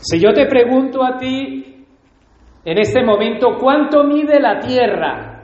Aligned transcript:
Si 0.00 0.20
yo 0.20 0.32
te 0.32 0.46
pregunto 0.46 1.04
a 1.04 1.16
ti 1.18 1.84
en 2.64 2.78
este 2.78 3.02
momento, 3.02 3.56
¿cuánto 3.60 4.04
mide 4.04 4.40
la 4.40 4.58
Tierra? 4.60 5.42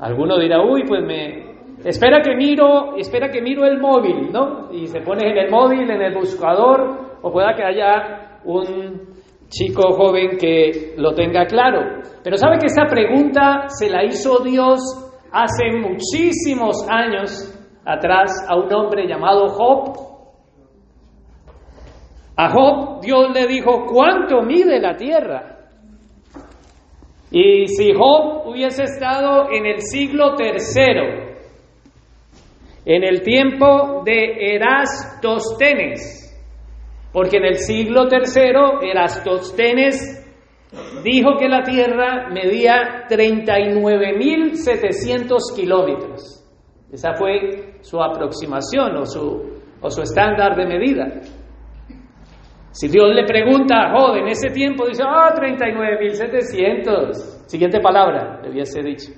Alguno 0.00 0.38
dirá, 0.38 0.62
uy, 0.62 0.82
pues 0.86 1.04
me... 1.04 1.48
Espera 1.84 2.20
que 2.20 2.34
miro, 2.34 2.96
espera 2.96 3.30
que 3.30 3.40
miro 3.40 3.64
el 3.64 3.78
móvil, 3.78 4.32
¿no? 4.32 4.72
Y 4.72 4.88
se 4.88 5.00
pone 5.00 5.30
en 5.30 5.38
el 5.38 5.50
móvil, 5.50 5.88
en 5.88 6.02
el 6.02 6.14
buscador, 6.14 7.18
o 7.22 7.30
pueda 7.30 7.54
que 7.54 7.62
haya 7.62 8.40
un 8.44 9.08
chico 9.48 9.92
joven 9.92 10.36
que 10.38 10.94
lo 10.96 11.14
tenga 11.14 11.46
claro. 11.46 12.02
Pero 12.24 12.36
sabe 12.36 12.58
que 12.58 12.66
esta 12.66 12.86
pregunta 12.86 13.68
se 13.68 13.88
la 13.88 14.04
hizo 14.04 14.40
Dios 14.42 14.80
hace 15.30 15.76
muchísimos 15.78 16.84
años 16.88 17.54
atrás 17.84 18.44
a 18.48 18.56
un 18.56 18.72
hombre 18.72 19.06
llamado 19.06 19.48
Job. 19.48 20.07
A 22.40 22.50
Job 22.50 23.00
Dios 23.00 23.32
le 23.34 23.48
dijo, 23.48 23.84
¿cuánto 23.84 24.42
mide 24.42 24.78
la 24.78 24.94
tierra? 24.94 25.58
Y 27.32 27.66
si 27.66 27.92
Job 27.92 28.46
hubiese 28.46 28.84
estado 28.84 29.50
en 29.50 29.66
el 29.66 29.80
siglo 29.80 30.36
tercero, 30.36 31.34
en 32.84 33.02
el 33.02 33.22
tiempo 33.22 34.04
de 34.04 34.54
Erastóstenes, 34.54 36.32
porque 37.12 37.38
en 37.38 37.44
el 37.44 37.56
siglo 37.56 38.06
tercero 38.06 38.82
Erastóstenes 38.82 40.24
dijo 41.02 41.38
que 41.40 41.48
la 41.48 41.64
Tierra 41.64 42.28
medía 42.30 43.08
39.700 43.08 45.38
kilómetros. 45.56 46.44
Esa 46.92 47.14
fue 47.14 47.80
su 47.80 48.00
aproximación 48.00 48.96
o 48.96 49.04
su, 49.04 49.58
o 49.80 49.90
su 49.90 50.02
estándar 50.02 50.54
de 50.54 50.66
medida. 50.66 51.20
Si 52.78 52.86
Dios 52.86 53.10
le 53.12 53.24
pregunta 53.24 53.74
a 53.74 53.90
Job 53.90 54.14
en 54.18 54.28
ese 54.28 54.50
tiempo, 54.50 54.86
dice, 54.86 55.02
ah, 55.04 55.34
39.700. 55.34 57.48
Siguiente 57.48 57.80
palabra, 57.80 58.40
le 58.40 58.50
hubiese 58.50 58.80
dicho. 58.82 59.10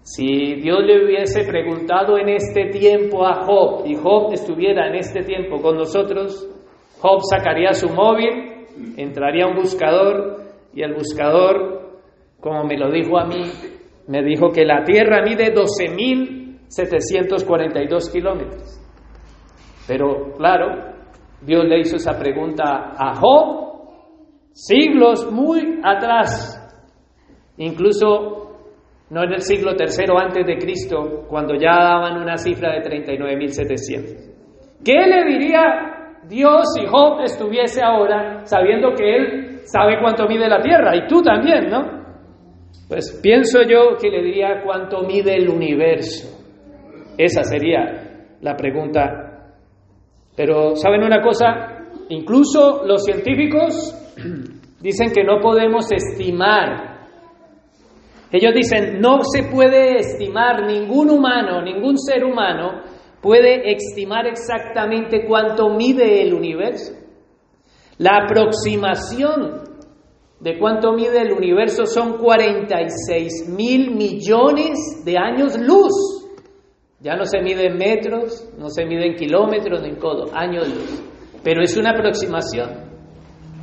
Si 0.00 0.54
Dios 0.62 0.78
le 0.82 1.04
hubiese 1.04 1.44
preguntado 1.44 2.16
en 2.16 2.30
este 2.30 2.70
tiempo 2.70 3.26
a 3.26 3.44
Job 3.44 3.82
y 3.84 3.96
Job 3.96 4.32
estuviera 4.32 4.88
en 4.88 4.94
este 4.94 5.24
tiempo 5.24 5.60
con 5.60 5.76
nosotros, 5.76 6.48
Job 7.00 7.20
sacaría 7.30 7.74
su 7.74 7.90
móvil, 7.90 8.64
entraría 8.96 9.46
un 9.46 9.56
buscador 9.56 10.38
y 10.72 10.80
el 10.80 10.94
buscador, 10.94 12.00
como 12.40 12.64
me 12.64 12.78
lo 12.78 12.90
dijo 12.90 13.18
a 13.18 13.26
mí, 13.26 13.42
me 14.08 14.22
dijo 14.22 14.52
que 14.52 14.64
la 14.64 14.84
Tierra 14.84 15.20
mide 15.22 15.52
12.742 15.52 18.10
kilómetros. 18.10 18.80
Pero 19.86 20.32
claro, 20.38 20.93
Dios 21.44 21.64
le 21.64 21.80
hizo 21.80 21.96
esa 21.96 22.18
pregunta 22.18 22.92
a 22.96 23.14
Job 23.16 23.64
siglos 24.52 25.30
muy 25.30 25.80
atrás, 25.82 26.60
incluso 27.58 28.44
no 29.10 29.24
en 29.24 29.32
el 29.32 29.40
siglo 29.40 29.74
tercero 29.76 30.18
antes 30.18 30.46
de 30.46 30.56
Cristo, 30.56 31.26
cuando 31.28 31.54
ya 31.54 31.74
daban 31.74 32.22
una 32.22 32.36
cifra 32.36 32.72
de 32.72 32.80
39.700. 32.82 34.34
¿Qué 34.84 35.06
le 35.06 35.24
diría 35.24 36.20
Dios 36.28 36.74
si 36.74 36.86
Job 36.86 37.20
estuviese 37.22 37.82
ahora 37.82 38.44
sabiendo 38.44 38.92
que 38.94 39.16
él 39.16 39.60
sabe 39.64 39.98
cuánto 40.00 40.26
mide 40.26 40.48
la 40.48 40.60
tierra 40.60 40.96
y 40.96 41.06
tú 41.06 41.22
también, 41.22 41.68
¿no? 41.70 42.04
Pues 42.88 43.18
pienso 43.22 43.62
yo 43.62 43.96
que 44.00 44.10
le 44.10 44.22
diría 44.22 44.62
cuánto 44.62 45.02
mide 45.02 45.36
el 45.36 45.48
universo. 45.48 46.28
Esa 47.16 47.42
sería 47.44 48.36
la 48.40 48.56
pregunta. 48.56 49.23
Pero 50.36 50.76
¿saben 50.76 51.02
una 51.02 51.22
cosa? 51.22 51.86
Incluso 52.08 52.84
los 52.84 53.04
científicos 53.04 53.94
dicen 54.80 55.12
que 55.12 55.24
no 55.24 55.40
podemos 55.40 55.90
estimar. 55.92 56.94
Ellos 58.32 58.52
dicen, 58.54 59.00
no 59.00 59.20
se 59.22 59.44
puede 59.44 59.98
estimar, 59.98 60.66
ningún 60.66 61.10
humano, 61.10 61.62
ningún 61.62 61.96
ser 61.98 62.24
humano 62.24 62.82
puede 63.20 63.72
estimar 63.72 64.26
exactamente 64.26 65.24
cuánto 65.26 65.70
mide 65.70 66.22
el 66.22 66.34
universo. 66.34 66.92
La 67.98 68.24
aproximación 68.24 69.62
de 70.40 70.58
cuánto 70.58 70.92
mide 70.92 71.22
el 71.22 71.32
universo 71.32 71.86
son 71.86 72.18
46 72.18 73.48
mil 73.56 73.92
millones 73.92 75.02
de 75.04 75.16
años 75.16 75.56
luz. 75.58 76.13
Ya 77.04 77.14
no 77.16 77.24
se 77.24 77.40
mide 77.40 77.66
en 77.66 77.76
metros, 77.76 78.50
no 78.58 78.68
se 78.68 78.84
mide 78.84 79.06
en 79.06 79.14
kilómetros 79.14 79.82
ni 79.82 79.90
en 79.90 79.96
codo, 79.96 80.34
años 80.34 80.66
luz. 80.66 81.04
Pero 81.44 81.62
es 81.62 81.76
una 81.76 81.90
aproximación. 81.90 82.70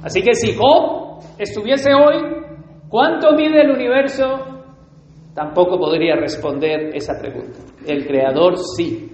Así 0.03 0.21
que 0.21 0.33
si 0.35 0.55
Job 0.55 1.23
estuviese 1.37 1.91
hoy, 1.93 2.21
¿cuánto 2.87 3.33
mide 3.33 3.61
el 3.61 3.71
universo? 3.71 4.25
Tampoco 5.33 5.77
podría 5.77 6.15
responder 6.15 6.95
esa 6.95 7.19
pregunta. 7.19 7.59
El 7.85 8.05
creador 8.05 8.57
sí. 8.77 9.09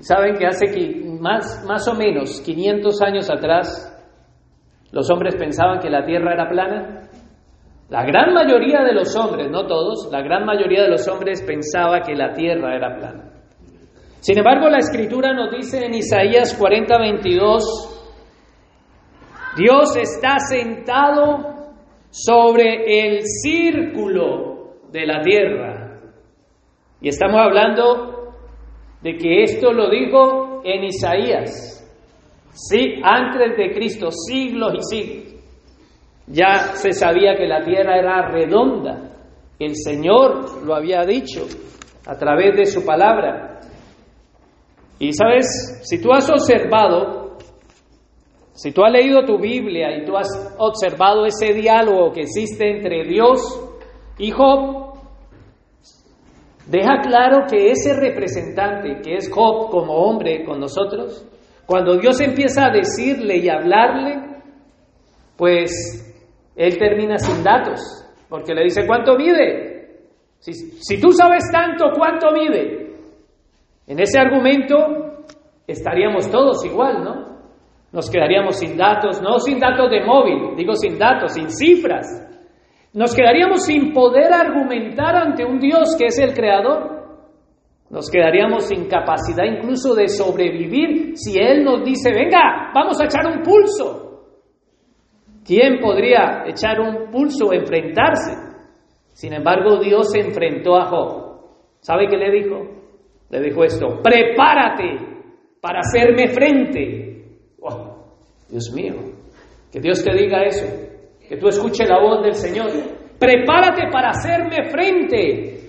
¿Saben 0.00 0.36
que 0.36 0.46
hace 0.46 0.66
más, 1.18 1.64
más 1.66 1.88
o 1.88 1.94
menos 1.94 2.40
500 2.42 3.02
años 3.02 3.30
atrás 3.30 3.98
¿Los 4.90 5.10
hombres 5.10 5.36
pensaban 5.36 5.80
que 5.80 5.90
la 5.90 6.04
Tierra 6.04 6.32
era 6.32 6.48
plana? 6.48 7.07
La 7.88 8.04
gran 8.04 8.34
mayoría 8.34 8.82
de 8.82 8.92
los 8.92 9.16
hombres, 9.16 9.50
no 9.50 9.66
todos, 9.66 10.10
la 10.12 10.20
gran 10.20 10.44
mayoría 10.44 10.82
de 10.82 10.90
los 10.90 11.08
hombres 11.08 11.42
pensaba 11.42 12.02
que 12.02 12.14
la 12.14 12.34
Tierra 12.34 12.76
era 12.76 12.96
plana. 12.96 13.32
Sin 14.20 14.36
embargo, 14.36 14.68
la 14.68 14.78
Escritura 14.78 15.32
nos 15.32 15.50
dice 15.50 15.84
en 15.84 15.94
Isaías 15.94 16.54
40, 16.58 16.98
22, 16.98 17.98
Dios 19.56 19.96
está 19.96 20.38
sentado 20.38 21.58
sobre 22.10 23.06
el 23.06 23.22
círculo 23.24 24.76
de 24.90 25.06
la 25.06 25.22
tierra. 25.22 26.00
Y 27.00 27.08
estamos 27.08 27.40
hablando 27.40 28.34
de 29.02 29.16
que 29.16 29.44
esto 29.44 29.72
lo 29.72 29.88
dijo 29.90 30.62
en 30.64 30.84
Isaías. 30.84 31.74
Sí, 32.50 33.00
antes 33.02 33.56
de 33.56 33.72
Cristo, 33.72 34.10
siglos 34.10 34.74
y 34.74 34.82
siglos, 34.82 35.37
ya 36.30 36.74
se 36.74 36.92
sabía 36.92 37.34
que 37.36 37.46
la 37.46 37.64
tierra 37.64 37.98
era 37.98 38.28
redonda. 38.28 39.10
El 39.58 39.74
Señor 39.74 40.64
lo 40.64 40.74
había 40.74 41.04
dicho 41.04 41.46
a 42.06 42.16
través 42.16 42.56
de 42.56 42.66
su 42.66 42.84
palabra. 42.84 43.60
Y 44.98 45.12
sabes, 45.12 45.80
si 45.82 46.00
tú 46.00 46.12
has 46.12 46.28
observado, 46.28 47.36
si 48.52 48.72
tú 48.72 48.84
has 48.84 48.92
leído 48.92 49.24
tu 49.24 49.38
Biblia 49.38 49.96
y 49.96 50.04
tú 50.04 50.16
has 50.16 50.28
observado 50.58 51.24
ese 51.26 51.54
diálogo 51.54 52.12
que 52.12 52.22
existe 52.22 52.68
entre 52.68 53.04
Dios 53.04 53.40
y 54.18 54.30
Job, 54.30 54.94
deja 56.66 57.00
claro 57.02 57.46
que 57.48 57.70
ese 57.70 57.94
representante 57.94 59.00
que 59.02 59.14
es 59.14 59.30
Job 59.32 59.70
como 59.70 59.94
hombre 59.94 60.44
con 60.44 60.58
nosotros, 60.58 61.24
cuando 61.66 61.96
Dios 61.98 62.20
empieza 62.20 62.66
a 62.66 62.72
decirle 62.72 63.36
y 63.36 63.48
hablarle, 63.48 64.40
pues 65.36 66.07
él 66.58 66.76
termina 66.76 67.18
sin 67.18 67.44
datos, 67.44 67.80
porque 68.28 68.52
le 68.52 68.64
dice, 68.64 68.84
¿cuánto 68.84 69.16
mide? 69.16 69.78
Si, 70.40 71.00
tú 71.00 71.12
sabes 71.12 71.44
tanto, 71.52 71.92
¿cuánto 71.96 72.32
mide? 72.32 72.96
En 73.86 74.00
ese 74.00 74.18
argumento 74.18 75.24
estaríamos 75.68 76.28
todos 76.28 76.64
igual, 76.64 77.04
¿no? 77.04 77.38
Nos 77.92 78.10
quedaríamos 78.10 78.58
sin 78.58 78.76
datos, 78.76 79.22
no 79.22 79.38
sin 79.38 79.60
datos 79.60 79.88
de 79.88 80.04
móvil, 80.04 80.56
digo 80.56 80.74
sin 80.74 80.98
datos, 80.98 81.32
sin 81.32 81.48
cifras. 81.48 82.06
Nos 82.92 83.14
quedaríamos 83.14 83.64
sin 83.64 83.92
poder 83.92 84.32
argumentar 84.32 85.14
ante 85.14 85.44
un 85.44 85.60
Dios 85.60 85.94
que 85.96 86.06
es 86.06 86.18
el 86.18 86.34
creador. 86.34 86.98
Nos 87.88 88.10
quedaríamos 88.10 88.64
sin 88.64 88.88
capacidad 88.88 89.44
incluso 89.44 89.94
de 89.94 90.08
sobrevivir 90.08 91.16
si 91.16 91.38
Él 91.38 91.64
nos 91.64 91.84
dice, 91.84 92.12
venga, 92.12 92.72
vamos 92.74 93.00
a 93.00 93.04
echar 93.04 93.26
un 93.26 93.42
pulso. 93.42 94.07
¿Quién 95.48 95.80
podría 95.80 96.44
echar 96.46 96.78
un 96.78 97.10
pulso 97.10 97.54
enfrentarse? 97.54 98.32
Sin 99.14 99.32
embargo, 99.32 99.78
Dios 99.80 100.12
se 100.12 100.20
enfrentó 100.20 100.76
a 100.76 100.84
Job. 100.84 101.40
¿Sabe 101.80 102.06
qué 102.06 102.18
le 102.18 102.30
dijo? 102.30 102.56
Le 103.30 103.40
dijo 103.40 103.64
esto, 103.64 104.02
prepárate 104.02 104.98
para 105.58 105.80
hacerme 105.80 106.28
frente. 106.28 107.24
Oh, 107.62 107.96
Dios 108.50 108.70
mío, 108.74 108.92
que 109.72 109.80
Dios 109.80 110.04
te 110.04 110.14
diga 110.14 110.42
eso, 110.42 110.66
que 111.26 111.38
tú 111.38 111.48
escuches 111.48 111.88
la 111.88 111.98
voz 111.98 112.22
del 112.22 112.34
Señor. 112.34 112.68
Prepárate 113.18 113.90
para 113.90 114.10
hacerme 114.10 114.68
frente. 114.68 115.60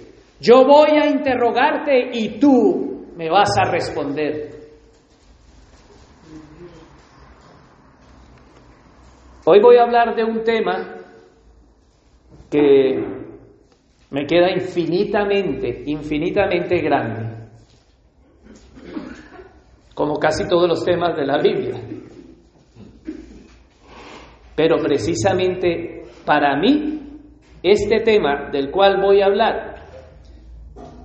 Yo 0.42 0.66
voy 0.66 0.90
a 1.02 1.08
interrogarte 1.08 2.10
y 2.12 2.38
tú 2.38 3.14
me 3.16 3.30
vas 3.30 3.58
a 3.58 3.72
responder. 3.72 4.49
Hoy 9.52 9.60
voy 9.62 9.78
a 9.78 9.82
hablar 9.82 10.16
de 10.16 10.24
un 10.24 10.44
tema 10.44 10.96
que 12.52 13.04
me 14.12 14.28
queda 14.28 14.52
infinitamente, 14.52 15.86
infinitamente 15.88 16.80
grande. 16.82 17.36
como 19.96 20.20
casi 20.20 20.48
todos 20.48 20.70
los 20.70 20.86
temas 20.86 21.18
de 21.18 21.26
la 21.26 21.40
Biblia. 21.40 21.82
Pero 24.56 24.78
precisamente 24.78 26.04
para 26.24 26.56
mí, 26.56 27.00
este 27.64 28.02
tema 28.02 28.52
del 28.52 28.70
cual 28.70 29.02
voy 29.02 29.22
a 29.22 29.26
hablar, 29.26 29.76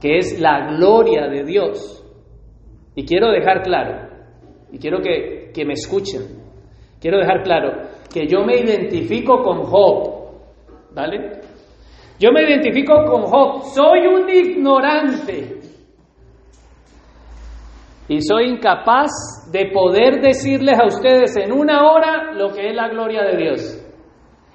que 0.03 0.19
es 0.19 0.39
la 0.39 0.77
gloria 0.77 1.29
de 1.29 1.45
Dios, 1.45 2.05
y 2.95 3.07
quiero 3.07 3.33
dejar 3.33 3.63
claro, 3.63 4.11
y 4.71 4.79
quiero 4.79 4.99
que, 5.01 5.65
me 5.65 5.73
escuchen, 5.73 6.43
quiero 7.01 7.17
dejar 7.17 7.43
claro 7.43 7.94
que 8.15 8.29
yo 8.29 8.45
me 8.45 8.55
identifico 8.59 9.43
con 9.43 9.65
Job, 9.65 10.31
¿vale? 10.95 11.41
Yo 12.21 12.31
me 12.31 12.45
identifico 12.45 12.95
con 13.07 13.23
Job, 13.23 13.65
soy 13.75 14.07
un 14.07 14.31
ignorante 14.31 15.59
y 18.07 18.21
soy 18.21 18.51
incapaz 18.51 19.51
de 19.51 19.67
poder 19.73 20.21
decirles 20.21 20.79
a 20.79 20.87
ustedes 20.87 21.37
en 21.37 21.51
una 21.51 21.91
hora 21.91 22.33
lo 22.35 22.53
que 22.53 22.69
es 22.69 22.77
la 22.77 22.89
gloria 22.89 23.25
de 23.25 23.37
Dios. 23.37 23.81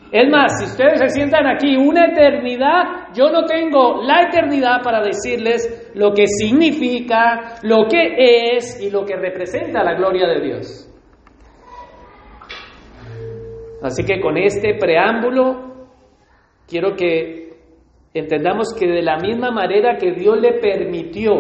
Es 0.10 0.32
más, 0.32 0.58
si 0.58 0.66
ustedes 0.66 1.00
se 1.00 1.10
sientan 1.10 1.46
aquí 1.46 1.76
una 1.76 2.06
eternidad, 2.06 3.10
yo 3.14 3.30
no 3.30 3.44
tengo 3.44 4.02
la 4.02 4.22
eternidad 4.22 4.82
para 4.82 5.04
decirles 5.04 5.92
lo 5.96 6.14
que 6.14 6.28
significa, 6.28 7.58
lo 7.64 7.88
que 7.90 8.56
es 8.56 8.82
y 8.82 8.90
lo 8.90 9.04
que 9.04 9.18
representa 9.18 9.84
la 9.84 9.96
gloria 9.96 10.28
de 10.28 10.42
Dios. 10.42 10.89
Así 13.82 14.04
que 14.04 14.20
con 14.20 14.38
este 14.38 14.76
preámbulo 14.76 15.88
quiero 16.68 16.96
que 16.96 17.50
entendamos 18.14 18.74
que 18.78 18.88
de 18.88 19.02
la 19.02 19.18
misma 19.18 19.52
manera 19.52 19.98
que 19.98 20.12
Dios 20.12 20.38
le 20.40 20.54
permitió 20.60 21.32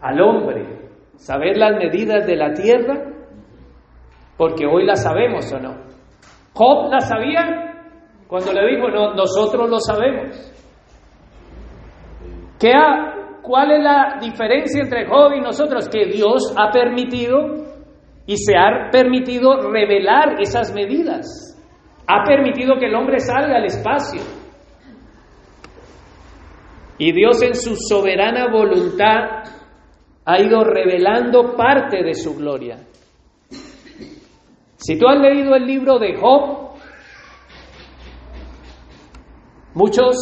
al 0.00 0.20
hombre 0.20 0.84
saber 1.16 1.56
las 1.56 1.76
medidas 1.76 2.26
de 2.26 2.36
la 2.36 2.52
tierra, 2.52 3.12
porque 4.36 4.66
hoy 4.66 4.84
las 4.84 5.02
sabemos 5.02 5.50
o 5.52 5.58
no. 5.58 5.74
Job 6.52 6.90
las 6.90 7.08
sabía 7.08 7.72
cuando 8.28 8.52
le 8.52 8.74
dijo, 8.74 8.88
no, 8.88 9.14
nosotros 9.14 9.68
lo 9.68 9.78
sabemos. 9.80 10.52
¿Qué 12.60 12.72
¿Cuál 13.42 13.72
es 13.72 13.82
la 13.84 14.18
diferencia 14.22 14.82
entre 14.82 15.06
Job 15.06 15.32
y 15.36 15.40
nosotros? 15.40 15.86
Que 15.90 16.06
Dios 16.06 16.54
ha 16.56 16.70
permitido 16.70 17.73
y 18.26 18.36
se 18.36 18.56
ha 18.56 18.90
permitido 18.90 19.70
revelar 19.70 20.40
esas 20.40 20.72
medidas. 20.72 21.26
Ha 22.06 22.24
permitido 22.24 22.76
que 22.78 22.86
el 22.86 22.94
hombre 22.94 23.20
salga 23.20 23.56
al 23.56 23.64
espacio. 23.64 24.20
Y 26.98 27.12
Dios 27.12 27.42
en 27.42 27.54
su 27.54 27.76
soberana 27.76 28.50
voluntad 28.50 29.44
ha 30.24 30.40
ido 30.40 30.64
revelando 30.64 31.54
parte 31.56 32.02
de 32.02 32.14
su 32.14 32.36
gloria. 32.36 32.78
Si 34.76 34.98
tú 34.98 35.08
has 35.08 35.18
leído 35.20 35.54
el 35.54 35.66
libro 35.66 35.98
de 35.98 36.14
Job, 36.16 36.76
muchos 39.74 40.16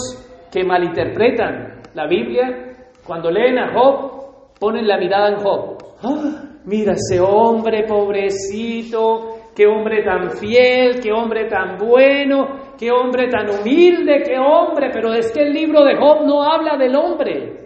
que 0.52 0.64
malinterpretan 0.64 1.82
la 1.94 2.06
Biblia, 2.06 2.88
cuando 3.04 3.30
leen 3.30 3.58
a 3.58 3.72
Job, 3.74 4.54
ponen 4.58 4.86
la 4.86 4.98
mirada 4.98 5.30
en 5.30 5.36
Job. 5.40 5.78
¡Ah! 6.02 6.41
Mira 6.64 6.92
ese 6.92 7.20
hombre 7.20 7.84
pobrecito, 7.86 9.50
qué 9.54 9.66
hombre 9.66 10.04
tan 10.04 10.30
fiel, 10.32 11.00
qué 11.00 11.12
hombre 11.12 11.48
tan 11.48 11.76
bueno, 11.76 12.74
qué 12.78 12.90
hombre 12.90 13.28
tan 13.28 13.48
humilde, 13.50 14.22
qué 14.24 14.38
hombre, 14.38 14.90
pero 14.92 15.12
es 15.12 15.32
que 15.32 15.42
el 15.42 15.52
libro 15.52 15.84
de 15.84 15.96
Job 15.96 16.24
no 16.24 16.42
habla 16.42 16.76
del 16.76 16.94
hombre. 16.94 17.62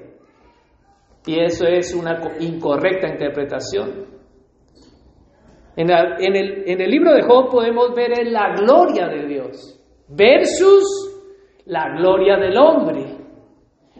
Y 1.26 1.40
eso 1.40 1.66
es 1.66 1.94
una 1.94 2.20
incorrecta 2.40 3.08
interpretación. 3.08 4.06
En, 5.76 5.90
el, 5.90 6.64
el 6.66 6.90
libro 6.90 7.12
de 7.12 7.22
Job 7.22 7.50
podemos 7.50 7.94
ver 7.94 8.26
la 8.28 8.54
gloria 8.54 9.08
de 9.08 9.26
Dios 9.26 9.78
versus 10.08 10.84
la 11.66 11.90
gloria 11.96 12.37
del 12.37 12.56
hombre. 12.56 13.25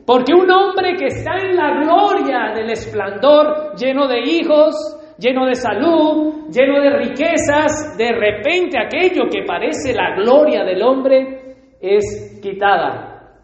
Porque 0.05 0.35
un 0.35 0.51
hombre 0.51 0.95
que 0.97 1.07
está 1.07 1.37
en 1.37 1.57
la 1.57 1.81
gloria 1.81 2.53
del 2.55 2.71
esplendor, 2.71 3.75
lleno 3.77 4.07
de 4.07 4.21
hijos, 4.21 4.75
lleno 5.19 5.47
de 5.47 5.55
salud, 5.55 6.49
lleno 6.51 6.81
de 6.81 6.91
riquezas, 6.99 7.97
de 7.97 8.13
repente 8.13 8.79
aquello 8.79 9.25
que 9.31 9.45
parece 9.45 9.95
la 9.95 10.15
gloria 10.17 10.65
del 10.65 10.83
hombre 10.83 11.57
es 11.81 12.41
quitada 12.43 13.41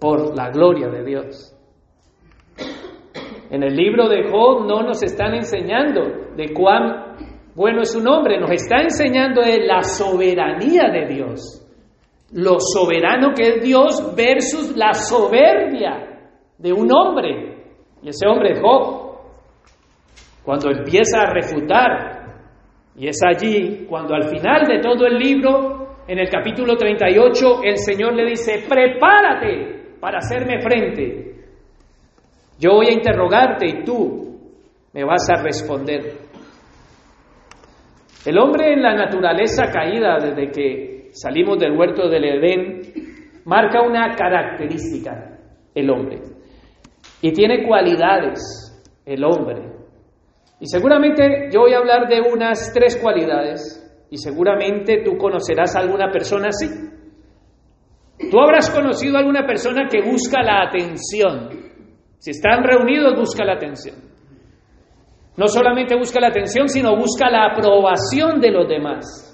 por 0.00 0.36
la 0.36 0.50
gloria 0.50 0.88
de 0.88 1.04
Dios. 1.04 1.48
En 3.50 3.62
el 3.62 3.74
libro 3.74 4.08
de 4.08 4.30
Job 4.30 4.66
no 4.66 4.82
nos 4.82 5.02
están 5.02 5.34
enseñando 5.34 6.02
de 6.36 6.52
cuán 6.54 7.16
bueno 7.54 7.82
es 7.82 7.94
un 7.94 8.08
hombre, 8.08 8.40
nos 8.40 8.50
está 8.50 8.80
enseñando 8.80 9.42
de 9.42 9.66
la 9.66 9.82
soberanía 9.82 10.88
de 10.90 11.06
Dios. 11.06 11.61
Lo 12.32 12.58
soberano 12.58 13.32
que 13.34 13.42
es 13.48 13.62
Dios 13.62 14.14
versus 14.16 14.76
la 14.76 14.92
soberbia 14.94 16.30
de 16.58 16.72
un 16.72 16.88
hombre. 16.92 17.56
Y 18.02 18.08
ese 18.08 18.26
hombre 18.26 18.52
es 18.52 18.60
Job. 18.60 19.12
Cuando 20.42 20.70
empieza 20.70 21.22
a 21.22 21.32
refutar, 21.32 22.22
y 22.96 23.08
es 23.08 23.18
allí 23.22 23.86
cuando 23.88 24.14
al 24.14 24.24
final 24.24 24.66
de 24.66 24.80
todo 24.80 25.06
el 25.06 25.18
libro, 25.18 25.96
en 26.06 26.18
el 26.18 26.28
capítulo 26.28 26.76
38, 26.76 27.60
el 27.64 27.78
Señor 27.78 28.14
le 28.14 28.24
dice, 28.30 28.64
prepárate 28.68 29.96
para 30.00 30.18
hacerme 30.18 30.60
frente. 30.60 31.32
Yo 32.58 32.72
voy 32.74 32.86
a 32.88 32.92
interrogarte 32.92 33.66
y 33.66 33.84
tú 33.84 34.38
me 34.92 35.04
vas 35.04 35.28
a 35.30 35.42
responder. 35.42 36.22
El 38.24 38.38
hombre 38.38 38.72
en 38.72 38.82
la 38.82 38.94
naturaleza 38.94 39.64
caída 39.72 40.18
desde 40.18 40.50
que 40.50 40.91
salimos 41.12 41.58
del 41.58 41.76
huerto 41.76 42.08
del 42.08 42.24
Edén 42.24 42.80
marca 43.44 43.82
una 43.82 44.14
característica, 44.14 45.38
el 45.74 45.90
hombre. 45.90 46.20
Y 47.20 47.32
tiene 47.32 47.66
cualidades, 47.66 48.40
el 49.04 49.24
hombre. 49.24 49.70
Y 50.60 50.66
seguramente 50.66 51.48
yo 51.52 51.60
voy 51.60 51.74
a 51.74 51.78
hablar 51.78 52.08
de 52.08 52.20
unas 52.20 52.72
tres 52.72 52.96
cualidades 52.96 53.78
y 54.10 54.16
seguramente 54.16 55.02
tú 55.04 55.16
conocerás 55.16 55.74
a 55.76 55.80
alguna 55.80 56.10
persona 56.10 56.48
así. 56.48 56.68
Tú 58.30 58.40
habrás 58.40 58.70
conocido 58.70 59.16
a 59.16 59.20
alguna 59.20 59.46
persona 59.46 59.88
que 59.88 60.00
busca 60.02 60.42
la 60.42 60.62
atención, 60.62 61.72
si 62.22 62.30
están 62.30 62.62
reunidos, 62.62 63.18
busca 63.18 63.44
la 63.44 63.54
atención. 63.54 63.96
No 65.36 65.48
solamente 65.48 65.96
busca 65.96 66.20
la 66.20 66.28
atención, 66.28 66.68
sino 66.68 66.94
busca 66.96 67.28
la 67.28 67.46
aprobación 67.46 68.40
de 68.40 68.52
los 68.52 68.68
demás. 68.68 69.31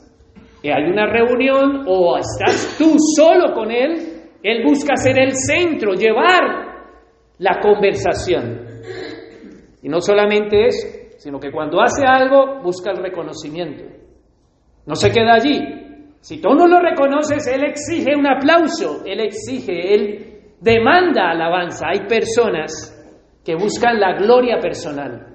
Hay 0.65 0.85
una 0.85 1.07
reunión 1.07 1.85
o 1.87 2.19
estás 2.19 2.77
tú 2.79 2.97
solo 3.17 3.55
con 3.55 3.71
él, 3.71 4.19
él 4.43 4.65
busca 4.65 4.97
ser 4.97 5.19
el 5.19 5.35
centro, 5.35 5.95
llevar 5.95 6.43
la 7.38 7.61
conversación. 7.61 8.67
Y 9.83 9.88
no 9.88 10.00
solamente 10.00 10.67
eso, 10.67 10.88
sino 11.19 11.38
que 11.38 11.53
cuando 11.53 11.81
hace 11.81 12.05
algo 12.05 12.61
busca 12.62 12.91
el 12.91 12.99
reconocimiento. 12.99 13.85
No 14.87 14.95
se 14.95 15.11
queda 15.12 15.35
allí. 15.35 15.61
Si 16.21 16.41
tú 16.41 16.50
no 16.55 16.67
lo 16.67 16.81
reconoces, 16.81 17.47
él 17.47 17.65
exige 17.65 18.17
un 18.17 18.27
aplauso, 18.27 19.05
él 19.05 19.21
exige, 19.21 19.95
él 19.95 20.41
demanda 20.61 21.31
alabanza. 21.31 21.88
Hay 21.88 22.07
personas 22.09 22.95
que 23.45 23.55
buscan 23.55 24.00
la 24.00 24.15
gloria 24.15 24.59
personal. 24.59 25.27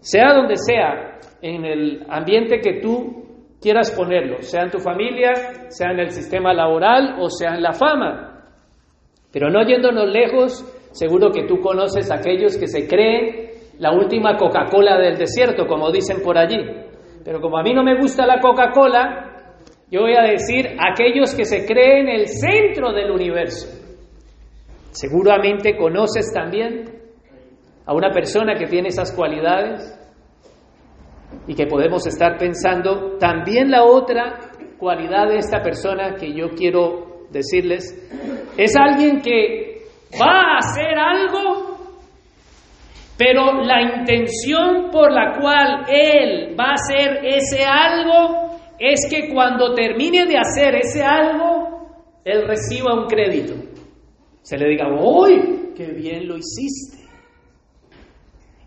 Sea 0.00 0.32
donde 0.34 0.56
sea, 0.56 1.18
en 1.42 1.64
el 1.64 2.06
ambiente 2.08 2.60
que 2.60 2.80
tú 2.80 3.23
quieras 3.64 3.90
ponerlo, 3.92 4.42
sea 4.42 4.64
en 4.64 4.70
tu 4.70 4.78
familia, 4.78 5.32
sea 5.68 5.90
en 5.90 6.00
el 6.00 6.10
sistema 6.10 6.52
laboral 6.52 7.16
o 7.18 7.30
sea 7.30 7.54
en 7.54 7.62
la 7.62 7.72
fama. 7.72 8.44
Pero 9.32 9.48
no 9.48 9.66
yéndonos 9.66 10.06
lejos, 10.06 10.62
seguro 10.92 11.30
que 11.30 11.46
tú 11.46 11.60
conoces 11.60 12.10
a 12.10 12.16
aquellos 12.16 12.58
que 12.58 12.66
se 12.66 12.86
creen 12.86 13.52
la 13.78 13.92
última 13.92 14.36
Coca-Cola 14.36 14.98
del 14.98 15.16
desierto, 15.16 15.66
como 15.66 15.90
dicen 15.90 16.18
por 16.22 16.36
allí. 16.36 16.58
Pero 17.24 17.40
como 17.40 17.56
a 17.56 17.62
mí 17.62 17.72
no 17.72 17.82
me 17.82 17.98
gusta 17.98 18.26
la 18.26 18.38
Coca-Cola, 18.38 19.54
yo 19.90 20.02
voy 20.02 20.14
a 20.14 20.30
decir 20.30 20.76
aquellos 20.78 21.34
que 21.34 21.46
se 21.46 21.64
creen 21.64 22.08
el 22.08 22.28
centro 22.28 22.92
del 22.92 23.10
universo. 23.10 23.66
Seguramente 24.90 25.74
conoces 25.74 26.30
también 26.34 26.84
a 27.86 27.94
una 27.94 28.10
persona 28.10 28.56
que 28.56 28.66
tiene 28.66 28.88
esas 28.88 29.10
cualidades 29.16 30.03
y 31.46 31.54
que 31.54 31.66
podemos 31.66 32.06
estar 32.06 32.36
pensando 32.38 33.16
también 33.18 33.70
la 33.70 33.84
otra 33.84 34.52
cualidad 34.78 35.28
de 35.28 35.38
esta 35.38 35.62
persona 35.62 36.14
que 36.14 36.32
yo 36.32 36.50
quiero 36.50 37.26
decirles 37.30 37.84
es 38.56 38.76
alguien 38.76 39.20
que 39.20 39.86
va 40.20 40.54
a 40.54 40.58
hacer 40.58 40.98
algo 40.98 41.78
pero 43.16 43.62
la 43.62 43.80
intención 43.82 44.90
por 44.90 45.12
la 45.12 45.38
cual 45.40 45.84
él 45.88 46.56
va 46.58 46.70
a 46.70 46.74
hacer 46.74 47.24
ese 47.24 47.64
algo 47.64 48.58
es 48.78 49.06
que 49.08 49.32
cuando 49.32 49.72
termine 49.72 50.26
de 50.26 50.36
hacer 50.36 50.74
ese 50.74 51.00
algo, 51.00 51.88
él 52.24 52.42
reciba 52.48 52.92
un 52.92 53.06
crédito 53.06 53.54
se 54.42 54.58
le 54.58 54.68
diga, 54.68 54.88
¡uy! 54.88 55.72
¡Qué 55.74 55.86
bien 55.86 56.28
lo 56.28 56.36
hiciste! 56.36 57.04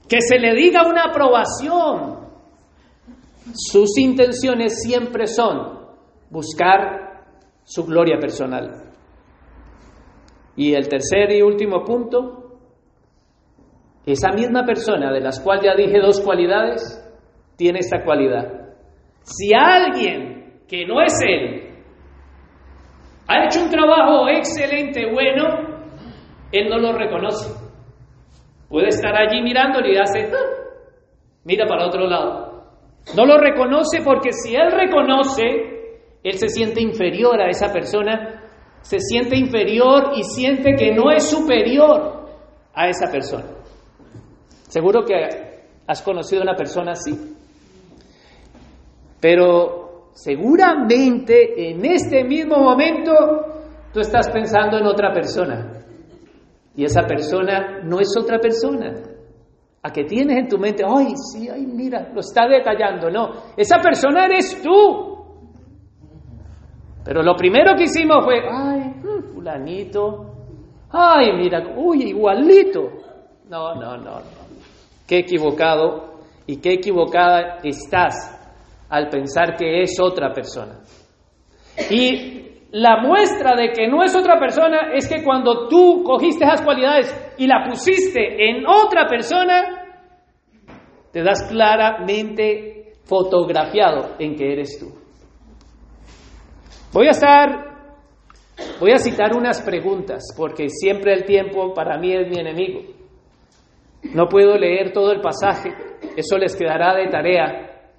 que 0.07 0.21
se 0.21 0.39
le 0.39 0.53
diga 0.53 0.87
una 0.87 1.03
aprobación. 1.03 2.16
Sus 3.53 3.97
intenciones 3.97 4.81
siempre 4.81 5.27
son 5.27 5.79
buscar 6.29 7.25
su 7.63 7.85
gloria 7.85 8.17
personal. 8.19 8.93
Y 10.55 10.73
el 10.73 10.87
tercer 10.87 11.31
y 11.31 11.41
último 11.41 11.83
punto, 11.83 12.59
esa 14.05 14.31
misma 14.31 14.65
persona 14.65 15.11
de 15.11 15.21
las 15.21 15.39
cuales 15.39 15.65
ya 15.65 15.75
dije 15.75 15.99
dos 15.99 16.21
cualidades, 16.21 17.03
tiene 17.55 17.79
esta 17.79 18.03
cualidad. 18.03 18.75
Si 19.21 19.53
alguien 19.53 20.61
que 20.67 20.85
no 20.85 21.01
es 21.01 21.13
él 21.25 21.67
ha 23.27 23.45
hecho 23.45 23.63
un 23.63 23.69
trabajo 23.69 24.27
excelente, 24.29 25.11
bueno, 25.11 25.43
él 26.51 26.69
no 26.69 26.77
lo 26.77 26.93
reconoce. 26.93 27.53
Puede 28.69 28.87
estar 28.87 29.13
allí 29.15 29.41
mirándolo 29.41 29.87
y 29.87 29.97
hace, 29.97 30.31
ah", 30.33 30.63
mira 31.43 31.65
para 31.67 31.87
otro 31.87 32.07
lado. 32.07 32.46
No 33.15 33.25
lo 33.25 33.37
reconoce 33.37 34.01
porque 34.03 34.31
si 34.31 34.55
él 34.55 34.71
reconoce, 34.71 35.43
él 36.23 36.33
se 36.37 36.49
siente 36.49 36.81
inferior 36.81 37.39
a 37.39 37.49
esa 37.49 37.71
persona, 37.71 38.43
se 38.81 38.99
siente 38.99 39.37
inferior 39.37 40.11
y 40.15 40.23
siente 40.23 40.75
que 40.75 40.93
no 40.93 41.11
es 41.11 41.29
superior 41.29 42.29
a 42.73 42.89
esa 42.89 43.09
persona. 43.11 43.45
Seguro 44.67 45.03
que 45.05 45.15
has 45.87 46.01
conocido 46.01 46.41
a 46.41 46.43
una 46.43 46.55
persona 46.55 46.91
así. 46.91 47.35
Pero 49.19 50.09
seguramente 50.13 51.69
en 51.69 51.85
este 51.85 52.23
mismo 52.23 52.57
momento 52.57 53.13
tú 53.93 54.01
estás 54.01 54.29
pensando 54.29 54.77
en 54.77 54.85
otra 54.85 55.13
persona. 55.13 55.83
Y 56.75 56.83
esa 56.83 57.03
persona 57.03 57.81
no 57.83 57.99
es 57.99 58.09
otra 58.17 58.39
persona. 58.39 58.93
A 59.87 59.89
que 59.89 60.03
tienes 60.03 60.37
en 60.37 60.49
tu 60.49 60.57
mente, 60.57 60.83
ay, 60.85 61.13
sí, 61.15 61.47
ay, 61.47 61.65
mira, 61.65 62.09
lo 62.13 62.19
está 62.19 62.45
detallando. 62.45 63.09
No, 63.09 63.29
esa 63.55 63.77
persona 63.77 64.25
eres 64.25 64.61
tú. 64.61 65.15
Pero 67.05 67.23
lo 67.23 67.35
primero 67.37 67.73
que 67.77 67.83
hicimos 67.83 68.25
fue, 68.25 68.41
ay, 68.51 68.81
mm, 69.01 69.33
fulanito, 69.33 70.25
ay, 70.91 71.31
mira, 71.37 71.63
uy, 71.77 72.09
igualito. 72.09 72.81
No, 73.49 73.75
no, 73.75 73.95
no, 73.95 74.19
no. 74.19 74.47
Qué 75.07 75.19
equivocado 75.19 76.19
y 76.45 76.57
qué 76.57 76.73
equivocada 76.73 77.59
estás 77.63 78.33
al 78.89 79.07
pensar 79.07 79.55
que 79.55 79.83
es 79.83 79.97
otra 80.01 80.33
persona. 80.33 80.79
Y 81.89 82.65
la 82.71 82.97
muestra 83.01 83.55
de 83.55 83.71
que 83.71 83.87
no 83.87 84.03
es 84.03 84.13
otra 84.13 84.37
persona 84.37 84.91
es 84.93 85.07
que 85.07 85.23
cuando 85.23 85.69
tú 85.69 86.03
cogiste 86.03 86.43
esas 86.43 86.61
cualidades 86.61 87.33
y 87.37 87.47
la 87.47 87.65
pusiste 87.69 88.49
en 88.49 88.67
otra 88.67 89.07
persona, 89.07 89.76
te 91.17 91.23
das 91.23 91.41
claramente 91.49 92.93
fotografiado 93.05 94.17
en 94.19 94.35
que 94.35 94.53
eres 94.53 94.77
tú. 94.79 94.93
Voy 96.93 97.07
a 97.07 97.09
estar, 97.09 97.47
voy 98.79 98.91
a 98.91 98.99
citar 98.99 99.35
unas 99.35 99.59
preguntas, 99.63 100.25
porque 100.37 100.69
siempre 100.69 101.13
el 101.13 101.25
tiempo 101.25 101.73
para 101.73 101.97
mí 101.97 102.13
es 102.13 102.29
mi 102.29 102.39
enemigo. 102.39 102.81
No 104.13 104.27
puedo 104.27 104.59
leer 104.59 104.93
todo 104.93 105.11
el 105.11 105.19
pasaje, 105.19 105.73
eso 106.15 106.37
les 106.37 106.55
quedará 106.55 106.93
de 106.93 107.07
tarea, 107.07 107.89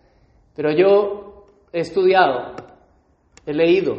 pero 0.54 0.70
yo 0.70 1.44
he 1.72 1.80
estudiado, 1.80 2.54
he 3.44 3.52
leído, 3.52 3.94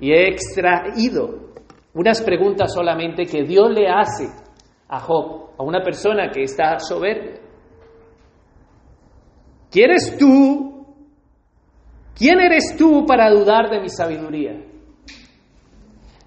y 0.00 0.12
he 0.12 0.28
extraído 0.28 1.54
unas 1.94 2.20
preguntas 2.20 2.74
solamente 2.74 3.24
que 3.24 3.44
Dios 3.44 3.70
le 3.70 3.88
hace 3.88 4.28
a 4.86 5.00
Job, 5.00 5.52
a 5.58 5.62
una 5.62 5.80
persona 5.80 6.28
que 6.30 6.42
está 6.42 6.78
soberbia. 6.78 7.47
¿Quién 9.70 9.90
tú? 10.18 10.86
¿Quién 12.14 12.40
eres 12.40 12.76
tú 12.76 13.04
para 13.06 13.30
dudar 13.30 13.70
de 13.70 13.80
mi 13.80 13.88
sabiduría? 13.88 14.60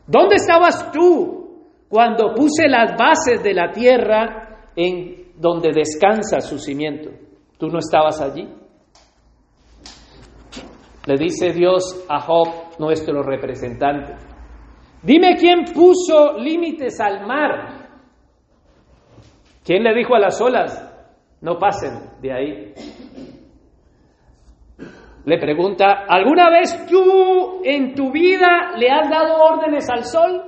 ¿Dónde 0.08 0.36
estabas 0.36 0.92
tú 0.92 1.68
cuando 1.90 2.34
puse 2.34 2.68
las 2.68 2.98
bases 2.98 3.44
de 3.44 3.54
la 3.54 3.72
tierra 3.72 4.70
en 4.76 5.34
donde 5.38 5.72
descansa 5.74 6.40
su 6.40 6.58
cimiento? 6.58 7.10
¿Tú 7.58 7.68
no 7.68 7.80
estabas 7.80 8.22
allí? 8.22 8.48
Le 11.06 11.16
dice 11.18 11.52
Dios 11.52 12.06
a 12.08 12.22
Job, 12.22 12.48
nuestro 12.80 13.24
representante. 13.24 14.16
Dime 15.04 15.36
quién 15.36 15.66
puso 15.74 16.38
límites 16.38 17.00
al 17.00 17.26
mar. 17.26 17.90
¿Quién 19.64 19.84
le 19.84 19.96
dijo 19.96 20.16
a 20.16 20.20
las 20.20 20.40
olas, 20.40 20.92
no 21.42 21.58
pasen 21.58 22.22
de 22.22 22.34
ahí? 22.34 22.74
Le 25.24 25.38
pregunta, 25.38 26.06
¿alguna 26.08 26.50
vez 26.50 26.88
tú 26.88 27.62
en 27.64 27.94
tu 27.94 28.12
vida 28.12 28.72
le 28.76 28.90
has 28.90 29.10
dado 29.10 29.44
órdenes 29.44 29.88
al 29.90 30.04
sol? 30.04 30.44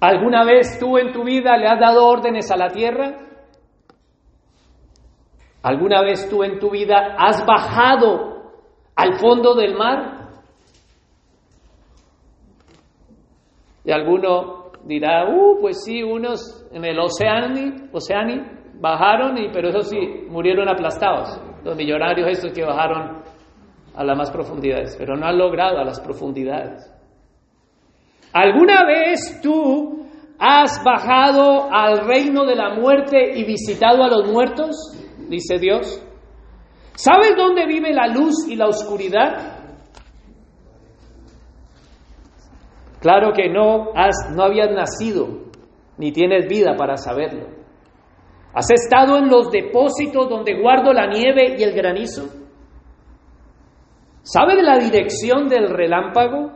¿Alguna 0.00 0.44
vez 0.44 0.78
tú 0.78 0.98
en 0.98 1.12
tu 1.12 1.24
vida 1.24 1.56
le 1.56 1.66
has 1.66 1.80
dado 1.80 2.06
órdenes 2.06 2.50
a 2.50 2.56
la 2.56 2.68
tierra? 2.68 3.18
¿Alguna 5.62 6.02
vez 6.02 6.28
tú 6.30 6.42
en 6.44 6.58
tu 6.58 6.70
vida 6.70 7.16
has 7.18 7.44
bajado 7.44 8.52
al 8.94 9.18
fondo 9.18 9.54
del 9.54 9.74
mar? 9.74 10.30
Y 13.84 13.90
alguno 13.90 14.70
dirá, 14.84 15.28
uh, 15.28 15.60
pues 15.60 15.82
sí, 15.84 16.02
unos 16.02 16.66
en 16.72 16.84
el 16.84 16.98
Oceani, 16.98 18.42
bajaron, 18.80 19.36
y, 19.38 19.50
pero 19.52 19.68
eso 19.68 19.82
sí, 19.82 20.26
murieron 20.28 20.68
aplastados. 20.68 21.49
Los 21.64 21.76
millonarios 21.76 22.28
estos 22.30 22.52
que 22.52 22.64
bajaron 22.64 23.22
a 23.94 24.04
las 24.04 24.16
más 24.16 24.30
profundidades, 24.30 24.96
pero 24.98 25.16
no 25.16 25.26
han 25.26 25.36
logrado 25.36 25.78
a 25.78 25.84
las 25.84 26.00
profundidades. 26.00 26.90
¿Alguna 28.32 28.84
vez 28.86 29.40
tú 29.42 30.06
has 30.38 30.82
bajado 30.84 31.68
al 31.70 32.06
reino 32.06 32.44
de 32.44 32.54
la 32.54 32.74
muerte 32.74 33.38
y 33.38 33.44
visitado 33.44 34.02
a 34.02 34.08
los 34.08 34.30
muertos? 34.30 34.76
dice 35.28 35.58
Dios. 35.58 36.04
¿Sabes 36.94 37.34
dónde 37.36 37.66
vive 37.66 37.92
la 37.92 38.08
luz 38.08 38.46
y 38.48 38.56
la 38.56 38.66
oscuridad? 38.66 39.58
Claro 43.00 43.32
que 43.32 43.48
no, 43.48 43.92
has, 43.94 44.30
no 44.34 44.42
habías 44.42 44.70
nacido 44.70 45.50
ni 45.96 46.12
tienes 46.12 46.46
vida 46.48 46.76
para 46.76 46.96
saberlo. 46.96 47.59
¿Has 48.52 48.70
estado 48.70 49.16
en 49.18 49.28
los 49.28 49.50
depósitos 49.50 50.28
donde 50.28 50.60
guardo 50.60 50.92
la 50.92 51.06
nieve 51.06 51.56
y 51.58 51.62
el 51.62 51.72
granizo? 51.72 52.28
¿Sabes 54.22 54.62
la 54.62 54.78
dirección 54.78 55.48
del 55.48 55.68
relámpago? 55.68 56.52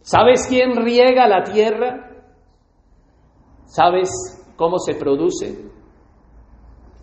¿Sabes 0.00 0.46
quién 0.48 0.76
riega 0.76 1.26
la 1.28 1.42
tierra? 1.42 2.10
¿Sabes 3.64 4.10
cómo 4.56 4.78
se 4.78 4.94
produce? 4.94 5.66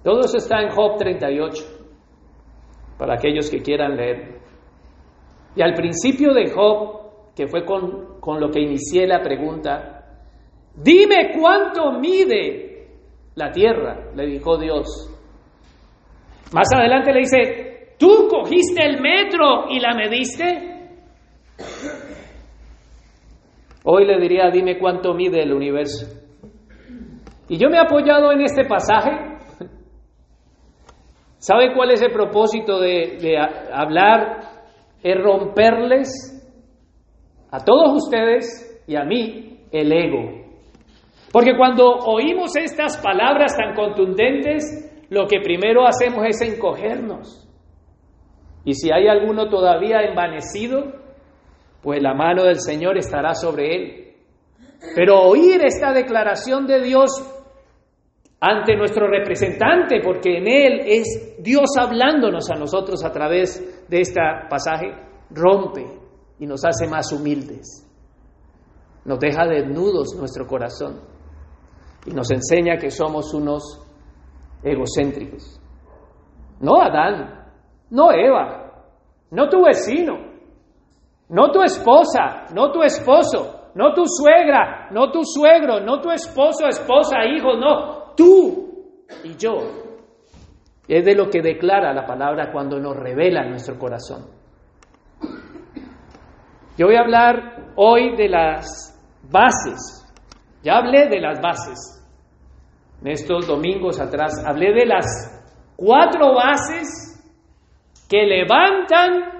Todo 0.03 0.21
eso 0.21 0.37
está 0.37 0.61
en 0.61 0.71
Job 0.71 0.97
38, 0.97 1.63
para 2.97 3.15
aquellos 3.15 3.49
que 3.49 3.61
quieran 3.61 3.95
leer. 3.95 4.39
Y 5.55 5.61
al 5.61 5.73
principio 5.73 6.33
de 6.33 6.51
Job, 6.51 7.33
que 7.35 7.47
fue 7.47 7.65
con, 7.65 8.19
con 8.19 8.39
lo 8.39 8.49
que 8.49 8.61
inicié 8.61 9.07
la 9.07 9.21
pregunta, 9.21 10.21
dime 10.75 11.31
cuánto 11.39 11.91
mide 11.99 12.62
la 13.35 13.51
tierra, 13.51 14.11
le 14.15 14.25
dijo 14.27 14.57
Dios. 14.57 14.87
Más 16.53 16.67
adelante 16.75 17.11
le 17.11 17.19
dice, 17.19 17.95
¿tú 17.97 18.27
cogiste 18.29 18.85
el 18.85 19.01
metro 19.01 19.69
y 19.69 19.79
la 19.79 19.93
mediste? 19.95 20.99
Hoy 23.85 24.05
le 24.05 24.19
diría, 24.19 24.49
dime 24.51 24.77
cuánto 24.79 25.13
mide 25.13 25.41
el 25.43 25.53
universo. 25.53 26.07
Y 27.49 27.57
yo 27.57 27.69
me 27.69 27.77
he 27.77 27.81
apoyado 27.81 28.31
en 28.31 28.41
este 28.41 28.65
pasaje 28.65 29.33
¿Sabe 31.43 31.73
cuál 31.75 31.91
es 31.91 32.01
el 32.01 32.13
propósito 32.13 32.79
de, 32.79 33.37
hablar? 33.73 34.43
Es 35.03 35.21
romperles 35.21 36.09
a 37.51 37.59
todos 37.65 38.01
ustedes 38.01 38.81
y 38.87 38.95
a 38.95 39.03
mí 39.03 39.59
el 39.69 39.91
ego. 39.91 40.42
Porque 41.33 41.57
cuando 41.57 41.87
oímos 41.87 42.55
estas 42.55 42.97
palabras 42.97 43.57
tan 43.57 43.73
contundentes, 43.73 45.07
lo 45.09 45.25
que 45.25 45.39
primero 45.39 45.87
hacemos 45.87 46.23
es 46.27 46.39
encogernos. 46.41 47.49
Y 48.63 48.75
si 48.75 48.91
hay 48.93 49.07
alguno 49.07 49.49
todavía 49.49 50.03
envanecido, 50.03 50.93
pues 51.81 52.03
la 52.03 52.13
mano 52.13 52.43
del 52.43 52.59
Señor 52.59 52.99
estará 52.99 53.33
sobre 53.33 53.75
él. 53.75 54.13
Pero 54.95 55.23
oír 55.23 55.59
esta 55.65 55.91
declaración 55.91 56.67
de 56.67 56.83
Dios 56.83 57.09
ante 58.39 58.75
nuestro 58.75 59.07
representante, 59.07 60.01
porque 60.03 60.37
en 60.37 60.47
Él 60.47 60.81
es 60.85 61.37
Dios 61.39 61.71
hablándonos 61.79 62.51
a 62.51 62.59
nosotros 62.59 63.03
a 63.03 63.11
través 63.11 63.87
de 63.89 64.01
este 64.01 64.21
pasaje, 64.51 64.93
rompe 65.31 65.83
y 66.37 66.45
nos 66.45 66.63
hace 66.63 66.87
más 66.87 67.11
humildes, 67.11 67.89
nos 69.05 69.17
deja 69.17 69.47
desnudos 69.47 70.15
nuestro 70.15 70.45
corazón. 70.45 71.12
Y 72.05 72.11
nos 72.11 72.29
enseña 72.31 72.77
que 72.77 72.89
somos 72.89 73.33
unos 73.33 73.63
egocéntricos. 74.63 75.59
No 76.59 76.81
Adán, 76.81 77.47
no 77.89 78.11
Eva, 78.11 78.71
no 79.31 79.49
tu 79.49 79.63
vecino, 79.63 80.13
no 81.29 81.51
tu 81.51 81.61
esposa, 81.61 82.45
no 82.53 82.71
tu 82.71 82.81
esposo, 82.83 83.71
no 83.75 83.93
tu 83.93 84.03
suegra, 84.05 84.89
no 84.91 85.11
tu 85.11 85.21
suegro, 85.23 85.79
no 85.79 85.99
tu 85.99 86.11
esposo, 86.11 86.67
esposa, 86.67 87.25
hijo, 87.25 87.55
no, 87.55 88.13
tú 88.15 88.97
y 89.23 89.35
yo. 89.35 89.57
Es 90.87 91.05
de 91.05 91.15
lo 91.15 91.29
que 91.29 91.41
declara 91.41 91.93
la 91.93 92.05
palabra 92.05 92.51
cuando 92.51 92.79
nos 92.79 92.95
revela 92.95 93.47
nuestro 93.47 93.79
corazón. 93.79 94.25
Yo 96.77 96.87
voy 96.87 96.95
a 96.95 97.01
hablar 97.01 97.73
hoy 97.75 98.15
de 98.15 98.29
las 98.29 98.99
bases. 99.31 100.02
Ya 100.63 100.77
hablé 100.77 101.09
de 101.09 101.19
las 101.19 101.41
bases. 101.41 101.99
En 103.01 103.09
estos 103.09 103.45
domingos 103.45 103.99
atrás 103.99 104.43
hablé 104.45 104.73
de 104.73 104.85
las 104.85 105.05
cuatro 105.75 106.33
bases 106.33 106.87
que 108.09 108.23
levantan 108.23 109.33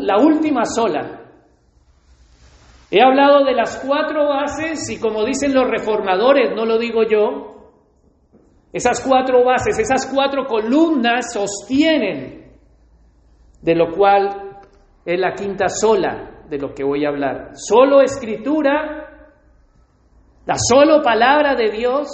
la 0.00 0.18
última 0.18 0.64
sola. 0.64 1.20
He 2.90 3.00
hablado 3.00 3.44
de 3.44 3.54
las 3.54 3.78
cuatro 3.78 4.28
bases 4.28 4.90
y 4.90 5.00
como 5.00 5.24
dicen 5.24 5.54
los 5.54 5.66
reformadores, 5.66 6.50
no 6.54 6.66
lo 6.66 6.78
digo 6.78 7.04
yo, 7.04 7.52
esas 8.70 9.00
cuatro 9.06 9.44
bases, 9.44 9.78
esas 9.78 10.10
cuatro 10.12 10.46
columnas 10.46 11.32
sostienen 11.32 12.52
de 13.62 13.74
lo 13.74 13.92
cual 13.92 14.58
es 15.06 15.18
la 15.18 15.32
quinta 15.32 15.68
sola 15.68 16.42
de 16.48 16.58
lo 16.58 16.74
que 16.74 16.84
voy 16.84 17.04
a 17.04 17.08
hablar. 17.08 17.50
Solo 17.54 18.02
escritura, 18.02 19.01
la 20.46 20.54
solo 20.56 21.02
palabra 21.02 21.54
de 21.54 21.70
Dios, 21.70 22.08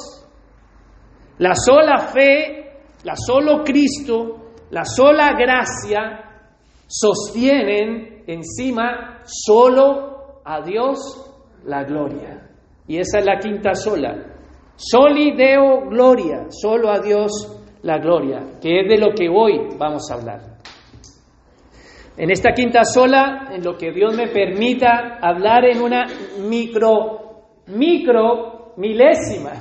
la 1.39 1.55
sola 1.55 1.99
fe, 1.99 2.81
la 3.05 3.15
solo 3.17 3.63
Cristo, 3.65 4.53
la 4.71 4.85
sola 4.85 5.33
gracia 5.33 6.25
sostienen 6.87 8.25
encima 8.27 9.21
solo 9.25 10.41
a 10.45 10.61
Dios 10.63 10.99
la 11.65 11.85
gloria. 11.85 12.51
Y 12.87 12.99
esa 12.99 13.19
es 13.19 13.27
la 13.27 13.39
quinta 13.39 13.75
sola. 13.75 14.17
Soli 14.77 15.37
Deo 15.37 15.89
Gloria, 15.89 16.47
solo 16.51 16.91
a 16.91 17.01
Dios 17.01 17.31
la 17.83 17.99
gloria, 17.99 18.59
que 18.61 18.81
es 18.81 18.89
de 18.89 18.99
lo 18.99 19.13
que 19.15 19.29
hoy 19.29 19.77
vamos 19.79 20.11
a 20.11 20.15
hablar. 20.15 20.41
En 22.17 22.31
esta 22.31 22.53
quinta 22.53 22.85
sola, 22.85 23.49
en 23.53 23.63
lo 23.63 23.77
que 23.77 23.93
Dios 23.93 24.17
me 24.17 24.29
permita 24.29 25.19
hablar 25.21 25.65
en 25.67 25.83
una 25.83 26.07
micro, 26.49 27.28
micro 27.69 28.73
milésima, 28.77 29.53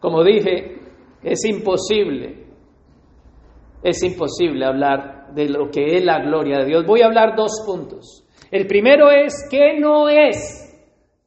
como 0.00 0.22
dije, 0.22 0.78
es 1.22 1.44
imposible, 1.44 2.46
es 3.82 4.02
imposible 4.02 4.64
hablar 4.64 5.32
de 5.34 5.48
lo 5.48 5.70
que 5.70 5.96
es 5.96 6.04
la 6.04 6.20
gloria 6.20 6.58
de 6.58 6.66
Dios. 6.66 6.86
Voy 6.86 7.02
a 7.02 7.06
hablar 7.06 7.36
dos 7.36 7.62
puntos. 7.66 8.24
El 8.50 8.66
primero 8.66 9.10
es, 9.10 9.46
¿qué 9.50 9.78
no 9.78 10.08
es 10.08 10.68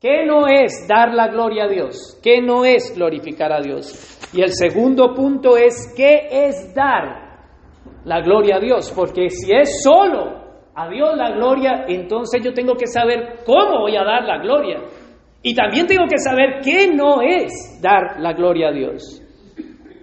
¿Qué 0.02 0.26
no 0.26 0.48
es 0.48 0.88
dar 0.88 1.14
la 1.14 1.28
gloria 1.28 1.66
a 1.66 1.68
Dios? 1.68 2.20
¿Qué 2.24 2.42
no 2.42 2.66
es 2.66 2.92
glorificar 2.96 3.54
a 3.54 3.62
Dios? 3.62 4.18
Y 4.34 4.42
el 4.42 4.50
segundo 4.50 5.14
punto 5.14 5.58
es, 5.58 5.94
¿qué 5.96 6.28
es 6.32 6.74
dar 6.74 7.38
la 8.04 8.20
gloria 8.22 8.56
a 8.56 8.60
Dios? 8.60 8.92
Porque 8.96 9.30
si 9.30 9.54
es 9.54 9.84
solo 9.84 10.42
a 10.74 10.90
Dios 10.90 11.16
la 11.16 11.30
gloria, 11.36 11.86
entonces 11.88 12.44
yo 12.44 12.52
tengo 12.52 12.74
que 12.74 12.88
saber 12.88 13.44
cómo 13.46 13.82
voy 13.82 13.96
a 13.96 14.04
dar 14.04 14.24
la 14.24 14.40
gloria. 14.40 14.80
Y 15.44 15.56
también 15.56 15.88
tengo 15.88 16.06
que 16.08 16.20
saber 16.20 16.62
qué 16.64 16.94
no 16.94 17.22
es 17.22 17.80
dar 17.82 18.20
la 18.20 18.34
gloria 18.34 18.70
a 18.70 18.72
Dios. 18.72 19.22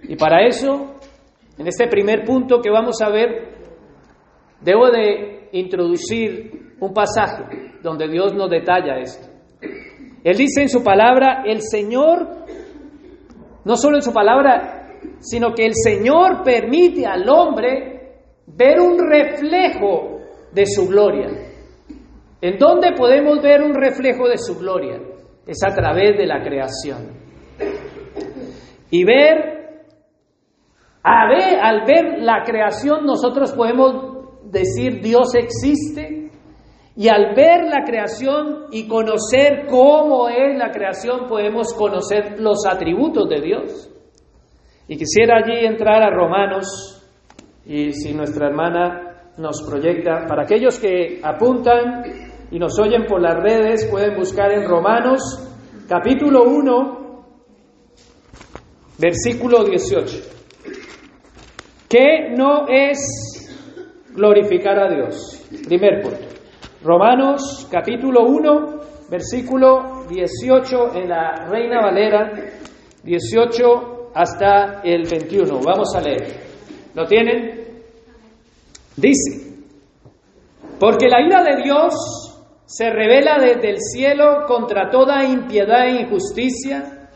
Y 0.03 0.15
para 0.15 0.45
eso, 0.45 0.95
en 1.57 1.67
este 1.67 1.87
primer 1.87 2.25
punto 2.25 2.61
que 2.61 2.69
vamos 2.69 3.01
a 3.01 3.09
ver, 3.09 3.49
debo 4.61 4.89
de 4.89 5.49
introducir 5.53 6.75
un 6.79 6.93
pasaje 6.93 7.43
donde 7.81 8.07
Dios 8.07 8.33
nos 8.33 8.49
detalla 8.49 8.97
esto. 8.99 9.27
Él 10.23 10.35
dice 10.35 10.63
en 10.63 10.69
su 10.69 10.83
palabra, 10.83 11.43
el 11.45 11.61
Señor, 11.61 12.45
no 13.63 13.75
solo 13.77 13.97
en 13.97 14.01
su 14.01 14.11
palabra, 14.11 14.97
sino 15.19 15.53
que 15.53 15.65
el 15.65 15.73
Señor 15.75 16.43
permite 16.43 17.05
al 17.05 17.27
hombre 17.29 17.99
ver 18.47 18.79
un 18.79 18.97
reflejo 18.99 20.19
de 20.51 20.65
su 20.65 20.87
gloria. 20.87 21.29
¿En 22.41 22.57
dónde 22.57 22.93
podemos 22.97 23.41
ver 23.41 23.61
un 23.61 23.73
reflejo 23.73 24.27
de 24.27 24.37
su 24.37 24.57
gloria? 24.57 24.99
Es 25.49 25.63
a 25.63 25.73
través 25.73 26.15
de 26.15 26.27
la 26.27 26.43
creación. 26.43 27.09
Y 28.91 29.03
ver, 29.03 29.81
a 31.01 31.27
ver, 31.27 31.59
al 31.59 31.85
ver 31.87 32.19
la 32.19 32.43
creación 32.45 33.03
nosotros 33.03 33.51
podemos 33.53 34.51
decir 34.51 35.01
Dios 35.01 35.33
existe, 35.33 36.29
y 36.95 37.07
al 37.07 37.33
ver 37.33 37.63
la 37.65 37.83
creación 37.83 38.65
y 38.71 38.87
conocer 38.87 39.65
cómo 39.67 40.29
es 40.29 40.55
la 40.55 40.69
creación, 40.69 41.27
podemos 41.27 41.73
conocer 41.73 42.39
los 42.39 42.67
atributos 42.67 43.27
de 43.27 43.41
Dios. 43.41 43.89
Y 44.87 44.97
quisiera 44.97 45.37
allí 45.37 45.65
entrar 45.65 46.03
a 46.03 46.11
Romanos, 46.11 47.01
y 47.65 47.91
si 47.93 48.13
nuestra 48.13 48.49
hermana 48.49 49.31
nos 49.37 49.63
proyecta, 49.63 50.27
para 50.27 50.43
aquellos 50.43 50.77
que 50.77 51.19
apuntan 51.23 52.03
y 52.51 52.59
nos 52.59 52.79
oyen 52.79 53.05
por 53.05 53.21
las 53.21 53.35
redes, 53.35 53.85
pueden 53.85 54.15
buscar 54.15 54.51
en 54.51 54.67
Romanos 54.67 55.21
capítulo 55.87 56.43
1, 56.43 57.25
versículo 58.97 59.63
18. 59.63 60.17
¿Qué 61.87 62.33
no 62.35 62.67
es 62.67 62.97
glorificar 64.15 64.79
a 64.79 64.93
Dios? 64.93 65.45
Primer 65.65 66.01
punto. 66.01 66.25
Romanos 66.83 67.67
capítulo 67.71 68.25
1, 68.25 68.79
versículo 69.09 70.05
18 70.09 70.95
en 70.95 71.09
la 71.09 71.47
Reina 71.49 71.81
Valera, 71.81 72.31
18 73.03 74.11
hasta 74.13 74.81
el 74.83 75.07
21. 75.07 75.59
Vamos 75.63 75.95
a 75.95 76.01
leer. 76.01 76.49
¿Lo 76.95 77.05
tienen? 77.05 77.59
Dice, 78.95 79.49
porque 80.79 81.07
la 81.07 81.21
ira 81.21 81.43
de 81.43 81.63
Dios 81.63 82.28
se 82.69 82.87
revela 82.91 83.39
desde 83.39 83.67
el 83.67 83.77
cielo 83.79 84.45
contra 84.45 84.91
toda 84.91 85.25
impiedad 85.25 85.87
e 85.87 86.01
injusticia 86.01 87.09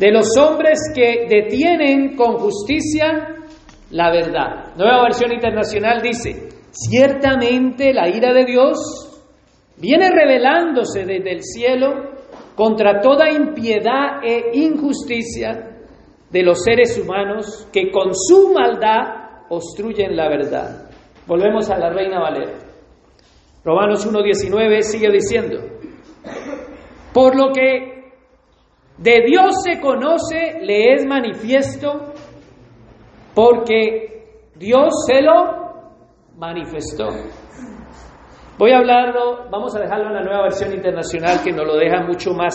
de 0.00 0.10
los 0.10 0.36
hombres 0.36 0.80
que 0.92 1.28
detienen 1.30 2.16
con 2.16 2.38
justicia 2.38 3.36
la 3.92 4.10
verdad. 4.10 4.74
Nueva 4.76 5.04
versión 5.04 5.32
internacional 5.32 6.02
dice, 6.02 6.48
ciertamente 6.72 7.92
la 7.92 8.08
ira 8.08 8.32
de 8.32 8.46
Dios 8.46 8.78
viene 9.76 10.10
revelándose 10.10 11.04
desde 11.04 11.34
el 11.34 11.42
cielo 11.44 12.14
contra 12.56 13.00
toda 13.00 13.30
impiedad 13.30 14.24
e 14.24 14.58
injusticia 14.58 15.70
de 16.28 16.42
los 16.42 16.64
seres 16.64 16.98
humanos 16.98 17.68
que 17.72 17.92
con 17.92 18.12
su 18.12 18.52
maldad 18.52 19.44
obstruyen 19.50 20.16
la 20.16 20.28
verdad. 20.28 20.91
Volvemos 21.26 21.70
a 21.70 21.78
la 21.78 21.90
Reina 21.90 22.20
Valera. 22.20 22.58
Romanos 23.64 24.10
1.19 24.10 24.80
sigue 24.82 25.10
diciendo, 25.10 25.60
por 27.12 27.36
lo 27.36 27.52
que 27.52 28.12
de 28.98 29.22
Dios 29.26 29.62
se 29.64 29.80
conoce, 29.80 30.60
le 30.62 30.94
es 30.94 31.06
manifiesto 31.06 32.12
porque 33.34 34.48
Dios 34.56 34.92
se 35.06 35.22
lo 35.22 35.62
manifestó. 36.36 37.06
Voy 38.58 38.72
a 38.72 38.78
hablarlo, 38.78 39.48
vamos 39.50 39.74
a 39.76 39.80
dejarlo 39.80 40.08
en 40.08 40.14
la 40.14 40.22
nueva 40.22 40.42
versión 40.42 40.72
internacional 40.72 41.42
que 41.42 41.52
nos 41.52 41.66
lo 41.66 41.76
deja 41.76 42.02
mucho 42.02 42.32
más, 42.32 42.54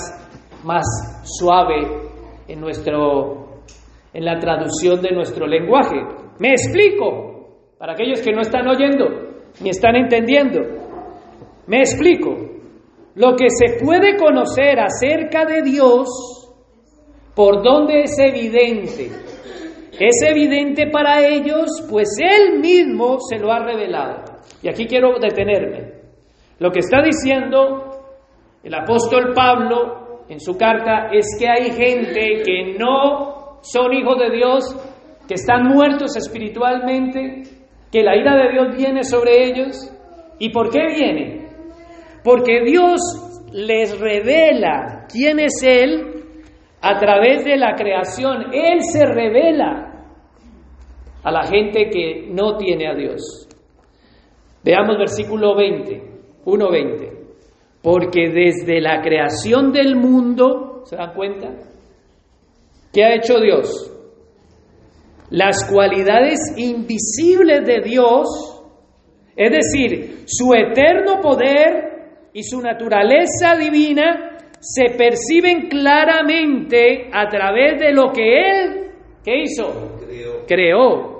más 0.64 0.86
suave 1.24 2.10
en, 2.48 2.62
nuestro, 2.62 3.62
en 4.14 4.26
la 4.26 4.38
traducción 4.40 5.02
de 5.02 5.12
nuestro 5.12 5.48
lenguaje. 5.48 5.98
Me 6.40 6.52
explico, 6.52 7.37
para 7.78 7.94
aquellos 7.94 8.22
que 8.22 8.32
no 8.32 8.42
están 8.42 8.68
oyendo 8.68 9.06
ni 9.62 9.70
están 9.70 9.96
entendiendo. 9.96 10.60
Me 11.68 11.80
explico. 11.80 12.36
Lo 13.16 13.36
que 13.36 13.48
se 13.50 13.84
puede 13.84 14.16
conocer 14.16 14.80
acerca 14.80 15.46
de 15.46 15.64
Dios, 15.64 16.08
por 17.34 17.64
donde 17.64 18.02
es 18.02 18.18
evidente 18.20 19.10
es 20.00 20.22
evidente 20.30 20.88
para 20.92 21.28
ellos, 21.28 21.86
pues 21.90 22.10
Él 22.20 22.60
mismo 22.60 23.18
se 23.20 23.40
lo 23.40 23.52
ha 23.52 23.60
revelado. 23.60 24.24
Y 24.62 24.70
aquí 24.70 24.86
quiero 24.86 25.18
detenerme. 25.20 25.94
Lo 26.60 26.72
que 26.72 26.80
está 26.80 27.02
diciendo 27.02 27.98
el 28.64 28.74
apóstol 28.76 29.34
Pablo 29.34 30.26
en 30.30 30.40
su 30.40 30.56
carta 30.56 31.10
es 31.12 31.26
que 31.40 31.48
hay 31.48 31.72
gente 31.72 32.44
que 32.46 32.76
no 32.78 33.60
son 33.62 33.94
hijos 33.94 34.20
de 34.20 34.36
Dios, 34.36 35.24
que 35.28 35.34
están 35.34 35.68
muertos 35.68 36.16
espiritualmente, 36.16 37.44
que 37.92 38.04
la 38.04 38.16
ira 38.16 38.36
de 38.36 38.52
Dios 38.52 38.76
viene 38.76 39.04
sobre 39.04 39.46
ellos. 39.46 39.92
¿Y 40.40 40.50
por 40.50 40.70
qué 40.70 40.86
viene? 40.88 41.50
Porque 42.24 42.62
Dios 42.66 43.00
les 43.52 44.00
revela 44.00 45.06
quién 45.12 45.40
es 45.40 45.64
Él 45.64 46.24
a 46.82 46.98
través 47.00 47.44
de 47.46 47.58
la 47.58 47.76
creación. 47.76 48.54
Él 48.54 48.82
se 48.82 49.06
revela 49.06 49.88
a 51.24 51.32
la 51.32 51.44
gente 51.44 51.90
que 51.90 52.28
no 52.30 52.58
tiene 52.58 52.88
a 52.88 52.96
Dios. 52.96 53.48
Veamos 54.64 54.98
versículo 54.98 55.56
20, 55.56 56.02
1.20. 56.46 57.18
Porque 57.82 58.30
desde 58.30 58.82
la 58.82 59.02
creación 59.02 59.72
del 59.72 59.96
mundo, 59.96 60.82
¿se 60.86 60.98
dan 60.98 61.14
cuenta? 61.14 61.50
¿Qué 62.92 63.04
ha 63.04 63.16
hecho 63.16 63.40
Dios? 63.40 63.97
Las 65.30 65.70
cualidades 65.70 66.40
invisibles 66.56 67.66
de 67.66 67.82
Dios, 67.82 68.28
es 69.36 69.52
decir, 69.52 70.24
su 70.26 70.54
eterno 70.54 71.20
poder 71.22 72.30
y 72.34 72.44
su 72.44 72.62
naturaleza 72.62 73.56
divina, 73.58 74.38
se 74.60 74.96
perciben 74.98 75.68
claramente 75.68 77.10
a 77.12 77.28
través 77.28 77.80
de 77.80 77.92
lo 77.94 78.12
que 78.12 78.40
Él, 78.40 78.92
¿qué 79.24 79.44
hizo? 79.44 79.98
Creó. 80.00 80.46
Creó. 80.48 81.18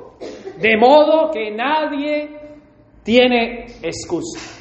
De 0.60 0.78
modo 0.78 1.30
que 1.32 1.52
nadie 1.52 2.30
tiene 3.04 3.66
excusa. 3.84 4.58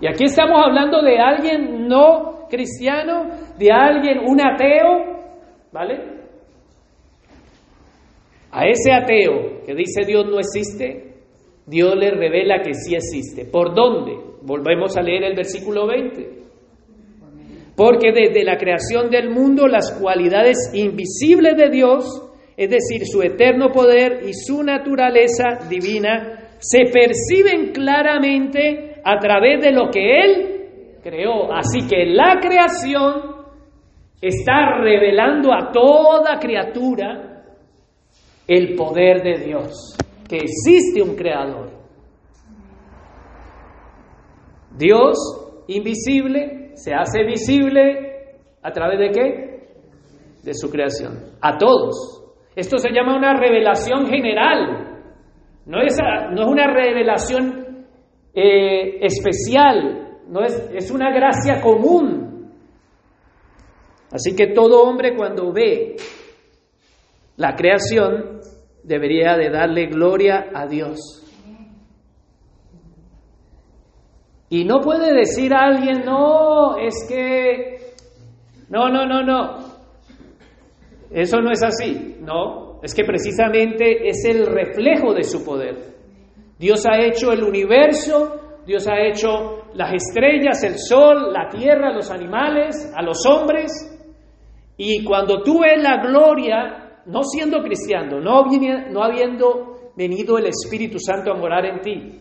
Y 0.00 0.06
aquí 0.06 0.24
estamos 0.24 0.62
hablando 0.62 1.02
de 1.02 1.18
alguien 1.18 1.88
no 1.88 2.46
cristiano, 2.50 3.28
de 3.58 3.72
alguien, 3.72 4.18
un 4.18 4.40
ateo, 4.40 5.22
¿vale? 5.72 6.15
A 8.50 8.66
ese 8.66 8.92
ateo 8.92 9.64
que 9.64 9.74
dice 9.74 10.04
Dios 10.06 10.26
no 10.26 10.38
existe, 10.38 11.14
Dios 11.66 11.96
le 11.96 12.10
revela 12.10 12.62
que 12.62 12.74
sí 12.74 12.94
existe. 12.94 13.44
¿Por 13.44 13.74
dónde? 13.74 14.16
Volvemos 14.42 14.96
a 14.96 15.02
leer 15.02 15.24
el 15.24 15.34
versículo 15.34 15.86
20. 15.86 16.46
Porque 17.76 18.12
desde 18.12 18.44
la 18.44 18.56
creación 18.56 19.10
del 19.10 19.30
mundo 19.30 19.66
las 19.66 19.92
cualidades 20.00 20.70
invisibles 20.72 21.56
de 21.56 21.68
Dios, 21.68 22.04
es 22.56 22.70
decir, 22.70 23.04
su 23.04 23.20
eterno 23.22 23.70
poder 23.70 24.22
y 24.26 24.32
su 24.32 24.62
naturaleza 24.62 25.66
divina, 25.68 26.54
se 26.58 26.84
perciben 26.90 27.72
claramente 27.72 28.94
a 29.04 29.18
través 29.18 29.60
de 29.60 29.72
lo 29.72 29.90
que 29.90 30.20
Él 30.20 31.00
creó. 31.02 31.52
Así 31.52 31.86
que 31.86 32.06
la 32.06 32.38
creación 32.40 33.36
está 34.20 34.78
revelando 34.80 35.52
a 35.52 35.70
toda 35.70 36.38
criatura 36.38 37.25
el 38.46 38.74
poder 38.76 39.22
de 39.22 39.44
Dios, 39.44 39.96
que 40.28 40.36
existe 40.36 41.02
un 41.02 41.16
creador. 41.16 41.70
Dios 44.76 45.16
invisible 45.68 46.72
se 46.74 46.92
hace 46.94 47.24
visible 47.24 48.36
a 48.62 48.70
través 48.70 48.98
de 48.98 49.10
qué? 49.10 49.68
De 50.44 50.54
su 50.54 50.70
creación, 50.70 51.32
a 51.40 51.56
todos. 51.56 52.22
Esto 52.54 52.78
se 52.78 52.90
llama 52.90 53.16
una 53.16 53.34
revelación 53.34 54.06
general, 54.06 55.02
no 55.66 55.82
es, 55.82 55.98
no 56.32 56.42
es 56.42 56.48
una 56.48 56.72
revelación 56.72 57.86
eh, 58.32 58.98
especial, 59.04 60.20
no 60.28 60.42
es, 60.44 60.70
es 60.74 60.90
una 60.90 61.10
gracia 61.10 61.60
común. 61.60 62.52
Así 64.12 64.36
que 64.36 64.48
todo 64.48 64.84
hombre 64.84 65.16
cuando 65.16 65.52
ve 65.52 65.96
la 67.36 67.54
creación 67.54 68.40
debería 68.82 69.36
de 69.36 69.50
darle 69.50 69.86
gloria 69.86 70.46
a 70.54 70.66
Dios. 70.66 71.22
Y 74.48 74.64
no 74.64 74.80
puede 74.80 75.12
decir 75.12 75.52
a 75.52 75.64
alguien, 75.64 76.04
no, 76.04 76.76
es 76.78 76.94
que, 77.08 77.94
no, 78.68 78.88
no, 78.88 79.04
no, 79.04 79.22
no, 79.22 79.58
eso 81.10 81.40
no 81.40 81.50
es 81.50 81.62
así, 81.64 82.16
no, 82.20 82.80
es 82.82 82.94
que 82.94 83.04
precisamente 83.04 84.08
es 84.08 84.24
el 84.24 84.46
reflejo 84.46 85.12
de 85.14 85.24
su 85.24 85.44
poder. 85.44 85.96
Dios 86.58 86.86
ha 86.86 86.98
hecho 87.04 87.32
el 87.32 87.42
universo, 87.42 88.60
Dios 88.64 88.86
ha 88.88 89.00
hecho 89.00 89.64
las 89.74 89.92
estrellas, 89.92 90.62
el 90.62 90.78
sol, 90.78 91.32
la 91.32 91.48
tierra, 91.48 91.92
los 91.92 92.10
animales, 92.10 92.92
a 92.96 93.02
los 93.02 93.26
hombres, 93.26 93.72
y 94.76 95.02
cuando 95.04 95.42
tú 95.42 95.60
ves 95.60 95.82
la 95.82 96.02
gloria, 96.02 96.85
no 97.06 97.22
siendo 97.22 97.62
cristiano, 97.62 98.20
no, 98.20 99.02
habiendo 99.02 99.92
venido 99.96 100.38
el 100.38 100.46
Espíritu 100.46 100.98
Santo 100.98 101.32
a 101.32 101.36
morar 101.36 101.64
en 101.66 101.80
ti, 101.80 102.20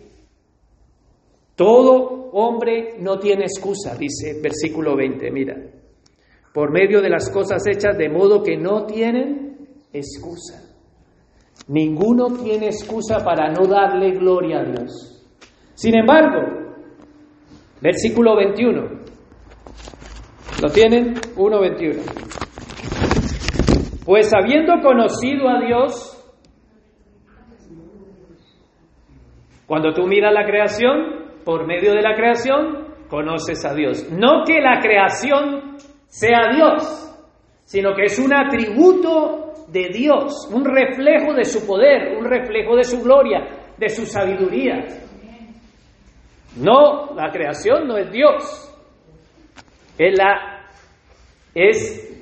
todo 1.55 2.29
hombre 2.33 2.97
no 2.99 3.17
tiene 3.17 3.43
excusa, 3.43 3.95
dice 3.95 4.39
versículo 4.41 4.95
20, 4.95 5.31
mira, 5.31 5.55
por 6.53 6.71
medio 6.71 7.01
de 7.01 7.09
las 7.09 7.29
cosas 7.29 7.65
hechas 7.67 7.97
de 7.97 8.09
modo 8.09 8.43
que 8.43 8.57
no 8.57 8.85
tienen 8.85 9.67
excusa. 9.91 10.61
Ninguno 11.67 12.27
tiene 12.43 12.67
excusa 12.67 13.23
para 13.23 13.51
no 13.51 13.65
darle 13.65 14.11
gloria 14.11 14.59
a 14.59 14.63
Dios. 14.63 15.25
Sin 15.73 15.97
embargo, 15.97 16.41
versículo 17.81 18.35
21, 18.35 18.81
¿lo 20.61 20.69
tienen? 20.69 21.15
1.21. 21.35 22.44
Pues 24.05 24.31
habiendo 24.33 24.73
conocido 24.81 25.49
a 25.49 25.59
Dios, 25.65 26.11
cuando 29.65 29.93
tú 29.93 30.05
miras 30.05 30.31
la 30.31 30.45
creación, 30.45 31.25
por 31.43 31.65
medio 31.65 31.93
de 31.93 32.01
la 32.01 32.13
creación 32.13 32.85
conoces 33.09 33.65
a 33.65 33.73
Dios. 33.73 34.07
No 34.11 34.43
que 34.45 34.61
la 34.61 34.79
creación 34.79 35.77
sea 36.07 36.53
Dios, 36.53 37.17
sino 37.65 37.95
que 37.95 38.03
es 38.05 38.19
un 38.19 38.31
atributo 38.31 39.53
de 39.69 39.89
Dios, 39.89 40.49
un 40.53 40.63
reflejo 40.63 41.33
de 41.33 41.43
su 41.43 41.65
poder, 41.65 42.15
un 42.15 42.25
reflejo 42.25 42.75
de 42.75 42.83
su 42.83 43.01
gloria, 43.01 43.39
de 43.77 43.89
su 43.89 44.05
sabiduría. 44.05 44.85
No, 46.57 47.13
la 47.15 47.31
creación 47.31 47.87
no 47.87 47.97
es 47.97 48.11
Dios. 48.11 48.71
Es 49.97 50.17
la, 50.17 50.67
es 51.53 52.14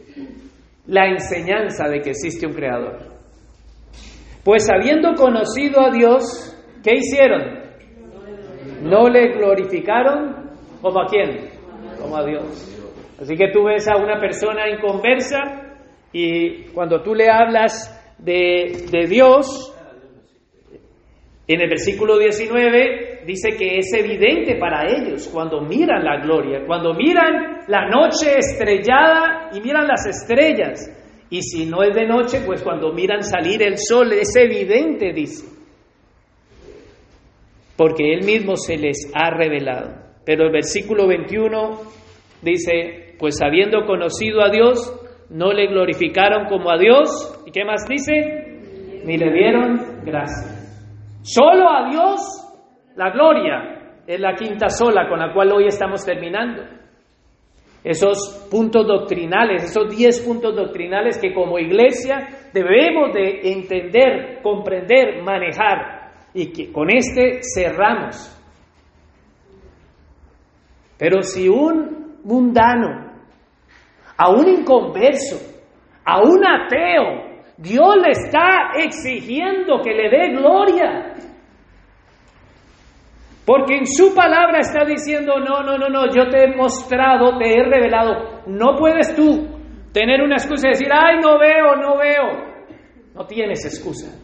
la 0.87 1.07
enseñanza 1.07 1.87
de 1.87 2.01
que 2.01 2.11
existe 2.11 2.45
un 2.45 2.53
creador. 2.53 3.13
Pues 4.43 4.67
habiendo 4.69 5.13
conocido 5.15 5.81
a 5.81 5.89
Dios, 5.89 6.55
¿qué 6.83 6.95
hicieron? 6.95 7.63
no 8.83 9.07
le 9.09 9.29
glorificaron 9.29 10.51
como 10.81 11.01
a 11.01 11.07
quién, 11.07 11.49
como 11.99 12.17
a 12.17 12.25
Dios. 12.25 12.69
Así 13.19 13.35
que 13.35 13.49
tú 13.51 13.63
ves 13.63 13.87
a 13.87 13.95
una 13.95 14.19
persona 14.19 14.69
inconversa 14.69 15.39
y 16.11 16.65
cuando 16.73 17.01
tú 17.01 17.15
le 17.15 17.29
hablas 17.29 17.89
de, 18.17 18.87
de 18.91 19.07
Dios, 19.07 19.73
en 21.47 21.61
el 21.61 21.69
versículo 21.69 22.17
19 22.17 23.12
dice 23.25 23.49
que 23.57 23.77
es 23.77 23.93
evidente 23.93 24.55
para 24.55 24.87
ellos 24.87 25.29
cuando 25.31 25.61
miran 25.61 26.03
la 26.03 26.17
gloria, 26.21 26.65
cuando 26.65 26.93
miran 26.93 27.63
la 27.67 27.87
noche 27.89 28.37
estrellada 28.37 29.49
y 29.53 29.61
miran 29.61 29.87
las 29.87 30.05
estrellas. 30.05 30.89
Y 31.29 31.41
si 31.41 31.65
no 31.65 31.83
es 31.83 31.95
de 31.95 32.05
noche, 32.05 32.41
pues 32.45 32.61
cuando 32.61 32.93
miran 32.93 33.23
salir 33.23 33.63
el 33.63 33.77
sol, 33.77 34.13
es 34.13 34.35
evidente, 34.35 35.13
dice 35.13 35.53
porque 37.75 38.13
Él 38.13 38.23
mismo 38.25 38.55
se 38.55 38.77
les 38.77 39.11
ha 39.13 39.29
revelado. 39.31 39.95
Pero 40.25 40.45
el 40.45 40.51
versículo 40.51 41.07
21 41.07 41.81
dice, 42.41 43.15
pues 43.19 43.41
habiendo 43.41 43.85
conocido 43.85 44.41
a 44.41 44.49
Dios, 44.49 44.93
no 45.29 45.51
le 45.51 45.67
glorificaron 45.67 46.47
como 46.47 46.71
a 46.71 46.77
Dios. 46.77 47.43
¿Y 47.45 47.51
qué 47.51 47.65
más 47.65 47.85
dice? 47.87 49.01
Ni 49.05 49.17
le 49.17 49.31
dieron 49.31 50.01
gracia. 50.05 50.59
Solo 51.23 51.69
a 51.69 51.89
Dios 51.89 52.21
la 52.95 53.09
gloria. 53.11 53.79
Es 54.05 54.19
la 54.19 54.35
quinta 54.35 54.69
sola 54.69 55.07
con 55.07 55.19
la 55.19 55.33
cual 55.33 55.51
hoy 55.53 55.67
estamos 55.67 56.03
terminando. 56.05 56.63
Esos 57.83 58.47
puntos 58.49 58.87
doctrinales, 58.87 59.63
esos 59.63 59.95
diez 59.95 60.21
puntos 60.21 60.55
doctrinales 60.55 61.17
que 61.17 61.33
como 61.33 61.59
iglesia 61.59 62.27
debemos 62.53 63.13
de 63.13 63.51
entender, 63.51 64.41
comprender, 64.41 65.21
manejar 65.21 66.11
y 66.33 66.51
que 66.51 66.71
con 66.71 66.89
este 66.89 67.41
cerramos. 67.43 68.29
Pero 70.97 71.21
si 71.21 71.49
un 71.49 72.19
mundano, 72.23 73.11
a 74.17 74.29
un 74.29 74.47
inconverso, 74.47 75.35
a 76.05 76.21
un 76.21 76.45
ateo, 76.45 77.33
Dios 77.57 77.95
le 78.01 78.11
está 78.11 78.71
exigiendo 78.77 79.81
que 79.81 79.93
le 79.93 80.09
dé 80.09 80.29
gloria. 80.29 81.15
Porque 83.45 83.77
en 83.77 83.85
su 83.85 84.15
palabra 84.15 84.59
está 84.59 84.85
diciendo, 84.85 85.39
no, 85.39 85.63
no, 85.63 85.77
no, 85.77 85.89
no, 85.89 86.05
yo 86.13 86.29
te 86.29 86.45
he 86.45 86.55
mostrado, 86.55 87.37
te 87.37 87.57
he 87.57 87.63
revelado. 87.63 88.41
No 88.47 88.77
puedes 88.77 89.13
tú 89.15 89.47
tener 89.91 90.21
una 90.21 90.35
excusa 90.35 90.67
y 90.67 90.71
decir, 90.71 90.87
ay, 90.91 91.17
no 91.21 91.37
veo, 91.37 91.75
no 91.75 91.97
veo. 91.97 92.53
No 93.13 93.25
tienes 93.25 93.65
excusa. 93.65 94.17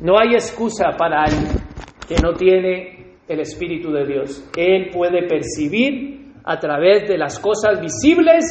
No 0.00 0.18
hay 0.18 0.34
excusa 0.34 0.90
para 0.98 1.22
alguien 1.22 1.62
que 2.08 2.16
no 2.20 2.34
tiene 2.34 3.14
el 3.28 3.40
Espíritu 3.40 3.92
de 3.92 4.04
Dios. 4.04 4.50
Él 4.56 4.90
puede 4.92 5.26
percibir 5.28 6.32
a 6.44 6.58
través 6.58 7.08
de 7.08 7.16
las 7.16 7.38
cosas 7.38 7.80
visibles 7.80 8.44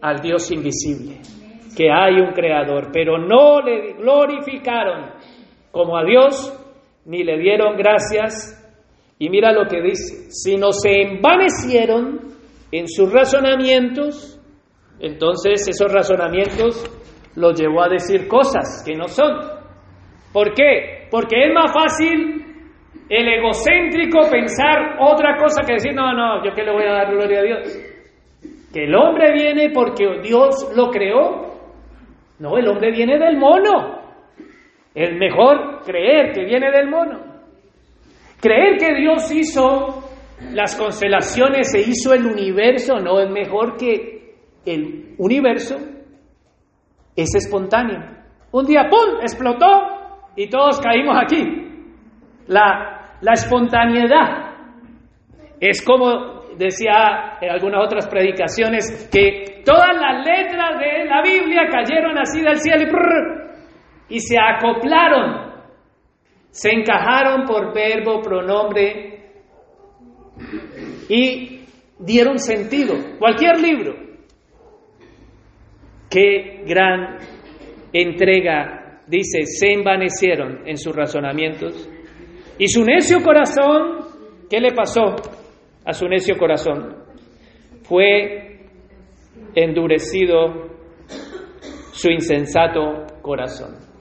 al 0.00 0.20
Dios 0.20 0.50
invisible, 0.50 1.20
que 1.76 1.90
hay 1.90 2.20
un 2.20 2.32
creador, 2.32 2.90
pero 2.92 3.18
no 3.18 3.60
le 3.60 3.94
glorificaron 3.94 5.10
como 5.70 5.96
a 5.96 6.04
Dios, 6.04 6.61
ni 7.04 7.24
le 7.24 7.38
dieron 7.38 7.76
gracias. 7.76 8.58
Y 9.18 9.30
mira 9.30 9.52
lo 9.52 9.68
que 9.68 9.80
dice, 9.80 10.30
sino 10.30 10.72
se 10.72 11.02
envanecieron 11.02 12.32
en 12.72 12.88
sus 12.88 13.12
razonamientos, 13.12 14.40
entonces 14.98 15.68
esos 15.68 15.92
razonamientos 15.92 16.84
los 17.36 17.58
llevó 17.58 17.82
a 17.82 17.88
decir 17.88 18.26
cosas 18.26 18.82
que 18.84 18.94
no 18.94 19.08
son. 19.08 19.32
¿Por 20.32 20.54
qué? 20.54 21.08
Porque 21.10 21.44
es 21.44 21.54
más 21.54 21.72
fácil 21.72 22.42
el 23.08 23.28
egocéntrico 23.28 24.20
pensar 24.30 24.96
otra 24.98 25.36
cosa 25.36 25.62
que 25.66 25.74
decir, 25.74 25.94
no, 25.94 26.12
no, 26.14 26.42
yo 26.44 26.54
que 26.54 26.62
le 26.62 26.72
voy 26.72 26.84
a 26.84 26.92
dar 26.92 27.10
gloria 27.10 27.40
a 27.40 27.42
Dios. 27.42 27.78
Que 28.72 28.84
el 28.84 28.94
hombre 28.94 29.32
viene 29.32 29.70
porque 29.70 30.20
Dios 30.22 30.72
lo 30.74 30.90
creó. 30.90 31.52
No, 32.38 32.56
el 32.56 32.66
hombre 32.66 32.90
viene 32.90 33.18
del 33.18 33.36
mono. 33.36 34.01
El 34.94 35.18
mejor 35.18 35.82
creer 35.84 36.32
que 36.32 36.44
viene 36.44 36.70
del 36.70 36.88
mono. 36.88 37.20
Creer 38.40 38.76
que 38.78 38.94
Dios 38.94 39.32
hizo 39.32 40.10
las 40.52 40.76
constelaciones 40.76 41.74
e 41.74 41.80
hizo 41.80 42.12
el 42.12 42.26
universo, 42.26 42.96
no 42.96 43.20
es 43.20 43.30
mejor 43.30 43.76
que 43.76 44.34
el 44.66 45.14
universo 45.18 45.76
es 47.16 47.34
espontáneo. 47.34 48.00
Un 48.50 48.66
día, 48.66 48.88
¡pum!, 48.90 49.20
explotó 49.20 49.66
y 50.36 50.48
todos 50.48 50.80
caímos 50.80 51.16
aquí. 51.22 51.42
La, 52.48 53.16
la 53.20 53.32
espontaneidad 53.32 54.52
es 55.60 55.82
como 55.84 56.42
decía 56.56 57.38
en 57.40 57.50
algunas 57.50 57.84
otras 57.84 58.08
predicaciones, 58.08 59.08
que 59.12 59.62
todas 59.64 59.96
las 59.96 60.26
letras 60.26 60.78
de 60.78 61.04
la 61.04 61.22
Biblia 61.22 61.68
cayeron 61.70 62.18
así 62.18 62.40
del 62.40 62.58
cielo 62.58 62.82
y, 62.82 62.90
y 64.08 64.20
se 64.20 64.36
acoplaron, 64.38 65.52
se 66.50 66.70
encajaron 66.70 67.44
por 67.46 67.74
verbo, 67.74 68.20
pronombre 68.20 69.32
y 71.08 71.64
dieron 71.98 72.38
sentido. 72.38 72.94
Cualquier 73.18 73.60
libro, 73.60 74.02
Qué 76.12 76.62
gran 76.66 77.16
entrega, 77.90 79.00
dice, 79.06 79.46
se 79.46 79.72
envanecieron 79.72 80.60
en 80.68 80.76
sus 80.76 80.94
razonamientos. 80.94 81.88
Y 82.58 82.68
su 82.68 82.84
necio 82.84 83.22
corazón, 83.22 84.08
¿qué 84.50 84.60
le 84.60 84.74
pasó 84.74 85.16
a 85.86 85.94
su 85.94 86.06
necio 86.06 86.36
corazón? 86.36 86.96
Fue 87.84 88.68
endurecido 89.54 90.68
su 91.92 92.10
insensato 92.10 93.06
corazón. 93.22 93.91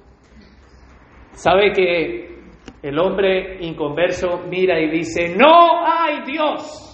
¿Sabe 1.31 1.71
que 1.73 2.39
el 2.83 2.99
hombre 2.99 3.57
inconverso 3.61 4.41
mira 4.49 4.79
y 4.79 4.89
dice, 4.89 5.35
no 5.35 5.85
hay 5.85 6.23
Dios? 6.25 6.87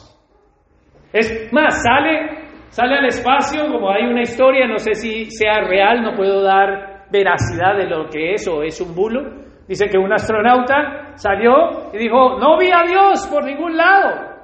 Es 1.13 1.51
más, 1.51 1.81
sale 1.83 2.47
Sale 2.69 2.95
al 2.95 3.05
espacio, 3.05 3.71
como 3.71 3.89
hay 3.89 4.03
una 4.03 4.21
historia, 4.21 4.67
no 4.67 4.77
sé 4.77 4.93
si 4.93 5.31
sea 5.31 5.61
real, 5.61 6.03
no 6.03 6.13
puedo 6.15 6.43
dar 6.43 7.05
veracidad 7.11 7.77
de 7.77 7.87
lo 7.87 8.09
que 8.09 8.33
es 8.33 8.47
o 8.47 8.61
es 8.61 8.79
un 8.81 8.93
bulo. 8.93 9.21
Dice 9.67 9.87
que 9.87 9.97
un 9.97 10.11
astronauta 10.13 11.15
salió 11.15 11.91
y 11.93 11.97
dijo, 11.97 12.37
no 12.39 12.57
vi 12.57 12.67
a 12.67 12.83
Dios 12.87 13.27
por 13.27 13.45
ningún 13.45 13.75
lado. 13.75 14.35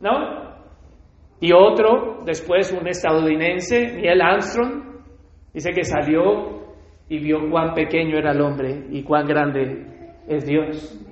¿No? 0.00 0.48
Y 1.40 1.52
otro, 1.52 2.20
después 2.24 2.72
un 2.72 2.86
estadounidense, 2.86 3.94
Neil 3.94 4.20
Armstrong, 4.20 5.02
dice 5.52 5.72
que 5.72 5.84
salió 5.84 6.57
y 7.08 7.18
vio 7.18 7.48
cuán 7.50 7.74
pequeño 7.74 8.18
era 8.18 8.32
el 8.32 8.40
hombre 8.40 8.84
y 8.90 9.02
cuán 9.02 9.26
grande 9.26 9.86
es 10.26 10.46
Dios. 10.46 11.04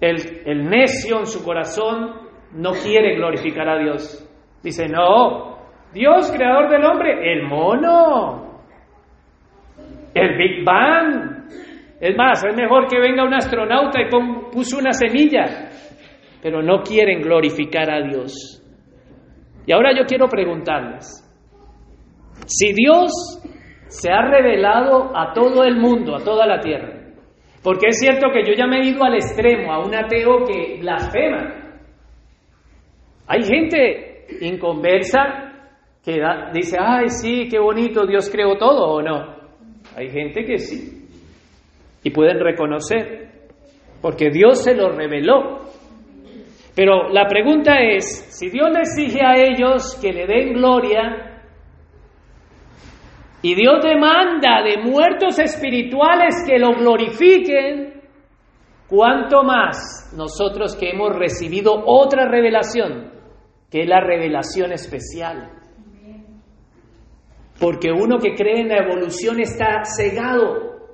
El, 0.00 0.16
el 0.46 0.68
necio 0.68 1.18
en 1.20 1.26
su 1.26 1.44
corazón 1.44 2.22
no 2.54 2.72
quiere 2.72 3.16
glorificar 3.16 3.68
a 3.68 3.78
Dios. 3.78 4.28
Dice, 4.62 4.88
no, 4.88 5.58
Dios, 5.92 6.32
creador 6.32 6.70
del 6.70 6.84
hombre, 6.84 7.32
el 7.32 7.42
mono, 7.42 8.60
el 10.14 10.36
Big 10.36 10.64
Bang. 10.64 11.42
Es 12.00 12.16
más, 12.16 12.44
es 12.44 12.56
mejor 12.56 12.88
que 12.88 12.98
venga 12.98 13.24
un 13.24 13.34
astronauta 13.34 14.00
y 14.00 14.08
puso 14.52 14.78
una 14.78 14.92
semilla, 14.92 15.68
pero 16.42 16.62
no 16.62 16.82
quieren 16.82 17.20
glorificar 17.20 17.90
a 17.90 18.02
Dios. 18.02 18.60
Y 19.66 19.72
ahora 19.72 19.92
yo 19.96 20.04
quiero 20.04 20.26
preguntarles, 20.28 21.22
si 22.46 22.72
Dios 22.72 23.10
se 23.88 24.10
ha 24.10 24.22
revelado 24.22 25.16
a 25.16 25.32
todo 25.32 25.64
el 25.64 25.76
mundo, 25.76 26.16
a 26.16 26.24
toda 26.24 26.46
la 26.46 26.60
tierra, 26.60 27.00
porque 27.62 27.88
es 27.88 27.98
cierto 27.98 28.28
que 28.32 28.44
yo 28.44 28.54
ya 28.56 28.66
me 28.66 28.80
he 28.80 28.88
ido 28.88 29.04
al 29.04 29.14
extremo, 29.14 29.72
a 29.72 29.84
un 29.84 29.94
ateo 29.94 30.44
que 30.44 30.78
blasfema, 30.80 31.62
hay 33.26 33.42
gente 33.44 34.26
inconversa 34.40 35.52
que 36.04 36.20
dice, 36.52 36.76
ay, 36.80 37.08
sí, 37.08 37.48
qué 37.48 37.58
bonito, 37.58 38.06
Dios 38.06 38.28
creó 38.30 38.58
todo 38.58 38.94
o 38.94 39.02
no. 39.02 39.36
Hay 39.96 40.10
gente 40.10 40.44
que 40.44 40.58
sí. 40.58 41.06
Y 42.02 42.10
pueden 42.10 42.40
reconocer, 42.40 43.46
porque 44.00 44.30
Dios 44.30 44.64
se 44.64 44.74
lo 44.74 44.90
reveló. 44.90 45.60
Pero 46.74 47.08
la 47.10 47.26
pregunta 47.26 47.80
es, 47.80 48.04
si 48.36 48.50
Dios 48.50 48.70
les 48.70 48.98
exige 48.98 49.24
a 49.24 49.36
ellos 49.36 49.98
que 50.02 50.12
le 50.12 50.26
den 50.26 50.54
gloria, 50.54 51.31
y 53.42 53.54
Dios 53.54 53.80
demanda 53.82 54.62
de 54.62 54.82
muertos 54.82 55.38
espirituales 55.38 56.34
que 56.46 56.58
lo 56.58 56.74
glorifiquen, 56.74 58.00
¿cuánto 58.88 59.42
más 59.42 60.12
nosotros 60.16 60.76
que 60.76 60.90
hemos 60.90 61.14
recibido 61.16 61.82
otra 61.86 62.28
revelación 62.28 63.12
que 63.72 63.80
es 63.80 63.88
la 63.88 64.00
revelación 64.00 64.70
especial. 64.72 65.50
Porque 67.58 67.90
uno 67.90 68.18
que 68.18 68.34
cree 68.34 68.60
en 68.60 68.68
la 68.68 68.84
evolución 68.84 69.40
está 69.40 69.82
cegado, 69.84 70.90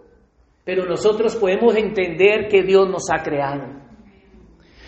pero 0.65 0.85
nosotros 0.85 1.35
podemos 1.35 1.75
entender 1.75 2.47
que 2.49 2.63
Dios 2.63 2.89
nos 2.89 3.11
ha 3.13 3.21
creado. 3.21 3.65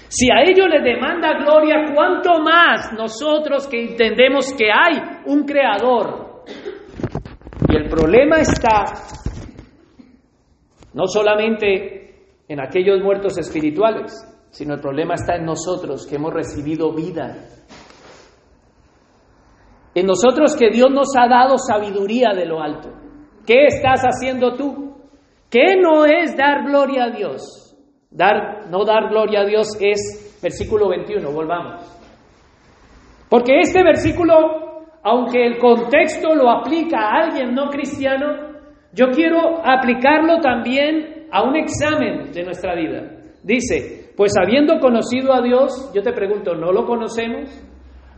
Si 0.06 0.30
a 0.30 0.42
ellos 0.42 0.68
les 0.68 0.84
demanda 0.84 1.36
gloria, 1.38 1.92
¿cuánto 1.92 2.38
más 2.40 2.92
nosotros 2.92 3.66
que 3.66 3.82
entendemos 3.82 4.54
que 4.56 4.70
hay 4.70 5.22
un 5.26 5.44
creador? 5.44 6.29
Y 7.70 7.76
el 7.76 7.88
problema 7.88 8.38
está 8.40 8.84
no 10.92 11.06
solamente 11.06 12.42
en 12.48 12.60
aquellos 12.60 13.00
muertos 13.02 13.38
espirituales, 13.38 14.12
sino 14.50 14.74
el 14.74 14.80
problema 14.80 15.14
está 15.14 15.36
en 15.36 15.44
nosotros 15.44 16.06
que 16.06 16.16
hemos 16.16 16.32
recibido 16.32 16.92
vida 16.92 17.36
en 19.94 20.06
nosotros 20.06 20.56
que 20.56 20.70
Dios 20.70 20.90
nos 20.90 21.08
ha 21.16 21.28
dado 21.28 21.56
sabiduría 21.58 22.32
de 22.34 22.46
lo 22.46 22.62
alto. 22.62 22.90
¿Qué 23.46 23.66
estás 23.66 24.02
haciendo 24.02 24.54
tú? 24.54 24.94
¿Qué 25.50 25.76
no 25.80 26.04
es 26.04 26.36
dar 26.36 26.64
gloria 26.64 27.04
a 27.04 27.10
Dios? 27.10 27.76
Dar, 28.10 28.70
no 28.70 28.84
dar 28.84 29.08
gloria 29.08 29.40
a 29.40 29.44
Dios 29.44 29.68
es 29.80 30.38
versículo 30.40 30.88
21, 30.88 31.30
volvamos. 31.32 31.82
Porque 33.28 33.58
este 33.60 33.82
versículo, 33.82 34.69
aunque 35.02 35.46
el 35.46 35.58
contexto 35.58 36.34
lo 36.34 36.50
aplica 36.50 36.98
a 36.98 37.24
alguien 37.24 37.54
no 37.54 37.68
cristiano, 37.68 38.50
yo 38.92 39.06
quiero 39.10 39.60
aplicarlo 39.64 40.40
también 40.40 41.26
a 41.30 41.42
un 41.42 41.56
examen 41.56 42.32
de 42.32 42.42
nuestra 42.42 42.74
vida. 42.74 43.10
Dice, 43.42 44.12
pues 44.16 44.32
habiendo 44.36 44.78
conocido 44.80 45.32
a 45.32 45.40
Dios, 45.40 45.90
yo 45.94 46.02
te 46.02 46.12
pregunto, 46.12 46.54
¿no 46.54 46.72
lo 46.72 46.84
conocemos? 46.84 47.48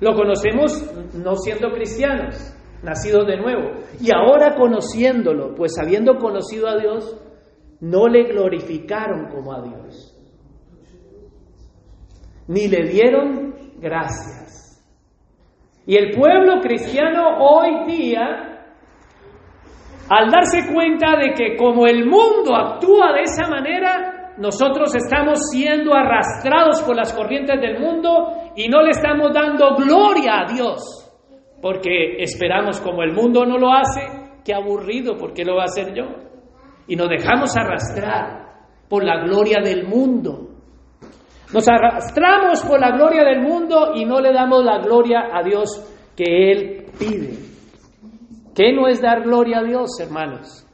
Lo 0.01 0.15
conocemos 0.15 0.73
no 1.15 1.37
siendo 1.37 1.71
cristianos, 1.71 2.57
nacidos 2.83 3.27
de 3.27 3.37
nuevo. 3.37 3.71
Y 4.01 4.11
ahora 4.13 4.57
conociéndolo, 4.57 5.55
pues 5.55 5.79
habiendo 5.79 6.17
conocido 6.17 6.69
a 6.69 6.77
Dios, 6.77 7.21
no 7.81 8.09
le 8.09 8.25
glorificaron 8.25 9.29
como 9.29 9.53
a 9.53 9.63
Dios. 9.63 10.19
Ni 12.49 12.67
le 12.67 12.89
dieron 12.89 13.55
gracias. 13.79 14.62
Y 15.87 15.97
el 15.97 16.13
pueblo 16.13 16.61
cristiano 16.61 17.39
hoy 17.39 17.85
día, 17.87 18.67
al 20.09 20.31
darse 20.31 20.73
cuenta 20.73 21.17
de 21.17 21.33
que 21.35 21.57
como 21.57 21.87
el 21.87 22.07
mundo 22.07 22.55
actúa 22.55 23.13
de 23.13 23.23
esa 23.23 23.49
manera, 23.49 24.35
nosotros 24.39 24.95
estamos 24.95 25.51
siendo 25.51 25.95
arrastrados 25.95 26.83
por 26.83 26.97
las 26.97 27.13
corrientes 27.13 27.61
del 27.61 27.81
mundo 27.81 28.53
y 28.57 28.69
no 28.69 28.83
le 28.83 28.91
estamos 28.91 29.33
dando 29.33 29.75
gloria 29.75 30.41
a 30.41 30.53
Dios, 30.53 31.11
porque 31.61 32.23
esperamos 32.23 32.81
como 32.81 33.03
el 33.03 33.13
mundo 33.13 33.45
no 33.45 33.59
lo 33.59 33.73
hace, 33.73 34.01
qué 34.45 34.55
aburrido, 34.55 35.17
¿por 35.17 35.33
qué 35.33 35.45
lo 35.45 35.57
va 35.57 35.63
a 35.63 35.67
hacer 35.67 35.95
yo? 35.95 36.05
Y 36.87 36.97
nos 36.97 37.09
dejamos 37.09 37.57
arrastrar 37.57 38.43
por 38.89 39.05
la 39.05 39.25
gloria 39.25 39.61
del 39.63 39.87
mundo. 39.87 40.52
Nos 41.53 41.69
arrastramos 41.69 42.63
por 42.63 42.81
la 42.81 42.93
gloria 42.93 43.25
del 43.25 43.43
mundo 43.43 43.93
y 43.95 44.05
no 44.05 44.21
le 44.21 44.33
damos 44.33 44.65
la 44.65 44.79
gloria 44.79 45.29
a 45.33 45.43
Dios 45.43 45.69
que 46.17 46.53
Él 46.53 46.87
pide. 46.99 47.39
¿Qué 48.55 48.73
no 48.73 48.89
es 48.89 49.01
dar 49.01 49.23
gloria 49.23 49.59
a 49.59 49.63
Dios, 49.63 49.99
hermanos? 50.01 50.67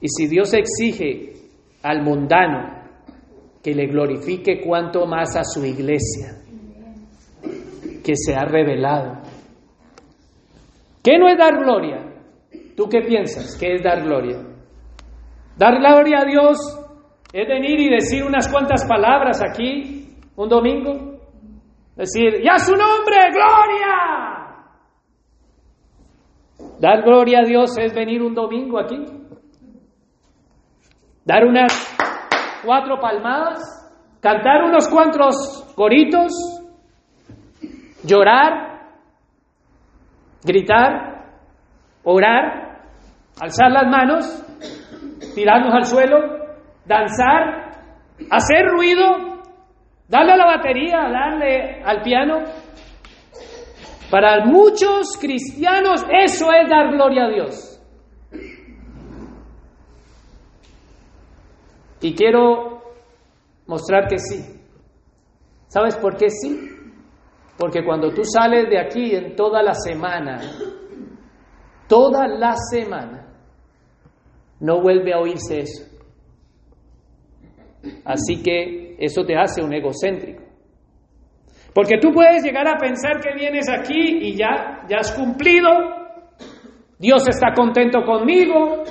Y 0.00 0.08
si 0.08 0.28
Dios 0.28 0.52
exige 0.54 1.32
al 1.82 2.02
mundano 2.02 2.82
que 3.62 3.74
le 3.74 3.86
glorifique 3.86 4.60
cuanto 4.60 5.06
más 5.06 5.36
a 5.36 5.44
su 5.44 5.64
iglesia, 5.64 6.36
que 8.04 8.14
se 8.14 8.34
ha 8.34 8.44
revelado. 8.44 9.22
¿Qué 11.02 11.18
no 11.18 11.28
es 11.28 11.38
dar 11.38 11.58
gloria? 11.58 12.12
¿Tú 12.76 12.88
qué 12.88 13.00
piensas? 13.00 13.56
¿Qué 13.56 13.74
es 13.74 13.82
dar 13.82 14.02
gloria? 14.02 14.38
Dar 15.56 15.78
gloria 15.78 16.20
a 16.20 16.24
Dios 16.24 16.58
es 17.34 17.48
venir 17.48 17.80
y 17.80 17.90
decir 17.90 18.22
unas 18.22 18.48
cuantas 18.48 18.86
palabras 18.86 19.42
aquí 19.42 20.06
un 20.36 20.48
domingo. 20.48 21.18
Decir, 21.96 22.40
ya 22.44 22.58
su 22.58 22.70
nombre, 22.70 23.16
gloria. 23.32 24.54
Dar 26.78 27.02
gloria 27.02 27.40
a 27.40 27.44
Dios 27.44 27.76
es 27.76 27.92
venir 27.92 28.22
un 28.22 28.34
domingo 28.34 28.78
aquí. 28.78 29.04
Dar 31.24 31.44
unas 31.44 31.72
cuatro 32.64 33.00
palmadas, 33.00 33.58
cantar 34.20 34.62
unos 34.62 34.88
cuantos 34.88 35.72
coritos, 35.74 36.30
llorar, 38.04 38.92
gritar, 40.44 41.32
orar, 42.04 42.80
alzar 43.40 43.72
las 43.72 43.90
manos, 43.90 45.34
tirarnos 45.34 45.74
al 45.74 45.84
suelo, 45.84 46.43
danzar, 46.86 47.70
hacer 48.30 48.66
ruido, 48.66 49.42
darle 50.08 50.32
a 50.32 50.36
la 50.36 50.46
batería, 50.46 51.08
darle 51.10 51.82
al 51.84 52.02
piano. 52.02 52.42
Para 54.10 54.44
muchos 54.44 55.16
cristianos 55.18 56.04
eso 56.10 56.46
es 56.52 56.68
dar 56.68 56.92
gloria 56.92 57.24
a 57.24 57.28
Dios. 57.30 57.70
Y 62.00 62.14
quiero 62.14 62.82
mostrar 63.66 64.06
que 64.08 64.18
sí. 64.18 64.60
¿Sabes 65.68 65.96
por 65.96 66.16
qué 66.16 66.28
sí? 66.28 66.70
Porque 67.58 67.84
cuando 67.84 68.12
tú 68.12 68.22
sales 68.24 68.68
de 68.68 68.78
aquí 68.78 69.14
en 69.14 69.34
toda 69.34 69.62
la 69.62 69.74
semana, 69.74 70.38
toda 71.88 72.28
la 72.28 72.54
semana, 72.70 73.26
no 74.60 74.80
vuelve 74.80 75.14
a 75.14 75.18
oírse 75.18 75.60
eso. 75.60 75.93
Así 78.04 78.42
que 78.42 78.96
eso 78.98 79.24
te 79.24 79.36
hace 79.36 79.62
un 79.62 79.72
egocéntrico. 79.72 80.42
Porque 81.74 81.98
tú 82.00 82.12
puedes 82.12 82.42
llegar 82.42 82.68
a 82.68 82.78
pensar 82.78 83.20
que 83.20 83.34
vienes 83.34 83.68
aquí 83.68 84.18
y 84.22 84.36
ya, 84.36 84.84
ya 84.88 84.98
has 84.98 85.12
cumplido, 85.12 85.68
Dios 86.98 87.26
está 87.28 87.52
contento 87.54 88.04
conmigo, 88.04 88.84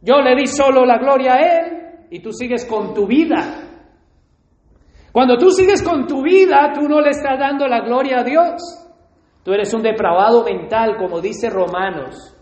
yo 0.00 0.20
le 0.22 0.34
di 0.34 0.46
solo 0.46 0.86
la 0.86 0.98
gloria 0.98 1.34
a 1.34 1.40
Él 1.40 1.78
y 2.10 2.20
tú 2.20 2.32
sigues 2.32 2.64
con 2.64 2.94
tu 2.94 3.06
vida. 3.06 3.68
Cuando 5.12 5.36
tú 5.36 5.50
sigues 5.50 5.82
con 5.82 6.06
tu 6.06 6.22
vida, 6.22 6.72
tú 6.74 6.88
no 6.88 7.00
le 7.00 7.10
estás 7.10 7.38
dando 7.38 7.66
la 7.66 7.80
gloria 7.80 8.20
a 8.20 8.24
Dios. 8.24 8.62
Tú 9.42 9.52
eres 9.52 9.72
un 9.74 9.82
depravado 9.82 10.44
mental, 10.44 10.96
como 10.96 11.20
dice 11.20 11.50
Romanos. 11.50 12.34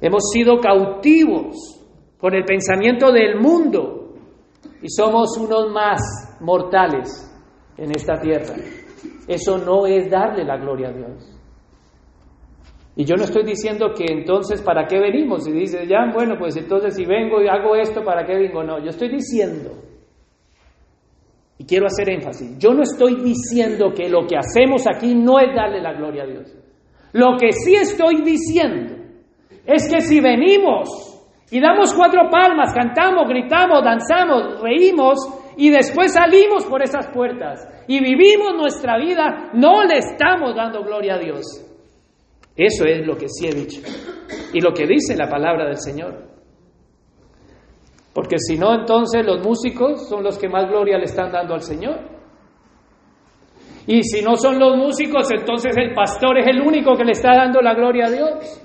Hemos 0.00 0.30
sido 0.32 0.58
cautivos 0.60 1.73
con 2.24 2.34
el 2.34 2.46
pensamiento 2.46 3.12
del 3.12 3.38
mundo 3.38 4.14
y 4.80 4.88
somos 4.88 5.36
unos 5.36 5.70
más 5.70 6.38
mortales 6.40 7.30
en 7.76 7.90
esta 7.90 8.18
tierra. 8.18 8.54
Eso 9.28 9.58
no 9.58 9.86
es 9.86 10.10
darle 10.10 10.42
la 10.42 10.56
gloria 10.56 10.88
a 10.88 10.92
Dios. 10.92 11.38
Y 12.96 13.04
yo 13.04 13.16
no 13.16 13.24
estoy 13.24 13.44
diciendo 13.44 13.92
que 13.94 14.06
entonces, 14.10 14.62
¿para 14.62 14.86
qué 14.86 14.98
venimos? 15.00 15.46
Y 15.46 15.52
dice, 15.52 15.86
ya, 15.86 16.10
bueno, 16.14 16.36
pues 16.38 16.56
entonces 16.56 16.94
si 16.96 17.04
vengo 17.04 17.42
y 17.42 17.46
hago 17.46 17.76
esto, 17.76 18.02
¿para 18.02 18.24
qué 18.24 18.34
vengo? 18.36 18.64
No, 18.64 18.78
yo 18.78 18.88
estoy 18.88 19.10
diciendo 19.10 19.72
y 21.58 21.66
quiero 21.66 21.84
hacer 21.84 22.08
énfasis, 22.08 22.56
yo 22.58 22.72
no 22.72 22.84
estoy 22.84 23.16
diciendo 23.16 23.92
que 23.94 24.08
lo 24.08 24.26
que 24.26 24.38
hacemos 24.38 24.86
aquí 24.86 25.14
no 25.14 25.38
es 25.40 25.54
darle 25.54 25.82
la 25.82 25.92
gloria 25.92 26.22
a 26.22 26.26
Dios. 26.26 26.56
Lo 27.12 27.36
que 27.38 27.52
sí 27.52 27.74
estoy 27.74 28.22
diciendo 28.22 28.94
es 29.66 29.92
que 29.92 30.00
si 30.00 30.20
venimos 30.22 31.13
y 31.50 31.60
damos 31.60 31.94
cuatro 31.94 32.28
palmas, 32.30 32.72
cantamos, 32.74 33.28
gritamos, 33.28 33.84
danzamos, 33.84 34.60
reímos 34.60 35.18
y 35.56 35.70
después 35.70 36.12
salimos 36.12 36.64
por 36.64 36.82
esas 36.82 37.08
puertas 37.08 37.68
y 37.86 38.00
vivimos 38.00 38.54
nuestra 38.56 38.98
vida, 38.98 39.50
no 39.52 39.84
le 39.84 39.98
estamos 39.98 40.54
dando 40.56 40.82
gloria 40.82 41.14
a 41.14 41.18
Dios. 41.18 41.44
Eso 42.56 42.84
es 42.84 43.06
lo 43.06 43.16
que 43.16 43.28
sí 43.28 43.46
he 43.46 43.54
dicho 43.54 43.80
y 44.52 44.60
lo 44.60 44.72
que 44.72 44.86
dice 44.86 45.16
la 45.16 45.28
palabra 45.28 45.66
del 45.66 45.78
Señor. 45.78 46.34
Porque 48.14 48.36
si 48.38 48.56
no, 48.56 48.72
entonces 48.72 49.26
los 49.26 49.44
músicos 49.44 50.08
son 50.08 50.22
los 50.22 50.38
que 50.38 50.48
más 50.48 50.68
gloria 50.68 50.98
le 50.98 51.04
están 51.04 51.32
dando 51.32 51.54
al 51.54 51.62
Señor. 51.62 51.98
Y 53.86 54.02
si 54.02 54.22
no 54.22 54.36
son 54.36 54.58
los 54.58 54.76
músicos, 54.76 55.30
entonces 55.32 55.76
el 55.76 55.92
pastor 55.92 56.38
es 56.38 56.46
el 56.46 56.60
único 56.60 56.94
que 56.94 57.04
le 57.04 57.12
está 57.12 57.34
dando 57.34 57.60
la 57.60 57.74
gloria 57.74 58.06
a 58.06 58.10
Dios. 58.10 58.62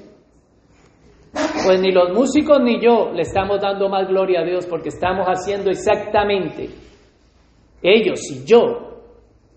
Pues 1.31 1.81
ni 1.81 1.91
los 1.91 2.11
músicos 2.13 2.59
ni 2.61 2.81
yo 2.81 3.11
le 3.13 3.21
estamos 3.21 3.61
dando 3.61 3.89
más 3.89 4.07
gloria 4.07 4.41
a 4.41 4.45
Dios 4.45 4.65
porque 4.65 4.89
estamos 4.89 5.27
haciendo 5.27 5.69
exactamente 5.69 6.69
ellos 7.81 8.19
y 8.31 8.45
yo 8.45 8.89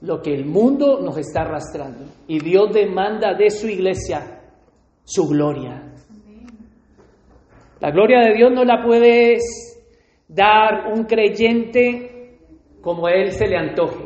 lo 0.00 0.20
que 0.20 0.34
el 0.34 0.44
mundo 0.44 1.00
nos 1.00 1.16
está 1.16 1.42
arrastrando. 1.42 2.04
Y 2.26 2.40
Dios 2.40 2.72
demanda 2.72 3.34
de 3.34 3.50
su 3.50 3.68
iglesia 3.68 4.40
su 5.04 5.28
gloria. 5.28 5.82
La 7.80 7.90
gloria 7.90 8.20
de 8.20 8.34
Dios 8.34 8.52
no 8.52 8.64
la 8.64 8.82
puedes 8.84 9.42
dar 10.28 10.92
un 10.92 11.04
creyente 11.04 12.38
como 12.80 13.08
él 13.08 13.32
se 13.32 13.46
le 13.46 13.56
antoje. 13.56 14.04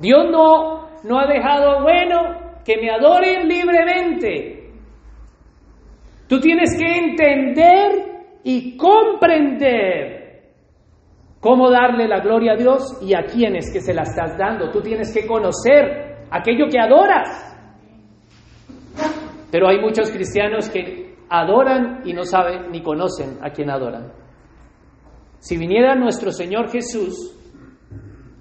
Dios 0.00 0.26
no, 0.30 0.88
no 1.04 1.18
ha 1.18 1.26
dejado 1.26 1.82
bueno 1.82 2.60
que 2.64 2.76
me 2.76 2.90
adoren 2.90 3.48
libremente. 3.48 4.55
Tú 6.28 6.40
tienes 6.40 6.76
que 6.76 6.86
entender 6.86 8.16
y 8.42 8.76
comprender 8.76 10.16
cómo 11.40 11.70
darle 11.70 12.08
la 12.08 12.20
gloria 12.20 12.52
a 12.52 12.56
Dios 12.56 12.98
y 13.02 13.14
a 13.14 13.24
quienes 13.24 13.72
que 13.72 13.80
se 13.80 13.94
la 13.94 14.02
estás 14.02 14.36
dando. 14.36 14.70
Tú 14.70 14.80
tienes 14.80 15.12
que 15.14 15.26
conocer 15.26 16.26
aquello 16.30 16.66
que 16.70 16.80
adoras. 16.80 17.56
Pero 19.50 19.68
hay 19.68 19.80
muchos 19.80 20.10
cristianos 20.10 20.68
que 20.68 21.14
adoran 21.28 22.02
y 22.04 22.12
no 22.12 22.24
saben 22.24 22.70
ni 22.70 22.82
conocen 22.82 23.38
a 23.42 23.50
quién 23.50 23.70
adoran. 23.70 24.12
Si 25.38 25.56
viniera 25.56 25.94
nuestro 25.94 26.32
Señor 26.32 26.70
Jesús 26.70 27.32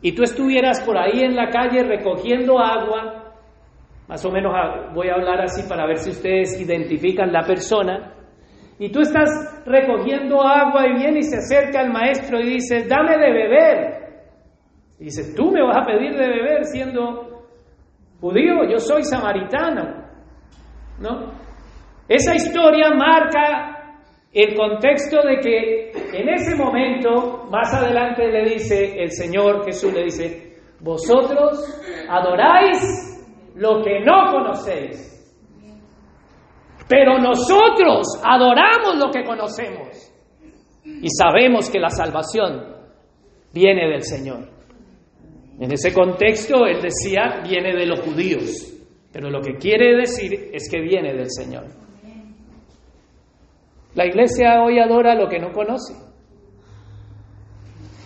y 0.01 0.13
tú 0.13 0.23
estuvieras 0.23 0.81
por 0.81 0.97
ahí 0.97 1.21
en 1.21 1.35
la 1.35 1.49
calle 1.49 1.83
recogiendo 1.83 2.59
agua, 2.59 3.24
más 4.07 4.23
o 4.25 4.31
menos 4.31 4.53
voy 4.93 5.09
a 5.09 5.15
hablar 5.15 5.41
así 5.41 5.67
para 5.67 5.85
ver 5.87 5.97
si 5.97 6.11
ustedes 6.11 6.59
identifican 6.59 7.31
la 7.31 7.41
persona, 7.41 8.13
y 8.77 8.91
tú 8.91 8.99
estás 8.99 9.29
recogiendo 9.65 10.41
agua 10.41 10.85
y 10.87 10.99
viene 10.99 11.19
y 11.19 11.23
se 11.23 11.37
acerca 11.37 11.79
al 11.79 11.91
maestro 11.91 12.39
y 12.39 12.55
dice, 12.55 12.85
dame 12.87 13.17
de 13.17 13.31
beber. 13.31 14.05
Y 14.99 15.05
dice, 15.05 15.33
tú 15.33 15.49
me 15.49 15.61
vas 15.61 15.77
a 15.77 15.85
pedir 15.85 16.13
de 16.13 16.27
beber 16.27 16.65
siendo 16.65 17.45
judío, 18.19 18.69
yo 18.69 18.77
soy 18.79 19.03
samaritano. 19.03 20.03
¿No? 20.99 21.31
Esa 22.07 22.35
historia 22.35 22.91
marca 22.91 23.75
el 24.34 24.55
contexto 24.55 25.21
de 25.21 25.39
que 25.39 25.91
en 26.13 26.30
ese 26.30 26.55
momento, 26.55 27.45
más 27.49 27.73
adelante 27.73 28.27
le 28.27 28.43
dice 28.43 29.01
el 29.01 29.11
Señor 29.11 29.63
Jesús, 29.63 29.93
le 29.93 30.03
dice, 30.03 30.57
vosotros 30.82 31.82
adoráis 32.09 33.05
lo 33.56 33.84
que 33.84 33.99
no 34.01 34.32
conocéis, 34.32 35.12
pero 36.88 37.18
nosotros 37.18 38.22
adoramos 38.24 38.97
lo 38.97 39.12
que 39.12 39.24
conocemos 39.24 40.12
y 40.84 41.08
sabemos 41.10 41.70
que 41.70 41.80
la 41.80 41.89
salvación 41.89 42.76
viene 43.53 43.89
del 43.89 44.03
Señor. 44.03 44.49
En 45.60 45.72
ese 45.72 45.93
contexto, 45.93 46.66
él 46.66 46.82
decía, 46.82 47.41
viene 47.43 47.74
de 47.74 47.86
los 47.86 48.01
judíos, 48.01 48.74
pero 49.12 49.30
lo 49.30 49.41
que 49.41 49.56
quiere 49.56 49.95
decir 49.95 50.49
es 50.53 50.70
que 50.70 50.82
viene 50.82 51.14
del 51.14 51.32
Señor. 51.32 51.66
La 53.95 54.06
iglesia 54.06 54.62
hoy 54.62 54.78
adora 54.78 55.16
lo 55.16 55.30
que 55.30 55.39
no 55.39 55.53
conoce. 55.53 55.93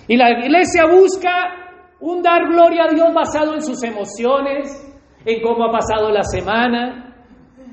Y 0.08 0.16
la 0.16 0.30
iglesia 0.32 0.86
busca 0.86 1.60
un 2.00 2.22
dar 2.22 2.48
gloria 2.48 2.86
a 2.86 2.94
Dios 2.94 3.14
basado 3.14 3.56
en 3.56 3.62
sus 3.62 3.82
emociones, 3.84 4.89
en 5.30 5.42
cómo 5.42 5.66
ha 5.66 5.72
pasado 5.72 6.10
la 6.10 6.24
semana, 6.24 7.16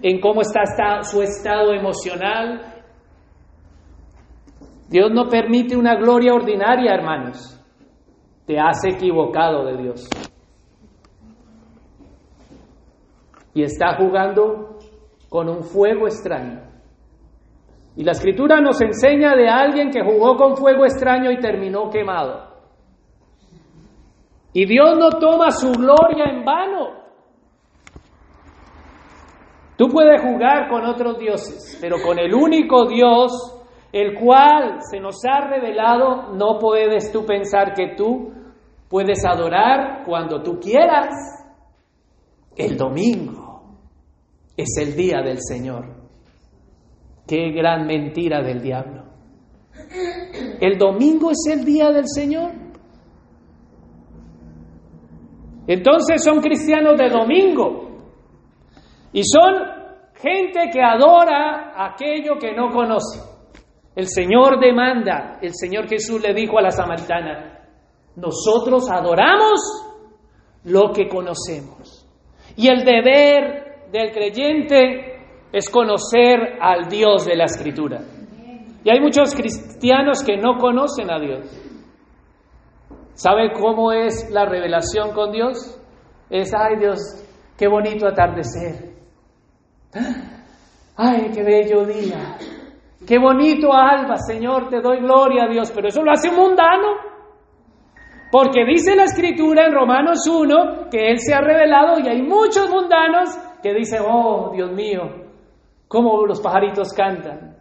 en 0.03 0.21
cómo 0.21 0.43
está, 0.43 1.03
su 1.03 1.23
estado 1.23 1.73
emocional. 1.73 2.75
Dios 4.89 5.11
no 5.11 5.29
permite 5.29 5.77
una 5.77 5.97
gloria 5.97 6.35
ordinaria, 6.35 6.93
hermanos. 6.95 7.53
Te 8.47 8.59
has 8.59 8.85
equivocado 8.85 9.65
de 9.65 9.83
Dios. 9.83 10.09
Y 13.55 13.63
está 13.63 13.97
jugando 13.97 14.79
con 15.31 15.49
un 15.49 15.63
fuego 15.63 16.07
extraño. 16.07 16.61
Y 17.97 18.05
la 18.05 18.13
escritura 18.13 18.61
nos 18.61 18.81
enseña 18.83 19.35
de 19.35 19.49
alguien 19.49 19.91
que 19.91 20.05
jugó 20.05 20.37
con 20.37 20.57
fuego 20.57 20.85
extraño 20.85 21.31
y 21.31 21.41
terminó 21.41 21.89
quemado. 21.89 22.55
Y 24.53 24.67
Dios 24.67 24.99
no 24.99 25.11
toma 25.19 25.51
su 25.51 25.73
gloria 25.73 26.27
en 26.27 26.45
vano. 26.45 27.06
Tú 29.77 29.89
puedes 29.89 30.23
jugar 30.23 30.69
con 30.71 30.85
otros 30.87 31.19
dioses, 31.19 31.79
pero 31.81 31.97
con 32.03 32.19
el 32.19 32.35
único 32.35 32.87
Dios, 32.87 33.31
el 33.93 34.19
cual 34.19 34.79
se 34.81 34.99
nos 35.01 35.17
ha 35.25 35.49
revelado, 35.49 36.33
no 36.35 36.59
puedes 36.59 37.13
tú 37.13 37.27
pensar 37.27 37.75
que 37.75 37.95
tú 37.95 38.33
puedes 38.89 39.25
adorar 39.25 40.05
cuando 40.07 40.43
tú 40.43 40.59
quieras. 40.59 41.09
El 42.57 42.77
domingo 42.77 43.47
es 44.57 44.69
el 44.81 44.97
día 44.97 45.21
del 45.23 45.39
Señor. 45.41 45.95
Qué 47.27 47.51
gran 47.51 47.87
mentira 47.87 48.43
del 48.43 48.63
diablo. 48.63 49.05
El 50.61 50.79
domingo 50.79 51.31
es 51.31 51.47
el 51.51 51.65
día 51.65 51.91
del 51.91 52.07
Señor. 52.07 52.53
Entonces 55.67 56.23
son 56.23 56.41
cristianos 56.41 56.97
de 56.97 57.09
domingo, 57.09 57.86
y 59.17 59.23
son 59.25 59.55
gente 60.21 60.69
que 60.71 60.83
adora 60.83 61.73
aquello 61.75 62.37
que 62.39 62.53
no 62.53 62.69
conoce. 62.71 63.19
El 63.95 64.09
Señor 64.09 64.61
demanda, 64.61 65.39
el 65.41 65.55
Señor 65.55 65.89
Jesús 65.89 66.21
le 66.21 66.35
dijo 66.35 66.59
a 66.59 66.63
la 66.63 66.71
samaritana, 66.71 67.67
nosotros 68.15 68.91
adoramos 68.91 69.59
lo 70.65 70.93
que 70.93 71.09
conocemos. 71.09 72.07
Y 72.57 72.69
el 72.69 72.85
deber 72.85 73.89
del 73.91 74.13
creyente 74.13 75.49
es 75.51 75.71
conocer 75.71 76.59
al 76.61 76.87
Dios 76.91 77.25
de 77.25 77.37
la 77.37 77.45
Escritura. 77.45 78.03
Y 78.85 78.91
hay 78.91 79.01
muchos 79.01 79.35
cristianos 79.35 80.23
que 80.23 80.37
no 80.37 80.59
conocen 80.59 81.11
a 81.11 81.19
Dios. 81.19 81.49
¿Sabe 83.15 83.55
cómo 83.55 83.93
es 83.93 84.31
la 84.31 84.45
revelación 84.45 85.15
con 85.15 85.33
Dios? 85.33 85.81
Es, 86.29 86.53
ay 86.55 86.77
Dios, 86.81 86.99
qué 87.57 87.67
bonito 87.67 88.07
atardecer. 88.07 88.96
Ay, 90.97 91.31
qué 91.35 91.43
bello 91.43 91.85
día. 91.85 92.37
Qué 93.07 93.19
bonito 93.19 93.73
alba, 93.73 94.17
Señor, 94.17 94.69
te 94.69 94.81
doy 94.81 95.01
gloria 95.01 95.45
a 95.45 95.49
Dios. 95.49 95.71
Pero 95.75 95.89
eso 95.89 96.03
lo 96.03 96.13
hace 96.13 96.31
un 96.31 96.37
mundano. 96.37 96.89
Porque 98.31 98.65
dice 98.65 98.97
la 98.97 99.05
escritura 99.05 99.67
en 99.67 99.73
Romanos 99.73 100.27
1 100.29 100.89
que 100.91 101.11
Él 101.11 101.21
se 101.21 101.33
ha 101.33 101.41
revelado 101.41 102.01
y 102.01 102.09
hay 102.09 102.23
muchos 102.23 102.69
mundanos 102.69 103.31
que 103.63 103.73
dicen, 103.73 104.03
oh, 104.07 104.51
Dios 104.53 104.73
mío, 104.73 105.03
cómo 105.87 106.27
los 106.27 106.41
pajaritos 106.41 106.93
cantan. 106.93 107.57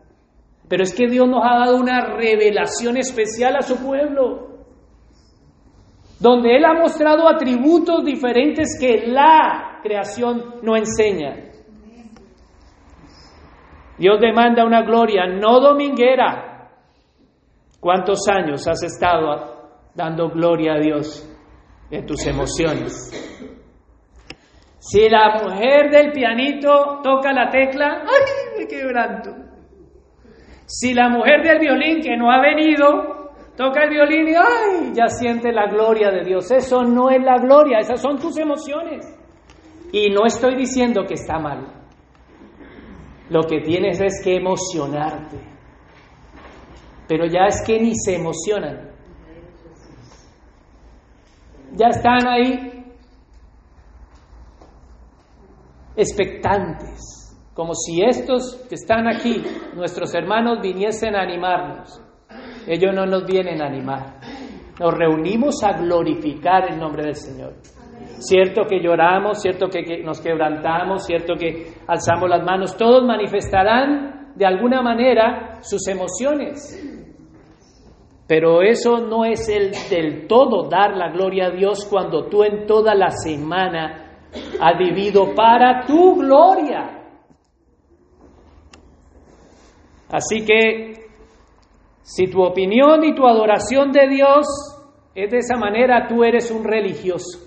Pero 0.67 0.83
es 0.83 0.95
que 0.95 1.07
Dios 1.07 1.27
nos 1.27 1.43
ha 1.43 1.59
dado 1.59 1.77
una 1.77 2.15
revelación 2.15 2.97
especial 2.97 3.55
a 3.55 3.61
su 3.61 3.77
pueblo, 3.77 4.65
donde 6.19 6.55
Él 6.55 6.65
ha 6.65 6.73
mostrado 6.73 7.27
atributos 7.27 8.03
diferentes 8.03 8.77
que 8.79 9.05
la 9.05 9.79
creación 9.83 10.55
no 10.63 10.75
enseña. 10.75 11.54
Dios 13.97 14.19
demanda 14.19 14.65
una 14.65 14.81
gloria 14.81 15.25
no 15.25 15.59
dominguera. 15.59 16.69
¿Cuántos 17.79 18.27
años 18.27 18.67
has 18.67 18.83
estado 18.83 19.69
dando 19.93 20.29
gloria 20.29 20.73
a 20.73 20.79
Dios 20.79 21.29
en 21.91 22.05
tus 22.05 22.25
emociones? 22.25 23.11
Si 24.79 25.09
la 25.09 25.41
mujer 25.41 25.89
del 25.89 26.11
pianito 26.11 26.99
toca 27.03 27.31
la 27.31 27.49
tecla, 27.49 28.03
¡ay, 28.03 28.59
me 28.59 28.67
quebranto! 28.67 29.31
Si 30.65 30.93
la 30.93 31.09
mujer 31.09 31.43
del 31.43 31.59
violín 31.59 32.01
que 32.01 32.17
no 32.17 32.31
ha 32.31 32.41
venido 32.41 33.31
toca 33.55 33.83
el 33.83 33.91
violín 33.91 34.27
y 34.27 34.35
¡ay! 34.35 34.93
ya 34.93 35.07
siente 35.07 35.51
la 35.51 35.67
gloria 35.67 36.11
de 36.11 36.23
Dios. 36.23 36.51
Eso 36.51 36.83
no 36.83 37.09
es 37.09 37.23
la 37.23 37.37
gloria, 37.37 37.79
esas 37.79 38.01
son 38.01 38.17
tus 38.17 38.37
emociones. 38.37 39.05
Y 39.91 40.09
no 40.09 40.25
estoy 40.25 40.55
diciendo 40.55 41.03
que 41.07 41.13
está 41.13 41.39
mal. 41.39 41.84
Lo 43.29 43.43
que 43.43 43.61
tienes 43.61 43.99
es 44.01 44.21
que 44.23 44.35
emocionarte. 44.35 45.37
Pero 47.07 47.25
ya 47.25 47.45
es 47.47 47.61
que 47.65 47.79
ni 47.79 47.93
se 47.95 48.15
emocionan. 48.15 48.91
Ya 51.73 51.87
están 51.87 52.27
ahí 52.27 52.75
expectantes, 55.95 57.37
como 57.53 57.73
si 57.73 58.01
estos 58.03 58.55
que 58.69 58.75
están 58.75 59.07
aquí, 59.07 59.43
nuestros 59.75 60.13
hermanos, 60.13 60.59
viniesen 60.61 61.15
a 61.15 61.21
animarnos. 61.21 62.01
Ellos 62.67 62.93
no 62.93 63.05
nos 63.05 63.25
vienen 63.25 63.61
a 63.61 63.67
animar. 63.67 64.19
Nos 64.79 64.93
reunimos 64.93 65.63
a 65.63 65.73
glorificar 65.73 66.71
el 66.71 66.79
nombre 66.79 67.03
del 67.03 67.15
Señor. 67.15 67.53
Cierto 68.19 68.63
que 68.65 68.79
lloramos, 68.79 69.41
cierto 69.41 69.67
que, 69.67 70.03
nos 70.03 70.21
quebrantamos, 70.21 71.05
cierto 71.05 71.35
que 71.35 71.73
alzamos 71.87 72.29
las 72.29 72.43
manos, 72.43 72.77
todos 72.77 73.03
manifestarán 73.05 74.33
de 74.35 74.45
alguna 74.45 74.81
manera 74.81 75.59
sus 75.61 75.87
emociones. 75.87 76.81
Pero 78.27 78.61
eso 78.61 78.97
no 78.97 79.23
es 79.25 79.47
el 79.49 79.71
del 79.89 80.27
todo 80.27 80.67
dar 80.67 80.95
la 80.95 81.09
gloria 81.09 81.47
a 81.47 81.51
Dios 81.51 81.85
cuando 81.89 82.27
tú 82.27 82.43
en 82.43 82.65
toda 82.65 82.95
la 82.95 83.11
semana 83.11 84.19
has 84.59 84.77
vivido 84.77 85.35
para 85.35 85.85
tu 85.85 86.15
gloria. 86.15 87.03
Así 90.11 90.43
que 90.45 90.93
si 92.01 92.27
tu 92.27 92.41
opinión 92.41 93.03
y 93.03 93.13
tu 93.13 93.27
adoración 93.27 93.91
de 93.91 94.07
Dios 94.07 94.45
es 95.13 95.31
de 95.31 95.37
esa 95.37 95.57
manera, 95.57 96.07
tú 96.07 96.23
eres 96.23 96.51
un 96.51 96.63
religioso. 96.63 97.44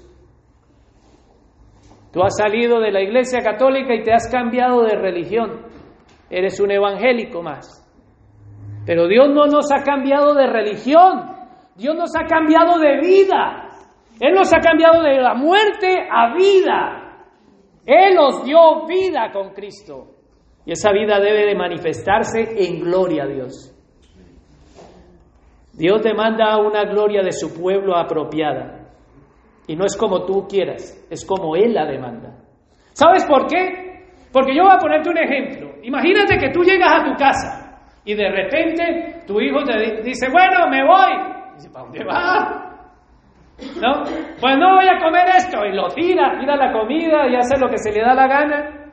Tú 2.13 2.23
has 2.23 2.37
salido 2.37 2.81
de 2.81 2.91
la 2.91 3.03
iglesia 3.03 3.41
católica 3.41 3.95
y 3.95 4.03
te 4.03 4.13
has 4.13 4.31
cambiado 4.31 4.83
de 4.83 4.97
religión. 4.97 5.67
Eres 6.31 6.59
un 6.61 6.71
evangélico 6.71 7.43
más. 7.43 7.85
Pero 8.87 9.07
Dios 9.07 9.29
no 9.29 9.47
nos 9.47 9.71
ha 9.73 9.83
cambiado 9.83 10.35
de 10.35 10.47
religión. 10.47 11.37
Dios 11.77 11.95
nos 11.95 12.11
ha 12.17 12.27
cambiado 12.27 12.79
de 12.79 13.01
vida. 13.01 13.69
Él 14.21 14.35
nos 14.35 14.53
ha 14.53 14.61
cambiado 14.61 15.03
de 15.03 15.21
la 15.21 15.35
muerte 15.35 16.09
a 16.11 16.35
vida. 16.35 17.09
Él 17.85 18.15
nos 18.15 18.45
dio 18.45 18.87
vida 18.87 19.31
con 19.33 19.51
Cristo. 19.51 20.07
Y 20.65 20.73
esa 20.73 20.93
vida 20.93 21.21
debe 21.21 21.47
de 21.47 21.55
manifestarse 21.55 22.41
en 22.57 22.81
gloria 22.81 23.25
a 23.25 23.27
Dios. 23.27 23.75
Dios 25.73 26.03
demanda 26.03 26.59
una 26.59 26.85
gloria 26.85 27.23
de 27.23 27.33
su 27.33 27.55
pueblo 27.59 27.97
apropiada. 27.97 28.78
Y 29.69 29.77
no 29.77 29.85
es 29.85 29.97
como 29.97 30.25
tú 30.25 30.49
quieras, 30.49 31.07
es 31.11 31.27
como 31.27 31.55
Él 31.55 31.75
la 31.75 31.85
demanda. 31.85 32.35
¿Sabes 32.95 33.25
por 33.27 33.47
qué? 33.47 34.07
Porque 34.33 34.57
yo 34.57 34.65
voy 34.65 34.73
a 34.75 34.79
ponerte 34.79 35.11
un 35.11 35.19
ejemplo. 35.19 35.75
Imagínate 35.83 36.39
que 36.39 36.51
tú 36.51 36.63
llegas 36.63 36.89
a 36.91 37.05
tu 37.05 37.15
casa 37.17 37.81
y 38.05 38.15
de 38.15 38.31
repente 38.31 39.25
tu 39.27 39.39
hijo 39.41 39.63
te 39.65 40.03
dice, 40.03 40.29
bueno, 40.33 40.69
me 40.71 40.83
voy. 40.83 41.55
dice, 41.55 41.71
¿para 41.71 41.85
dónde 41.85 42.03
va? 42.03 42.65
¿No? 43.81 44.05
Pues 44.41 44.57
no 44.57 44.77
voy 44.77 44.89
a 44.89 44.99
comer 44.99 45.27
esto. 45.37 45.63
Y 45.67 45.75
lo 45.75 45.89
tira, 45.89 46.39
tira 46.41 46.57
la 46.57 46.73
comida 46.73 47.29
y 47.29 47.37
hace 47.37 47.59
lo 47.59 47.69
que 47.69 47.77
se 47.77 47.93
le 47.93 48.01
da 48.01 48.15
la 48.15 48.27
gana. 48.27 48.91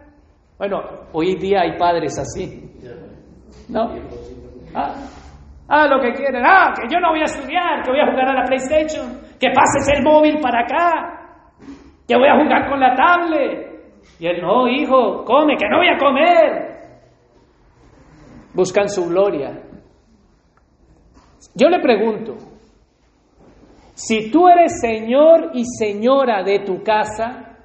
Bueno, 0.57 0.81
hoy 1.13 1.35
día 1.35 1.61
hay 1.61 1.77
padres 1.77 2.19
así. 2.19 2.69
¿No? 3.69 3.95
Ah, 4.73 4.93
ah, 5.69 5.87
lo 5.87 6.01
que 6.01 6.11
quieren. 6.11 6.43
Ah, 6.45 6.73
que 6.75 6.93
yo 6.93 6.99
no 6.99 7.11
voy 7.11 7.21
a 7.21 7.25
estudiar, 7.25 7.81
que 7.81 7.91
voy 7.91 8.01
a 8.01 8.11
jugar 8.11 8.27
a 8.27 8.33
la 8.33 8.43
PlayStation 8.43 9.24
que 9.39 9.49
pases 9.49 9.87
el 9.95 10.03
móvil 10.03 10.39
para 10.39 10.61
acá, 10.61 11.57
que 12.07 12.15
voy 12.15 12.27
a 12.27 12.41
jugar 12.41 12.69
con 12.69 12.79
la 12.79 12.95
tablet. 12.95 13.75
Y 14.19 14.27
él, 14.27 14.41
no, 14.41 14.67
hijo, 14.67 15.23
come, 15.25 15.57
que 15.57 15.67
no 15.69 15.77
voy 15.77 15.89
a 15.89 15.97
comer. 15.97 16.75
Buscan 18.53 18.87
su 18.87 19.07
gloria. 19.07 19.61
Yo 21.53 21.69
le 21.69 21.79
pregunto, 21.79 22.35
si 23.93 24.29
tú 24.29 24.47
eres 24.47 24.79
señor 24.79 25.51
y 25.53 25.63
señora 25.65 26.43
de 26.43 26.59
tu 26.59 26.83
casa, 26.83 27.57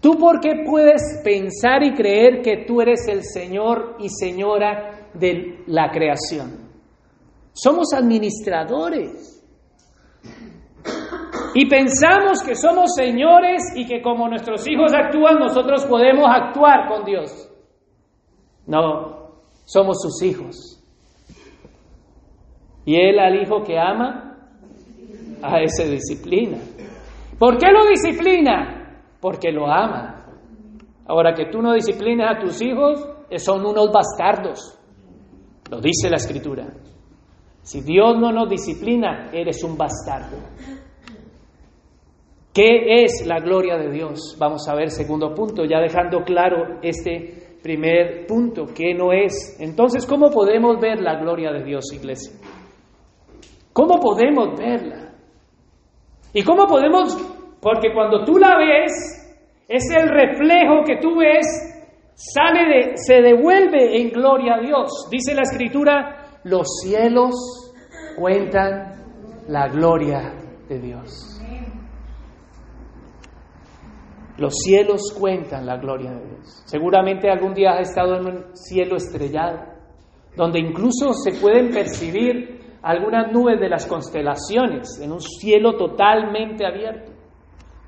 ¿tú 0.00 0.16
por 0.18 0.40
qué 0.40 0.64
puedes 0.66 1.20
pensar 1.24 1.82
y 1.84 1.94
creer 1.94 2.42
que 2.42 2.64
tú 2.66 2.80
eres 2.80 3.06
el 3.08 3.22
señor 3.22 3.96
y 3.98 4.08
señora 4.08 5.08
de 5.14 5.62
la 5.66 5.90
creación? 5.90 6.62
Somos 7.52 7.92
administradores. 7.94 9.41
Y 11.54 11.68
pensamos 11.68 12.42
que 12.42 12.54
somos 12.54 12.94
señores 12.94 13.62
y 13.76 13.86
que 13.86 14.00
como 14.00 14.28
nuestros 14.28 14.66
hijos 14.66 14.92
actúan, 14.94 15.38
nosotros 15.38 15.84
podemos 15.86 16.26
actuar 16.28 16.88
con 16.88 17.04
Dios. 17.04 17.50
No, 18.66 19.32
somos 19.64 19.98
sus 20.00 20.22
hijos. 20.22 20.82
Y 22.84 22.96
él 22.96 23.18
al 23.18 23.42
hijo 23.42 23.62
que 23.62 23.78
ama, 23.78 24.32
a 25.42 25.60
ese 25.60 25.88
disciplina. 25.90 26.58
¿Por 27.38 27.58
qué 27.58 27.66
lo 27.70 27.86
disciplina? 27.86 29.02
Porque 29.20 29.52
lo 29.52 29.66
ama. 29.66 30.26
Ahora 31.06 31.34
que 31.34 31.46
tú 31.46 31.60
no 31.60 31.74
disciplinas 31.74 32.36
a 32.36 32.40
tus 32.40 32.62
hijos, 32.62 33.06
son 33.38 33.66
unos 33.66 33.90
bastardos. 33.92 34.78
Lo 35.70 35.80
dice 35.80 36.08
la 36.08 36.16
escritura. 36.16 36.72
Si 37.62 37.80
Dios 37.80 38.18
no 38.18 38.32
nos 38.32 38.48
disciplina, 38.48 39.30
eres 39.32 39.62
un 39.62 39.76
bastardo. 39.76 40.36
¿Qué 42.52 43.02
es 43.04 43.24
la 43.26 43.38
gloria 43.38 43.78
de 43.78 43.90
Dios? 43.90 44.36
Vamos 44.38 44.68
a 44.68 44.74
ver 44.74 44.90
segundo 44.90 45.32
punto, 45.34 45.64
ya 45.64 45.80
dejando 45.80 46.22
claro 46.22 46.80
este 46.82 47.56
primer 47.62 48.26
punto, 48.26 48.66
¿qué 48.74 48.92
no 48.92 49.12
es? 49.12 49.56
Entonces, 49.60 50.04
¿cómo 50.04 50.30
podemos 50.30 50.78
ver 50.80 51.00
la 51.00 51.18
gloria 51.20 51.52
de 51.52 51.64
Dios, 51.64 51.84
iglesia? 51.94 52.32
¿Cómo 53.72 53.98
podemos 54.00 54.58
verla? 54.58 55.14
¿Y 56.34 56.42
cómo 56.42 56.66
podemos? 56.66 57.16
Porque 57.60 57.92
cuando 57.94 58.24
tú 58.24 58.36
la 58.36 58.58
ves, 58.58 58.92
es 59.68 59.84
el 59.96 60.08
reflejo 60.08 60.82
que 60.84 60.96
tú 60.96 61.16
ves, 61.16 61.46
sale 62.14 62.64
de, 62.66 62.96
se 62.96 63.22
devuelve 63.22 63.98
en 63.98 64.10
gloria 64.10 64.56
a 64.56 64.60
Dios. 64.60 65.08
Dice 65.10 65.34
la 65.34 65.42
escritura, 65.42 66.21
los 66.44 66.66
cielos 66.82 67.34
cuentan 68.16 68.92
la 69.48 69.68
gloria 69.68 70.34
de 70.68 70.78
Dios. 70.78 71.40
Los 74.38 74.54
cielos 74.64 75.12
cuentan 75.18 75.66
la 75.66 75.76
gloria 75.76 76.10
de 76.10 76.26
Dios. 76.26 76.62
Seguramente 76.66 77.30
algún 77.30 77.54
día 77.54 77.72
has 77.72 77.90
estado 77.90 78.16
en 78.16 78.26
un 78.26 78.56
cielo 78.56 78.96
estrellado, 78.96 79.60
donde 80.36 80.58
incluso 80.58 81.12
se 81.12 81.32
pueden 81.40 81.70
percibir 81.70 82.60
algunas 82.82 83.30
nubes 83.30 83.60
de 83.60 83.68
las 83.68 83.86
constelaciones 83.86 84.98
en 85.00 85.12
un 85.12 85.20
cielo 85.20 85.76
totalmente 85.76 86.66
abierto. 86.66 87.12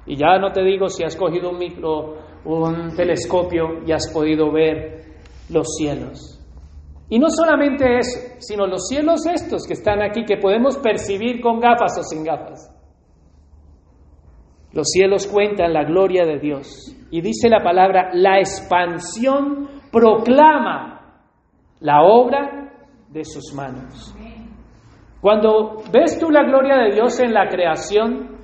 Y 0.07 0.17
ya 0.17 0.39
no 0.39 0.53
te 0.53 0.63
digo 0.63 0.89
si 0.89 1.03
has 1.03 1.17
cogido 1.17 1.51
un 1.51 1.59
micro, 1.59 2.19
un 2.45 2.95
telescopio 2.95 3.83
y 3.87 3.93
has 3.93 4.13
podido 4.13 4.53
ver 4.53 5.03
los 5.49 5.67
cielos. 5.77 6.34
Y 7.09 7.19
no 7.19 7.29
solamente 7.29 7.99
eso, 7.99 8.19
sino 8.39 8.67
los 8.67 8.89
cielos 8.89 9.27
estos 9.27 9.67
que 9.67 9.75
están 9.75 10.03
aquí, 10.03 10.25
que 10.25 10.39
podemos 10.39 10.79
percibir 10.79 11.41
con 11.41 11.61
gafas 11.61 11.99
o 11.99 12.03
sin 12.03 12.25
gafas. 12.25 12.71
Los 14.73 14.89
cielos 14.89 15.27
cuentan 15.27 15.73
la 15.73 15.85
gloria 15.85 16.25
de 16.25 16.39
Dios. 16.39 16.97
Y 17.11 17.21
dice 17.21 17.49
la 17.49 17.63
palabra, 17.63 18.11
la 18.13 18.39
expansión 18.39 19.69
proclama 19.93 21.21
la 21.81 22.03
obra 22.03 22.73
de 23.11 23.25
sus 23.25 23.55
manos. 23.55 24.15
Cuando 25.21 25.83
ves 25.93 26.19
tú 26.19 26.31
la 26.31 26.43
gloria 26.43 26.77
de 26.77 26.95
Dios 26.95 27.21
en 27.21 27.33
la 27.33 27.49
creación, 27.49 28.37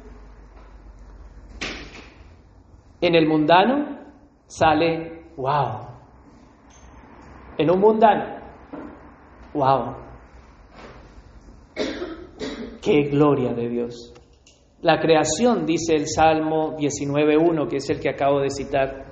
en 3.00 3.14
el 3.14 3.26
mundano, 3.26 3.98
sale, 4.46 5.24
wow. 5.36 5.88
En 7.58 7.70
un 7.70 7.80
mundano, 7.80 8.39
wow. 9.54 9.96
Qué 12.82 13.02
gloria 13.10 13.52
de 13.52 13.68
Dios. 13.68 14.14
La 14.82 14.98
creación, 14.98 15.66
dice 15.66 15.94
el 15.94 16.06
Salmo 16.06 16.76
19.1, 16.78 17.68
que 17.68 17.76
es 17.76 17.90
el 17.90 18.00
que 18.00 18.08
acabo 18.08 18.40
de 18.40 18.48
citar, 18.48 19.04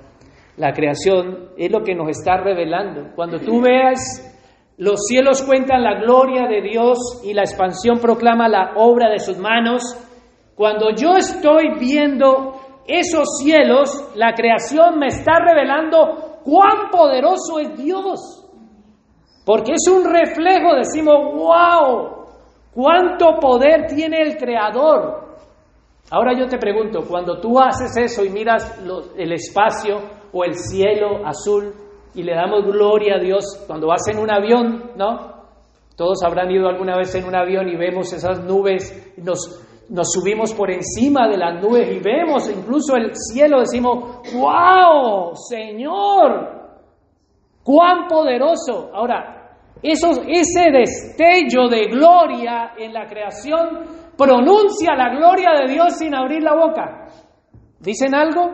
la 0.57 0.73
creación 0.73 1.51
es 1.57 1.71
lo 1.71 1.83
que 1.83 1.93
nos 1.93 2.09
está 2.09 2.37
revelando. 2.37 3.11
Cuando 3.15 3.39
tú 3.39 3.61
veas, 3.65 4.25
los 4.77 5.05
cielos 5.07 5.43
cuentan 5.43 5.83
la 5.83 5.99
gloria 6.01 6.47
de 6.47 6.61
Dios 6.61 7.21
y 7.23 7.33
la 7.33 7.41
expansión 7.41 7.99
proclama 7.99 8.47
la 8.47 8.73
obra 8.77 9.09
de 9.09 9.19
sus 9.19 9.37
manos. 9.37 9.83
Cuando 10.55 10.89
yo 10.95 11.15
estoy 11.15 11.77
viendo 11.79 12.59
esos 12.87 13.37
cielos, 13.39 14.11
la 14.15 14.33
creación 14.33 14.97
me 14.97 15.07
está 15.07 15.33
revelando 15.39 16.39
cuán 16.43 16.89
poderoso 16.91 17.59
es 17.59 17.77
Dios. 17.77 18.38
Porque 19.49 19.71
es 19.71 19.91
un 19.91 20.05
reflejo, 20.05 20.75
decimos, 20.75 21.33
wow, 21.33 22.27
cuánto 22.71 23.39
poder 23.39 23.87
tiene 23.87 24.21
el 24.21 24.37
Creador. 24.37 25.39
Ahora 26.11 26.37
yo 26.37 26.45
te 26.45 26.59
pregunto, 26.59 26.99
cuando 27.09 27.39
tú 27.39 27.59
haces 27.59 27.97
eso 27.97 28.23
y 28.23 28.29
miras 28.29 28.79
el 29.17 29.31
espacio 29.31 30.01
o 30.31 30.43
el 30.43 30.53
cielo 30.53 31.25
azul 31.25 31.73
y 32.13 32.21
le 32.21 32.35
damos 32.35 32.63
gloria 32.63 33.15
a 33.15 33.19
Dios, 33.19 33.43
cuando 33.65 33.87
vas 33.87 34.07
en 34.09 34.19
un 34.19 34.29
avión, 34.29 34.91
¿no? 34.95 35.33
Todos 35.95 36.21
habrán 36.23 36.51
ido 36.51 36.69
alguna 36.69 36.95
vez 36.95 37.15
en 37.15 37.25
un 37.25 37.35
avión 37.35 37.69
y 37.69 37.75
vemos 37.75 38.13
esas 38.13 38.43
nubes, 38.43 39.15
nos, 39.17 39.65
nos 39.89 40.11
subimos 40.11 40.53
por 40.53 40.69
encima 40.69 41.27
de 41.27 41.37
las 41.37 41.59
nubes 41.59 41.89
y 41.91 41.99
vemos 41.99 42.47
incluso 42.55 42.95
el 42.95 43.13
cielo, 43.15 43.61
decimos, 43.61 44.21
wow, 44.31 45.31
Señor, 45.33 46.59
cuán 47.63 48.07
poderoso. 48.07 48.91
Ahora, 48.93 49.37
ese 49.81 50.71
destello 50.71 51.67
de 51.69 51.85
gloria 51.87 52.73
en 52.77 52.93
la 52.93 53.07
creación 53.07 54.09
pronuncia 54.17 54.95
la 54.95 55.15
gloria 55.15 55.51
de 55.61 55.73
Dios 55.73 55.97
sin 55.97 56.13
abrir 56.13 56.43
la 56.43 56.55
boca. 56.55 57.07
¿Dicen 57.79 58.13
algo? 58.13 58.51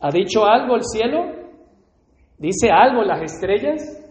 ¿Ha 0.00 0.10
dicho 0.10 0.44
algo 0.44 0.76
el 0.76 0.84
cielo? 0.84 1.32
¿Dice 2.38 2.70
algo 2.70 3.02
las 3.02 3.22
estrellas? 3.22 4.02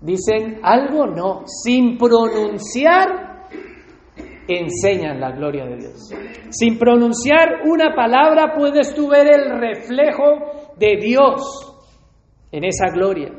¿Dicen 0.00 0.60
algo? 0.62 1.06
No. 1.06 1.42
Sin 1.46 1.98
pronunciar, 1.98 3.48
enseñan 4.48 5.20
la 5.20 5.32
gloria 5.32 5.64
de 5.66 5.76
Dios. 5.76 6.10
Sin 6.50 6.78
pronunciar 6.78 7.62
una 7.66 7.94
palabra 7.94 8.54
puedes 8.56 8.94
tú 8.94 9.08
ver 9.08 9.28
el 9.32 9.60
reflejo 9.60 10.74
de 10.78 10.96
Dios 11.00 11.68
en 12.50 12.64
esa 12.64 12.86
gloria, 12.92 13.32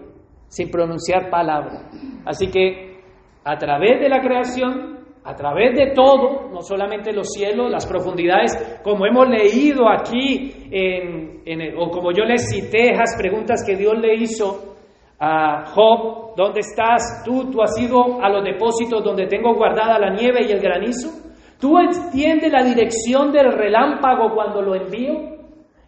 sin 0.54 0.70
pronunciar 0.70 1.32
palabra. 1.32 1.90
Así 2.26 2.48
que 2.52 3.02
a 3.44 3.58
través 3.58 4.00
de 4.00 4.08
la 4.08 4.22
creación, 4.22 5.00
a 5.24 5.34
través 5.34 5.76
de 5.76 5.94
todo, 5.96 6.50
no 6.52 6.62
solamente 6.62 7.12
los 7.12 7.30
cielos, 7.30 7.72
las 7.72 7.88
profundidades, 7.88 8.80
como 8.84 9.08
hemos 9.08 9.28
leído 9.28 9.90
aquí, 9.90 10.54
en, 10.70 11.42
o 11.76 11.90
como 11.90 12.12
yo 12.12 12.24
les 12.24 12.48
cité, 12.52 12.92
esas 12.92 13.18
preguntas 13.18 13.64
que 13.66 13.76
Dios 13.76 13.98
le 14.00 14.14
hizo 14.14 14.76
a 15.20 15.66
Job, 15.74 16.36
¿dónde 16.38 16.60
estás 16.60 17.24
tú? 17.26 17.50
¿Tú 17.50 17.60
has 17.64 17.76
ido 17.80 18.22
a 18.22 18.30
los 18.30 18.44
depósitos 18.44 19.04
donde 19.04 19.26
tengo 19.26 19.56
guardada 19.56 19.98
la 19.98 20.12
nieve 20.12 20.46
y 20.48 20.52
el 20.52 20.60
granizo? 20.60 21.10
¿Tú 21.60 21.80
entiendes 21.80 22.52
la 22.52 22.64
dirección 22.64 23.32
del 23.32 23.54
relámpago 23.54 24.36
cuando 24.36 24.62
lo 24.62 24.76
envío? 24.76 25.14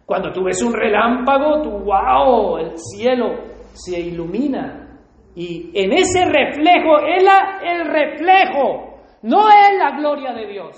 Cuando 0.04 0.32
tú 0.32 0.42
ves 0.42 0.60
un 0.62 0.72
relámpago, 0.72 1.62
tú, 1.62 1.70
wow, 1.70 2.58
el 2.58 2.72
cielo 2.78 3.55
se 3.76 4.00
ilumina 4.00 5.00
y 5.34 5.70
en 5.74 5.92
ese 5.92 6.24
reflejo, 6.24 6.98
es 7.06 7.22
el 7.62 7.86
reflejo, 7.86 9.02
no 9.22 9.48
es 9.48 9.78
la 9.78 9.96
gloria 9.98 10.32
de 10.32 10.46
Dios, 10.46 10.76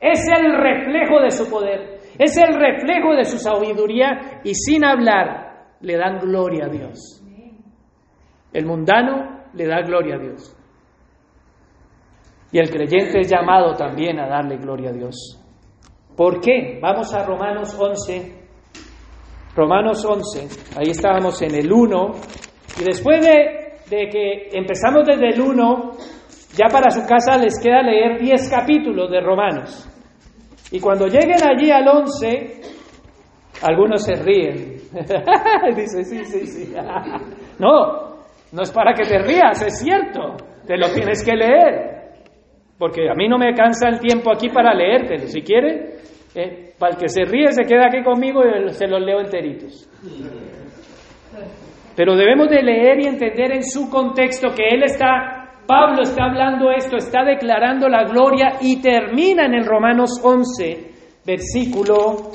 es 0.00 0.26
el 0.26 0.56
reflejo 0.56 1.20
de 1.20 1.30
su 1.30 1.50
poder, 1.50 1.98
es 2.18 2.36
el 2.38 2.54
reflejo 2.54 3.14
de 3.14 3.24
su 3.24 3.38
sabiduría 3.38 4.40
y 4.42 4.54
sin 4.54 4.84
hablar 4.84 5.66
le 5.80 5.96
dan 5.98 6.18
gloria 6.18 6.64
a 6.64 6.68
Dios. 6.68 7.22
El 8.52 8.66
mundano 8.66 9.44
le 9.52 9.66
da 9.66 9.82
gloria 9.82 10.16
a 10.16 10.18
Dios. 10.18 10.56
Y 12.52 12.58
el 12.58 12.70
creyente 12.70 13.20
es 13.20 13.30
llamado 13.30 13.74
también 13.74 14.18
a 14.18 14.26
darle 14.26 14.56
gloria 14.56 14.90
a 14.90 14.92
Dios. 14.92 15.38
¿Por 16.16 16.40
qué? 16.40 16.80
Vamos 16.82 17.14
a 17.14 17.24
Romanos 17.24 17.78
11. 17.78 18.39
Romanos 19.54 20.04
11, 20.04 20.78
ahí 20.78 20.90
estábamos 20.90 21.40
en 21.42 21.54
el 21.54 21.72
1. 21.72 22.10
Y 22.80 22.84
después 22.84 23.20
de 23.24 23.60
de 23.90 24.08
que 24.08 24.56
empezamos 24.56 25.04
desde 25.04 25.28
el 25.30 25.40
1, 25.40 25.90
ya 26.56 26.66
para 26.72 26.90
su 26.90 27.00
casa 27.06 27.36
les 27.36 27.60
queda 27.60 27.82
leer 27.82 28.20
10 28.20 28.50
capítulos 28.50 29.10
de 29.10 29.20
Romanos. 29.20 29.88
Y 30.70 30.78
cuando 30.78 31.06
lleguen 31.06 31.42
allí 31.42 31.70
al 31.70 31.86
11, 31.88 32.60
algunos 33.62 34.04
se 34.04 34.14
ríen. 34.14 34.76
Dice, 35.76 36.04
sí, 36.04 36.24
sí, 36.24 36.46
sí. 36.46 36.72
no, 37.58 38.22
no 38.52 38.62
es 38.62 38.70
para 38.70 38.94
que 38.94 39.02
te 39.02 39.18
rías, 39.18 39.60
es 39.62 39.80
cierto, 39.80 40.36
te 40.66 40.76
lo 40.76 40.92
tienes 40.92 41.24
que 41.24 41.34
leer. 41.34 42.00
Porque 42.78 43.10
a 43.10 43.14
mí 43.14 43.28
no 43.28 43.36
me 43.36 43.52
cansa 43.54 43.88
el 43.88 43.98
tiempo 43.98 44.32
aquí 44.32 44.48
para 44.48 44.72
leértelo. 44.72 45.26
Si 45.26 45.42
quiere, 45.42 45.96
eh, 46.34 46.74
para 46.78 46.92
el 46.94 46.98
que 46.98 47.08
se 47.08 47.24
ríe 47.24 47.50
se 47.52 47.64
queda 47.64 47.86
aquí 47.86 48.02
conmigo 48.04 48.42
y 48.44 48.72
se 48.72 48.86
los 48.86 49.00
leo 49.00 49.20
enteritos. 49.20 49.88
Pero 51.96 52.16
debemos 52.16 52.48
de 52.48 52.62
leer 52.62 53.00
y 53.00 53.06
entender 53.06 53.52
en 53.52 53.64
su 53.64 53.90
contexto 53.90 54.48
que 54.54 54.68
él 54.68 54.84
está, 54.84 55.60
Pablo 55.66 56.02
está 56.02 56.24
hablando 56.24 56.70
esto, 56.70 56.96
está 56.96 57.24
declarando 57.24 57.88
la 57.88 58.04
gloria 58.04 58.58
y 58.60 58.80
termina 58.80 59.46
en 59.46 59.54
el 59.54 59.66
Romanos 59.66 60.20
11, 60.22 60.90
versículo 61.26 62.30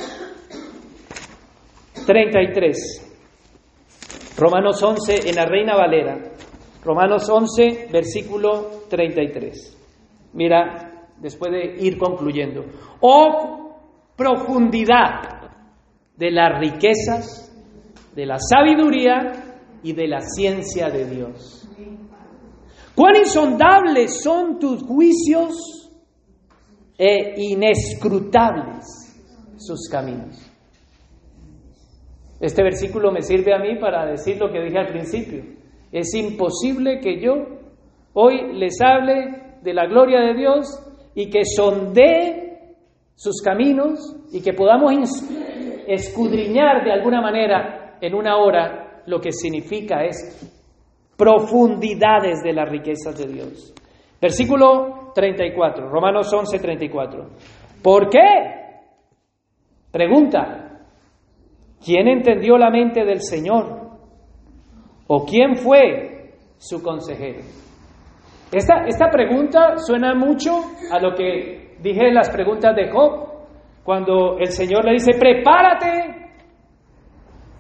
33. 2.05 3.01
Romanos 4.37 4.83
11 4.83 5.29
en 5.29 5.35
la 5.35 5.45
Reina 5.45 5.75
Valera. 5.75 6.17
Romanos 6.83 7.29
11, 7.29 7.87
versículo 7.91 8.83
33. 8.89 9.77
Mira, 10.33 11.07
después 11.17 11.51
de 11.51 11.77
ir 11.79 11.97
concluyendo. 11.97 12.65
Oh 12.99 13.64
profundidad 14.15 15.51
de 16.17 16.31
las 16.31 16.59
riquezas, 16.59 17.51
de 18.15 18.25
la 18.25 18.37
sabiduría 18.39 19.57
y 19.83 19.93
de 19.93 20.07
la 20.07 20.21
ciencia 20.21 20.89
de 20.89 21.05
Dios. 21.05 21.69
Cuán 22.95 23.17
insondables 23.17 24.21
son 24.23 24.57
tus 24.57 24.83
juicios 24.83 25.91
e 26.97 27.33
inescrutables 27.37 28.85
sus 29.57 29.89
caminos. 29.89 30.51
Este 32.39 32.63
versículo 32.63 33.11
me 33.11 33.21
sirve 33.21 33.53
a 33.53 33.59
mí 33.59 33.77
para 33.79 34.05
decir 34.05 34.37
lo 34.37 34.51
que 34.51 34.61
dije 34.61 34.77
al 34.77 34.87
principio. 34.87 35.43
Es 35.91 36.13
imposible 36.13 36.99
que 37.01 37.21
yo 37.21 37.33
hoy 38.13 38.53
les 38.53 38.79
hable 38.81 39.57
de 39.61 39.73
la 39.73 39.87
gloria 39.87 40.21
de 40.21 40.35
Dios 40.35 40.67
y 41.15 41.29
que 41.29 41.43
sondee 41.43 42.44
sus 43.15 43.41
caminos 43.41 44.15
y 44.31 44.41
que 44.41 44.53
podamos 44.53 44.93
escudriñar 45.87 46.83
de 46.83 46.91
alguna 46.91 47.21
manera 47.21 47.97
en 48.01 48.13
una 48.13 48.37
hora 48.37 49.03
lo 49.07 49.19
que 49.19 49.31
significa 49.31 50.03
es 50.03 50.51
profundidades 51.17 52.43
de 52.43 52.53
las 52.53 52.69
riquezas 52.69 53.17
de 53.17 53.31
Dios. 53.31 53.73
Versículo 54.21 55.11
34, 55.13 55.89
Romanos 55.89 56.31
11, 56.33 56.59
34. 56.59 57.29
¿Por 57.81 58.09
qué? 58.09 58.19
Pregunta, 59.91 60.81
¿quién 61.83 62.07
entendió 62.07 62.57
la 62.57 62.69
mente 62.69 63.05
del 63.05 63.21
Señor? 63.21 63.85
¿O 65.07 65.25
quién 65.25 65.55
fue 65.55 66.33
su 66.57 66.81
consejero? 66.81 67.41
Esta, 68.51 68.85
esta 68.87 69.09
pregunta 69.09 69.77
suena 69.77 70.13
mucho 70.15 70.51
a 70.91 70.99
lo 70.99 71.15
que 71.15 71.64
dije 71.85 72.07
en 72.07 72.15
las 72.15 72.29
preguntas 72.29 72.75
de 72.75 72.89
Job, 72.89 73.29
cuando 73.83 74.37
el 74.39 74.47
Señor 74.47 74.83
le 74.85 74.93
dice, 74.93 75.11
prepárate. 75.19 76.25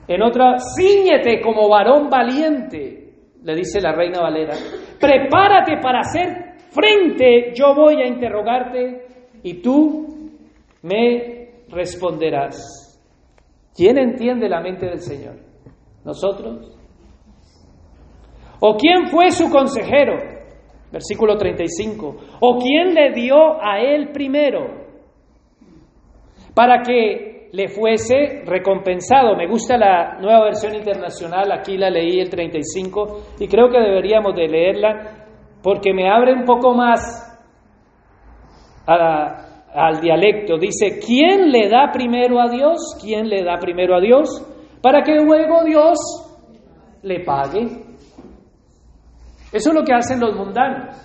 En 0.07 0.21
otra, 0.21 0.57
ciñete 0.59 1.41
como 1.41 1.69
varón 1.69 2.09
valiente, 2.09 3.13
le 3.43 3.55
dice 3.55 3.79
la 3.79 3.91
reina 3.91 4.21
Valera, 4.21 4.53
prepárate 4.99 5.77
para 5.81 5.99
hacer 5.99 6.55
frente, 6.71 7.53
yo 7.55 7.75
voy 7.75 8.01
a 8.01 8.07
interrogarte 8.07 9.05
y 9.43 9.61
tú 9.61 10.31
me 10.81 11.49
responderás. 11.69 12.81
¿Quién 13.75 13.97
entiende 13.97 14.49
la 14.49 14.61
mente 14.61 14.85
del 14.85 14.99
Señor? 14.99 15.35
¿Nosotros? 16.03 16.71
¿O 18.59 18.75
quién 18.77 19.07
fue 19.07 19.31
su 19.31 19.49
consejero? 19.49 20.34
Versículo 20.95 21.35
35. 21.35 22.15
¿O 22.39 22.57
quién 22.57 22.93
le 22.93 23.11
dio 23.11 23.61
a 23.61 23.81
él 23.81 24.13
primero? 24.13 24.85
Para 26.53 26.81
que 26.83 27.49
le 27.51 27.67
fuese 27.67 28.43
recompensado. 28.45 29.35
Me 29.35 29.45
gusta 29.45 29.77
la 29.77 30.17
nueva 30.21 30.45
versión 30.45 30.73
internacional, 30.73 31.51
aquí 31.51 31.77
la 31.77 31.89
leí 31.89 32.21
el 32.21 32.29
35 32.29 33.23
y 33.41 33.47
creo 33.49 33.67
que 33.67 33.77
deberíamos 33.77 34.35
de 34.35 34.47
leerla 34.47 35.27
porque 35.61 35.93
me 35.93 36.09
abre 36.09 36.31
un 36.31 36.45
poco 36.45 36.73
más 36.73 37.01
al 38.87 39.99
dialecto. 39.99 40.57
Dice, 40.57 40.97
¿quién 41.05 41.51
le 41.51 41.67
da 41.67 41.91
primero 41.91 42.39
a 42.39 42.47
Dios? 42.47 42.97
¿Quién 43.01 43.27
le 43.27 43.43
da 43.43 43.57
primero 43.57 43.97
a 43.97 43.99
Dios? 43.99 44.29
Para 44.81 45.01
que 45.01 45.15
luego 45.15 45.61
Dios 45.65 45.97
le 47.03 47.19
pague. 47.19 47.84
Eso 49.51 49.69
es 49.69 49.75
lo 49.75 49.83
que 49.83 49.93
hacen 49.93 50.19
los 50.19 50.35
mundanos. 50.35 50.95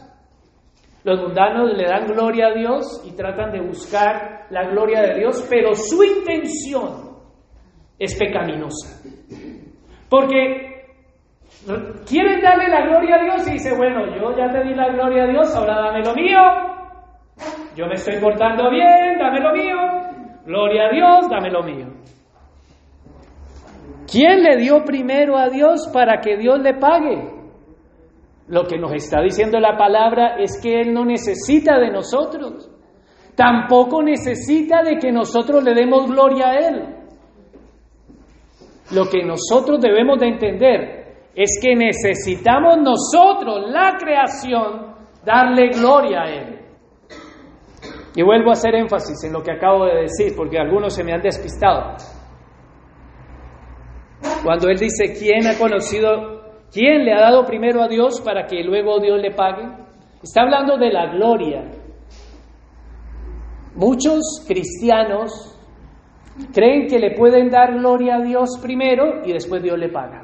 Los 1.03 1.21
mundanos 1.21 1.73
le 1.77 1.85
dan 1.85 2.07
gloria 2.07 2.49
a 2.49 2.55
Dios 2.55 3.03
y 3.07 3.17
tratan 3.17 3.53
de 3.53 3.61
buscar 3.61 4.47
la 4.51 4.69
gloria 4.69 5.01
de 5.01 5.21
Dios, 5.21 5.47
pero 5.49 5.75
su 5.75 6.05
intención 6.05 7.17
es 7.99 8.19
pecaminosa. 8.19 9.03
Porque 10.09 10.71
quieren 12.07 12.41
darle 12.43 12.69
la 12.69 12.87
gloria 12.87 13.17
a 13.17 13.23
Dios 13.23 13.49
y 13.49 13.53
dice, 13.53 13.77
bueno, 13.77 14.07
yo 14.15 14.37
ya 14.37 14.51
te 14.51 14.63
di 14.63 14.75
la 14.75 14.91
gloria 14.91 15.25
a 15.25 15.27
Dios, 15.29 15.57
ahora 15.57 15.87
dame 15.87 16.05
lo 16.05 16.15
mío. 16.15 16.39
Yo 17.77 17.87
me 17.87 17.95
estoy 17.95 18.21
portando 18.21 18.71
bien, 18.71 19.19
dame 19.19 19.41
lo 19.41 19.53
mío. 19.53 19.77
Gloria 20.45 20.87
a 20.87 20.91
Dios, 20.91 21.31
dame 21.31 21.51
lo 21.51 21.63
mío. 21.63 21.87
¿Quién 24.11 24.43
le 24.43 24.57
dio 24.57 24.85
primero 24.85 25.39
a 25.39 25.49
Dios 25.49 25.89
para 25.93 26.21
que 26.21 26.37
Dios 26.37 26.59
le 26.61 26.75
pague? 26.75 27.40
Lo 28.51 28.65
que 28.67 28.79
nos 28.79 28.93
está 28.93 29.23
diciendo 29.23 29.61
la 29.61 29.77
palabra 29.77 30.35
es 30.37 30.61
que 30.61 30.81
Él 30.81 30.93
no 30.93 31.05
necesita 31.05 31.79
de 31.79 31.93
nosotros. 31.93 32.69
Tampoco 33.37 34.03
necesita 34.03 34.83
de 34.83 34.99
que 34.99 35.13
nosotros 35.13 35.63
le 35.63 35.73
demos 35.73 36.11
gloria 36.11 36.49
a 36.49 36.59
Él. 36.59 36.97
Lo 38.93 39.09
que 39.09 39.25
nosotros 39.25 39.81
debemos 39.81 40.19
de 40.19 40.27
entender 40.27 41.01
es 41.33 41.61
que 41.63 41.77
necesitamos 41.77 42.79
nosotros, 42.79 43.71
la 43.71 43.97
creación, 43.97 44.97
darle 45.25 45.69
gloria 45.69 46.23
a 46.23 46.29
Él. 46.29 46.59
Y 48.17 48.23
vuelvo 48.23 48.51
a 48.51 48.55
hacer 48.55 48.75
énfasis 48.75 49.23
en 49.23 49.33
lo 49.33 49.45
que 49.45 49.53
acabo 49.53 49.85
de 49.85 50.03
decir, 50.03 50.35
porque 50.37 50.59
algunos 50.59 50.93
se 50.93 51.05
me 51.05 51.13
han 51.13 51.23
despistado. 51.23 51.95
Cuando 54.43 54.69
Él 54.69 54.77
dice, 54.77 55.15
¿quién 55.17 55.47
ha 55.47 55.57
conocido, 55.57 56.40
quién 56.73 57.05
le 57.05 57.13
ha 57.13 57.21
dado 57.21 57.45
primero 57.45 57.83
a 57.83 57.89
Dios 57.89 58.21
para 58.21 58.47
que 58.47 58.63
luego 58.63 59.01
Dios 59.01 59.21
le 59.21 59.33
pague? 59.33 59.69
Está 60.23 60.43
hablando 60.43 60.77
de 60.77 60.93
la 60.93 61.07
gloria. 61.13 61.65
Muchos 63.75 64.45
cristianos 64.47 65.59
creen 66.53 66.87
que 66.87 66.99
le 66.99 67.17
pueden 67.17 67.51
dar 67.51 67.73
gloria 67.75 68.17
a 68.17 68.21
Dios 68.21 68.59
primero 68.61 69.25
y 69.25 69.33
después 69.33 69.63
Dios 69.63 69.79
le 69.79 69.89
paga. 69.89 70.23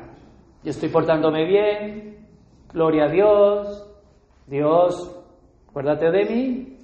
Yo 0.63 0.71
estoy 0.71 0.89
portándome 0.89 1.47
bien, 1.47 2.27
gloria 2.73 3.05
a 3.05 3.09
Dios, 3.09 3.89
Dios, 4.47 5.25
acuérdate 5.69 6.11
de 6.11 6.25
mí, 6.25 6.77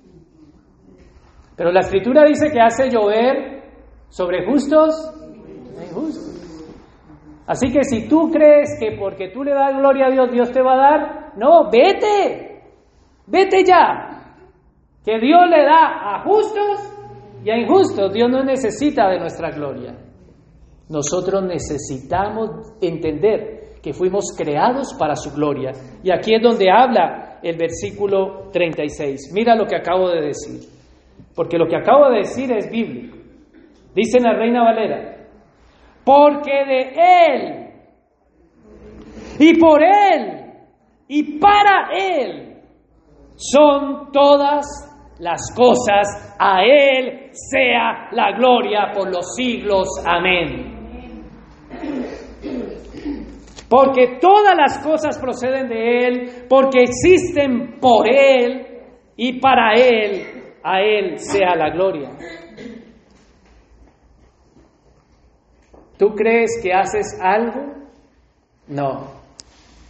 pero 1.57 1.71
la 1.71 1.81
escritura 1.81 2.25
dice 2.25 2.51
que 2.51 2.61
hace 2.61 2.89
llover 2.89 3.63
sobre 4.09 4.45
justos 4.47 5.13
e. 5.79 6.32
Así 7.53 7.71
que 7.71 7.85
si 7.85 8.09
tú 8.09 8.31
crees 8.31 8.79
que 8.81 8.97
porque 8.99 9.29
tú 9.29 9.45
le 9.45 9.53
das 9.53 9.77
gloria 9.77 10.07
a 10.07 10.11
Dios, 10.11 10.31
Dios 10.31 10.51
te 10.51 10.63
va 10.63 10.73
a 10.73 10.77
dar, 10.77 11.33
no, 11.37 11.71
vete, 11.71 12.63
vete 13.27 13.63
ya. 13.63 14.37
Que 15.05 15.19
Dios 15.19 15.41
le 15.51 15.63
da 15.65 16.15
a 16.15 16.23
justos 16.25 16.81
y 17.45 17.51
a 17.51 17.59
injustos. 17.59 18.13
Dios 18.13 18.31
no 18.31 18.43
necesita 18.43 19.09
de 19.09 19.19
nuestra 19.19 19.51
gloria. 19.51 19.95
Nosotros 20.89 21.43
necesitamos 21.45 22.51
entender 22.81 23.81
que 23.83 23.93
fuimos 23.93 24.35
creados 24.37 24.95
para 24.99 25.15
su 25.17 25.35
gloria. 25.35 25.73
Y 26.03 26.11
aquí 26.11 26.35
es 26.35 26.43
donde 26.43 26.71
habla 26.71 27.41
el 27.43 27.59
versículo 27.59 28.49
36. 28.51 29.33
Mira 29.35 29.55
lo 29.57 29.67
que 29.67 29.77
acabo 29.77 30.09
de 30.09 30.23
decir 30.23 30.61
porque 31.35 31.57
lo 31.57 31.67
que 31.67 31.77
acabo 31.77 32.11
de 32.11 32.19
decir 32.19 32.53
es 32.53 32.71
bíblico. 32.71 33.17
Dice 33.95 34.21
la 34.21 34.35
Reina 34.35 34.63
Valera, 34.65 35.22
porque 36.05 36.65
de 36.65 36.93
Él 37.29 37.63
y 39.39 39.59
por 39.59 39.83
Él 39.83 40.43
y 41.09 41.39
para 41.39 41.91
Él 41.93 42.63
son 43.37 44.11
todas 44.13 44.65
las 45.19 45.41
cosas, 45.55 46.37
a 46.39 46.63
Él 46.65 47.31
sea 47.33 48.09
la 48.13 48.33
gloria 48.33 48.91
por 48.93 49.13
los 49.13 49.35
siglos. 49.35 49.89
Amén. 50.05 50.73
Porque 53.69 54.19
todas 54.21 54.57
las 54.57 54.79
cosas 54.85 55.19
proceden 55.19 55.69
de 55.69 55.99
Él, 55.99 56.47
porque 56.49 56.83
existen 56.83 57.79
por 57.81 58.07
Él 58.09 58.67
y 59.17 59.41
para 59.41 59.75
Él 59.75 60.43
a 60.63 60.81
Él 60.81 61.19
sea 61.19 61.55
la 61.57 61.71
gloria. 61.71 62.11
¿Tú 66.03 66.17
crees 66.17 66.59
que 66.61 66.73
haces 66.73 67.17
algo? 67.21 67.75
No, 68.67 69.07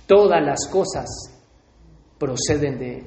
todas 0.07 0.45
las 0.45 0.69
cosas 0.71 1.09
proceden 2.19 2.79
de 2.79 2.99
Él. 2.99 3.07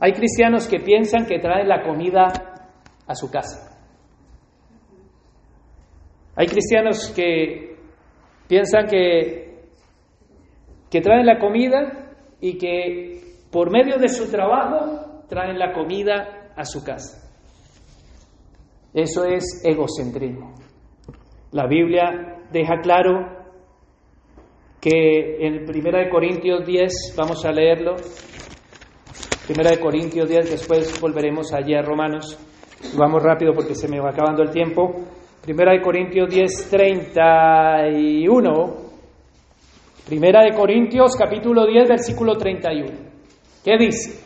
Hay 0.00 0.14
cristianos 0.14 0.66
que 0.66 0.80
piensan 0.80 1.26
que 1.26 1.40
traen 1.40 1.68
la 1.68 1.82
comida 1.82 2.32
a 3.06 3.14
su 3.14 3.30
casa. 3.30 3.76
Hay 6.34 6.46
cristianos 6.46 7.12
que 7.14 7.76
piensan 8.48 8.86
que, 8.86 9.66
que 10.90 11.02
traen 11.02 11.26
la 11.26 11.38
comida 11.38 12.14
y 12.40 12.56
que 12.56 13.36
por 13.50 13.70
medio 13.70 13.98
de 13.98 14.08
su 14.08 14.30
trabajo 14.30 15.26
traen 15.28 15.58
la 15.58 15.74
comida 15.74 16.54
a 16.56 16.64
su 16.64 16.82
casa. 16.82 17.30
Eso 18.94 19.26
es 19.26 19.60
egocentrismo. 19.62 20.61
La 21.52 21.66
Biblia 21.66 22.38
deja 22.50 22.80
claro 22.80 23.28
que 24.80 25.46
en 25.46 25.68
1 25.68 26.10
Corintios 26.10 26.66
10, 26.66 27.14
vamos 27.16 27.44
a 27.44 27.52
leerlo, 27.52 27.94
1 27.94 29.80
Corintios 29.80 30.28
10, 30.28 30.50
después 30.50 31.00
volveremos 31.00 31.52
allí 31.52 31.74
a 31.74 31.82
Romanos, 31.82 32.38
vamos 32.96 33.22
rápido 33.22 33.52
porque 33.52 33.74
se 33.74 33.86
me 33.86 34.00
va 34.00 34.10
acabando 34.10 34.42
el 34.42 34.50
tiempo, 34.50 34.94
1 35.46 35.82
Corintios 35.82 36.30
10, 36.30 36.70
31, 36.70 38.92
Primera 40.06 40.42
de 40.42 40.52
Corintios 40.52 41.16
capítulo 41.16 41.64
10 41.64 41.88
versículo 41.88 42.36
31. 42.36 42.88
¿Qué 43.64 43.78
dice? 43.78 44.20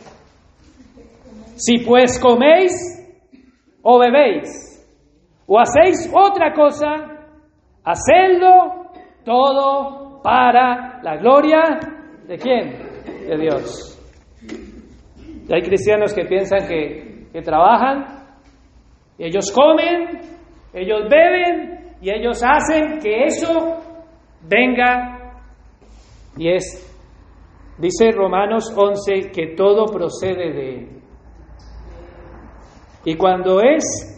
Si 1.55 1.79
pues 1.85 2.19
coméis 2.19 2.73
o 3.83 3.99
bebéis 3.99 4.83
o 5.45 5.59
hacéis 5.59 6.11
otra 6.13 6.51
cosa, 6.53 7.16
hacedlo 7.87 8.91
todo 9.23 10.21
para 10.21 11.01
la 11.01 11.15
gloria 11.17 11.79
de 12.27 12.37
quién? 12.37 12.73
De 13.27 13.37
Dios. 13.37 13.93
Y 15.47 15.53
hay 15.53 15.61
cristianos 15.61 16.13
que 16.13 16.25
piensan 16.25 16.67
que, 16.67 17.27
que 17.31 17.41
trabajan, 17.41 18.25
y 19.17 19.25
ellos 19.25 19.51
comen, 19.53 20.19
ellos 20.73 21.01
beben 21.09 21.95
y 22.01 22.09
ellos 22.09 22.43
hacen 22.43 22.99
que 22.99 23.23
eso 23.25 23.77
venga 24.43 25.17
y 26.37 26.49
es, 26.49 26.63
dice 27.79 28.11
Romanos 28.11 28.71
11, 28.75 29.31
que 29.31 29.55
todo 29.55 29.85
procede 29.85 30.53
de 30.53 30.75
Él. 30.75 30.89
Y 33.05 33.15
cuando 33.15 33.61
es, 33.61 34.16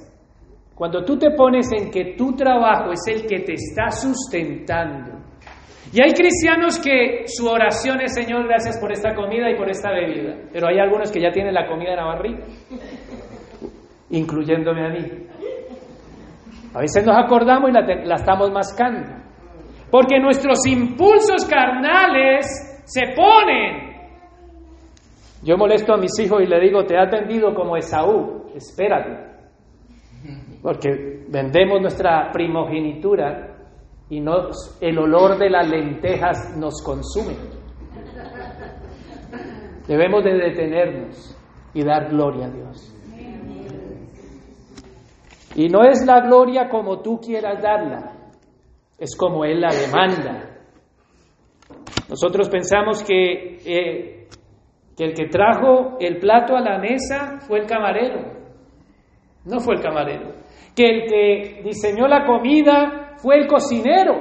cuando 0.80 1.04
tú 1.04 1.20
te 1.20 1.32
pones 1.32 1.70
en 1.74 1.92
que 1.92 2.16
tu 2.16 2.38
trabajo 2.38 2.94
es 2.94 3.06
el 3.08 3.28
que 3.28 3.42
te 3.42 3.56
está 3.56 3.92
sustentando, 3.92 5.20
y 5.92 6.02
hay 6.02 6.14
cristianos 6.14 6.80
que 6.80 7.24
su 7.26 7.46
oración 7.50 8.00
es, 8.00 8.14
Señor, 8.14 8.48
gracias 8.48 8.80
por 8.80 8.90
esta 8.90 9.14
comida 9.14 9.52
y 9.52 9.58
por 9.58 9.70
esta 9.70 9.92
bebida, 9.92 10.38
pero 10.54 10.70
hay 10.70 10.80
algunos 10.80 11.12
que 11.12 11.20
ya 11.20 11.32
tienen 11.32 11.54
la 11.54 11.68
comida 11.68 11.90
en 11.90 11.96
la 11.98 12.06
barriga, 12.06 12.46
incluyéndome 14.10 14.86
a 14.86 14.90
mí. 14.90 15.06
A 16.74 16.80
veces 16.80 17.06
nos 17.06 17.18
acordamos 17.18 17.72
y 17.72 17.74
la, 17.74 17.82
la 17.82 18.16
estamos 18.16 18.50
mascando. 18.50 19.20
Porque 19.92 20.18
nuestros 20.18 20.66
impulsos 20.66 21.44
carnales 21.50 22.84
se 22.86 23.02
ponen. 23.18 23.98
Yo 25.44 25.58
molesto 25.58 25.94
a 25.94 25.98
mis 25.98 26.18
hijos 26.20 26.42
y 26.42 26.46
le 26.46 26.58
digo, 26.62 26.86
te 26.86 26.98
has 26.98 27.12
vendido 27.12 27.54
como 27.54 27.76
Esaú, 27.76 28.52
espérate. 28.56 29.29
Porque 30.62 31.26
vendemos 31.30 31.82
nuestra 31.82 32.32
primogenitura 32.32 33.56
y 34.10 34.24
el 34.82 34.98
olor 34.98 35.38
de 35.38 35.50
las 35.50 35.70
lentejas 35.70 36.58
nos 36.58 36.82
consume. 36.82 37.36
Debemos 39.88 40.24
de 40.24 40.34
detenernos 40.34 41.38
y 41.74 41.84
dar 41.84 42.10
gloria 42.10 42.48
a 42.48 42.50
Dios. 42.50 42.96
Y 45.56 45.68
no 45.68 45.84
es 45.84 46.06
la 46.06 46.22
gloria 46.22 46.70
como 46.70 47.02
tú 47.02 47.20
quieras 47.20 47.62
darla, 47.62 48.14
es 48.98 49.16
como 49.16 49.46
Él 49.46 49.62
la 49.62 49.70
demanda. 49.70 50.50
Nosotros 52.08 52.50
pensamos 52.50 53.04
que, 53.04 53.58
eh, 53.66 54.28
que 54.96 55.04
el 55.04 55.14
que 55.14 55.28
trajo 55.28 55.98
el 56.00 56.18
plato 56.18 56.56
a 56.56 56.62
la 56.62 56.80
mesa 56.80 57.40
fue 57.42 57.60
el 57.60 57.68
camarero, 57.68 58.34
no 59.46 59.60
fue 59.60 59.76
el 59.76 59.82
camarero. 59.82 60.39
Que 60.80 60.90
el 60.90 61.10
que 61.10 61.62
diseñó 61.62 62.08
la 62.08 62.26
comida 62.26 63.16
fue 63.18 63.36
el 63.36 63.48
cocinero, 63.48 64.16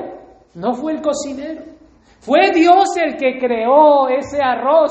no 0.57 0.75
fue 0.75 0.95
el 0.95 1.01
cocinero. 1.01 1.63
Fue 2.19 2.51
Dios 2.53 2.97
el 2.97 3.17
que 3.17 3.39
creó 3.39 4.09
ese 4.09 4.43
arroz. 4.43 4.91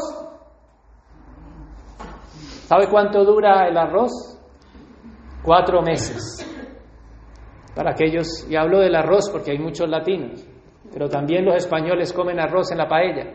¿Sabe 2.69 2.87
cuánto 2.89 3.25
dura 3.25 3.67
el 3.67 3.77
arroz? 3.77 4.39
Cuatro 5.43 5.81
meses 5.81 6.41
para 7.75 7.91
aquellos, 7.91 8.49
y 8.49 8.55
hablo 8.55 8.79
del 8.79 8.95
arroz 8.95 9.29
porque 9.29 9.51
hay 9.51 9.59
muchos 9.59 9.89
latinos, 9.89 10.47
pero 10.93 11.09
también 11.09 11.43
los 11.43 11.57
españoles 11.57 12.13
comen 12.13 12.39
arroz 12.39 12.71
en 12.71 12.77
la 12.77 12.87
paella. 12.87 13.25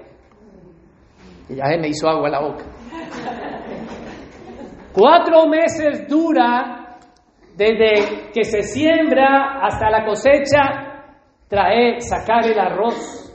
Y 1.51 1.57
ya 1.57 1.67
se 1.67 1.77
me 1.77 1.89
hizo 1.89 2.09
agua 2.09 2.31
la 2.31 2.41
boca. 2.41 2.65
Cuatro 4.95 5.47
meses 5.49 6.09
dura 6.09 6.82
desde 7.57 8.31
que 8.33 8.45
se 8.45 8.63
siembra 8.63 9.61
hasta 9.63 9.91
la 9.91 10.05
cosecha, 10.05 11.05
traer, 11.49 12.01
sacar 12.01 12.47
el 12.47 12.59
arroz. 12.59 13.31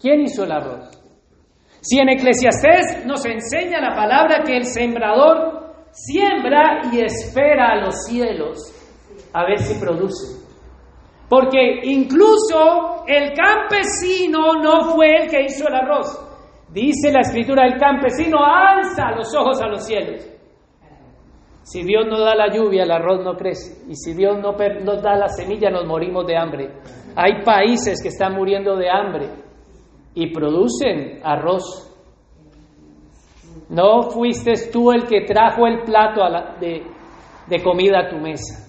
¿Quién 0.00 0.20
hizo 0.20 0.44
el 0.44 0.52
arroz? 0.52 0.90
Si 1.80 1.98
en 1.98 2.08
Eclesiastés 2.08 3.04
nos 3.06 3.24
enseña 3.26 3.80
la 3.80 3.94
palabra 3.94 4.42
que 4.44 4.56
el 4.56 4.64
sembrador 4.64 5.74
siembra 5.90 6.82
y 6.92 7.00
espera 7.00 7.72
a 7.72 7.76
los 7.76 8.04
cielos 8.06 8.72
a 9.32 9.44
ver 9.44 9.58
si 9.58 9.78
produce. 9.78 10.42
Porque 11.28 11.80
incluso 11.84 13.04
el 13.06 13.32
campesino 13.32 14.54
no 14.62 14.92
fue 14.94 15.22
el 15.22 15.30
que 15.30 15.42
hizo 15.42 15.66
el 15.68 15.74
arroz. 15.74 16.20
Dice 16.70 17.10
la 17.12 17.20
escritura, 17.20 17.66
el 17.66 17.78
campesino 17.78 18.38
alza 18.44 19.10
los 19.16 19.34
ojos 19.34 19.60
a 19.60 19.68
los 19.68 19.86
cielos. 19.86 20.33
Si 21.64 21.82
Dios 21.82 22.06
no 22.06 22.20
da 22.20 22.34
la 22.34 22.54
lluvia, 22.54 22.84
el 22.84 22.90
arroz 22.90 23.24
no 23.24 23.36
crece. 23.36 23.84
Y 23.88 23.96
si 23.96 24.12
Dios 24.12 24.38
no 24.38 24.52
nos 24.52 25.02
da 25.02 25.16
la 25.16 25.28
semilla, 25.28 25.70
nos 25.70 25.86
morimos 25.86 26.26
de 26.26 26.36
hambre. 26.36 26.70
Hay 27.16 27.42
países 27.42 28.02
que 28.02 28.08
están 28.08 28.34
muriendo 28.34 28.76
de 28.76 28.90
hambre 28.90 29.30
y 30.14 30.32
producen 30.32 31.20
arroz. 31.24 31.90
No 33.70 34.10
fuiste 34.10 34.52
tú 34.70 34.92
el 34.92 35.06
que 35.06 35.22
trajo 35.22 35.66
el 35.66 35.82
plato 35.84 36.20
de 36.60 37.62
comida 37.62 38.00
a 38.00 38.08
tu 38.10 38.16
mesa. 38.18 38.68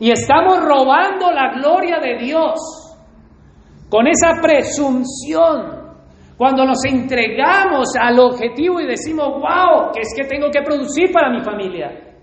Y 0.00 0.10
estamos 0.10 0.60
robando 0.60 1.30
la 1.30 1.54
gloria 1.54 1.98
de 2.00 2.18
Dios 2.18 2.58
con 3.88 4.06
esa 4.06 4.40
presunción. 4.42 5.75
Cuando 6.36 6.64
nos 6.64 6.84
entregamos 6.84 7.88
al 7.98 8.18
objetivo 8.18 8.80
y 8.80 8.86
decimos, 8.86 9.28
wow, 9.28 9.90
que 9.92 10.00
es 10.00 10.14
que 10.14 10.28
tengo 10.28 10.50
que 10.50 10.62
producir 10.62 11.10
para 11.12 11.30
mi 11.30 11.42
familia. 11.42 12.14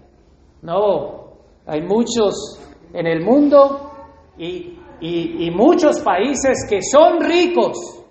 No, 0.61 1.33
hay 1.65 1.81
muchos 1.81 2.59
en 2.93 3.07
el 3.07 3.21
mundo 3.21 3.91
y, 4.37 4.77
y 5.01 5.49
muchos 5.51 5.99
países 6.01 6.65
que 6.69 6.81
son 6.81 7.19
ricos 7.21 8.03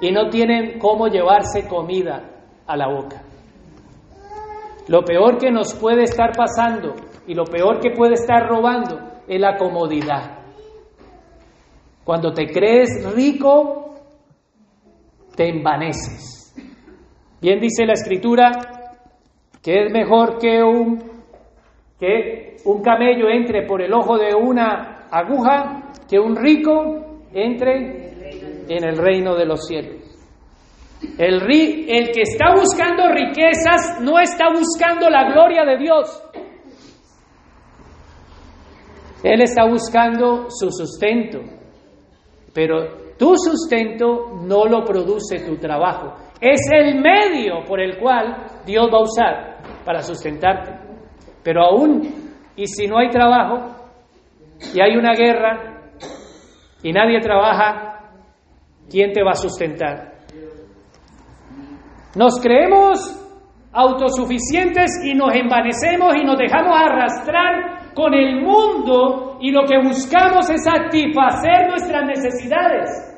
y 0.00 0.12
no 0.12 0.30
tienen 0.30 0.78
cómo 0.78 1.08
llevarse 1.08 1.66
comida 1.68 2.22
a 2.66 2.76
la 2.76 2.88
boca. 2.88 3.22
Lo 4.88 5.04
peor 5.04 5.38
que 5.38 5.50
nos 5.50 5.74
puede 5.74 6.04
estar 6.04 6.30
pasando 6.36 6.94
y 7.26 7.34
lo 7.34 7.44
peor 7.44 7.80
que 7.80 7.90
puede 7.90 8.14
estar 8.14 8.48
robando 8.48 8.98
es 9.28 9.40
la 9.40 9.56
comodidad. 9.56 10.38
Cuando 12.04 12.32
te 12.32 12.46
crees 12.46 13.04
rico, 13.14 13.79
te 15.34 15.48
envaneces. 15.48 16.54
Bien 17.40 17.58
dice 17.60 17.86
la 17.86 17.94
escritura 17.94 18.50
que 19.62 19.84
es 19.84 19.92
mejor 19.92 20.38
que 20.38 20.62
un, 20.62 20.98
que 21.98 22.56
un 22.64 22.82
camello 22.82 23.28
entre 23.28 23.66
por 23.66 23.82
el 23.82 23.92
ojo 23.92 24.18
de 24.18 24.34
una 24.34 25.08
aguja 25.10 25.92
que 26.08 26.18
un 26.18 26.36
rico 26.36 27.22
entre 27.32 28.10
en 28.68 28.84
el 28.84 28.96
reino 28.96 29.34
de 29.34 29.46
los 29.46 29.66
cielos. 29.66 29.96
El, 31.18 31.42
el 31.88 32.10
que 32.12 32.22
está 32.22 32.54
buscando 32.54 33.08
riquezas 33.08 34.00
no 34.00 34.18
está 34.18 34.50
buscando 34.50 35.08
la 35.08 35.32
gloria 35.32 35.64
de 35.64 35.78
Dios. 35.78 36.22
Él 39.22 39.42
está 39.42 39.66
buscando 39.66 40.46
su 40.50 40.70
sustento, 40.70 41.40
pero 42.54 43.09
tu 43.20 43.36
sustento 43.36 44.30
no 44.46 44.64
lo 44.64 44.82
produce 44.82 45.40
tu 45.44 45.58
trabajo. 45.58 46.14
Es 46.40 46.58
el 46.72 47.02
medio 47.02 47.62
por 47.68 47.78
el 47.78 47.98
cual 47.98 48.46
Dios 48.64 48.88
va 48.90 48.96
a 48.96 49.02
usar 49.02 49.58
para 49.84 50.00
sustentarte. 50.00 50.72
Pero 51.44 51.62
aún, 51.62 52.00
y 52.56 52.66
si 52.66 52.86
no 52.86 52.96
hay 52.96 53.10
trabajo, 53.10 53.76
y 54.74 54.80
hay 54.80 54.96
una 54.96 55.12
guerra, 55.12 55.82
y 56.82 56.92
nadie 56.92 57.20
trabaja, 57.20 58.10
¿quién 58.88 59.12
te 59.12 59.22
va 59.22 59.32
a 59.32 59.34
sustentar? 59.34 60.14
Nos 62.16 62.40
creemos 62.40 63.18
autosuficientes 63.70 64.92
y 65.04 65.12
nos 65.12 65.34
envanecemos 65.34 66.16
y 66.16 66.24
nos 66.24 66.38
dejamos 66.38 66.74
arrastrar 66.74 67.92
con 67.94 68.14
el 68.14 68.40
mundo 68.40 69.36
y 69.42 69.50
lo 69.50 69.64
que 69.66 69.78
buscamos 69.78 70.48
es 70.48 70.64
satisfacer 70.64 71.68
nuestras 71.68 72.06
necesidades. 72.06 73.09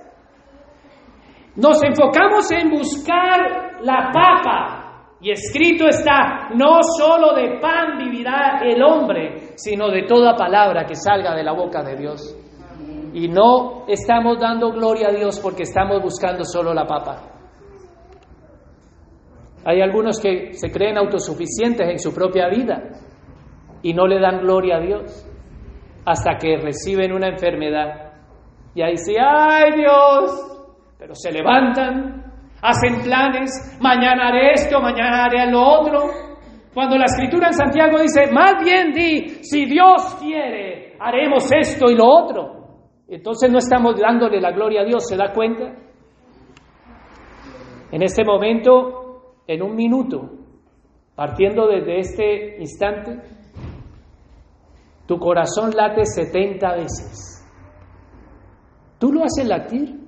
Nos 1.56 1.82
enfocamos 1.82 2.50
en 2.50 2.70
buscar 2.70 3.82
la 3.82 4.10
papa 4.12 4.82
y 5.20 5.30
escrito 5.30 5.86
está, 5.86 6.48
no 6.54 6.80
solo 6.82 7.34
de 7.34 7.60
pan 7.60 7.98
vivirá 7.98 8.60
el 8.64 8.82
hombre, 8.82 9.52
sino 9.56 9.88
de 9.88 10.02
toda 10.02 10.34
palabra 10.34 10.84
que 10.84 10.94
salga 10.94 11.34
de 11.34 11.44
la 11.44 11.52
boca 11.52 11.82
de 11.82 11.96
Dios. 11.96 12.36
Y 13.14 13.28
no 13.28 13.84
estamos 13.86 14.40
dando 14.40 14.72
gloria 14.72 15.08
a 15.08 15.12
Dios 15.12 15.38
porque 15.40 15.62
estamos 15.62 16.02
buscando 16.02 16.44
solo 16.44 16.72
la 16.72 16.86
papa. 16.86 17.28
Hay 19.64 19.80
algunos 19.80 20.18
que 20.20 20.54
se 20.54 20.70
creen 20.70 20.98
autosuficientes 20.98 21.88
en 21.88 21.98
su 21.98 22.12
propia 22.12 22.48
vida 22.48 22.82
y 23.82 23.94
no 23.94 24.06
le 24.06 24.18
dan 24.18 24.40
gloria 24.40 24.78
a 24.78 24.80
Dios 24.80 25.28
hasta 26.04 26.36
que 26.36 26.56
reciben 26.56 27.12
una 27.12 27.28
enfermedad. 27.28 28.12
Y 28.74 28.82
ahí 28.82 28.96
sí, 28.96 29.14
ay 29.16 29.72
Dios, 29.76 30.51
pero 31.02 31.16
se 31.16 31.32
levantan, 31.32 32.32
hacen 32.62 33.02
planes, 33.02 33.76
mañana 33.80 34.28
haré 34.28 34.52
esto, 34.52 34.80
mañana 34.80 35.24
haré 35.24 35.50
lo 35.50 35.60
otro. 35.60 35.98
Cuando 36.72 36.96
la 36.96 37.06
escritura 37.06 37.48
en 37.48 37.54
Santiago 37.54 37.98
dice, 37.98 38.30
más 38.32 38.64
bien 38.64 38.92
di, 38.92 39.42
si 39.42 39.64
Dios 39.64 40.16
quiere, 40.20 40.96
haremos 41.00 41.50
esto 41.50 41.90
y 41.90 41.96
lo 41.96 42.06
otro. 42.06 42.76
Entonces 43.08 43.50
no 43.50 43.58
estamos 43.58 43.98
dándole 43.98 44.40
la 44.40 44.52
gloria 44.52 44.82
a 44.82 44.84
Dios, 44.84 45.08
¿se 45.08 45.16
da 45.16 45.32
cuenta? 45.32 45.74
En 47.90 48.00
este 48.00 48.24
momento, 48.24 49.38
en 49.48 49.60
un 49.60 49.74
minuto, 49.74 50.30
partiendo 51.16 51.66
desde 51.66 51.98
este 51.98 52.60
instante, 52.60 53.18
tu 55.08 55.18
corazón 55.18 55.72
late 55.76 56.04
70 56.04 56.76
veces. 56.76 57.44
¿Tú 59.00 59.12
lo 59.12 59.24
haces 59.24 59.48
latir? 59.48 60.01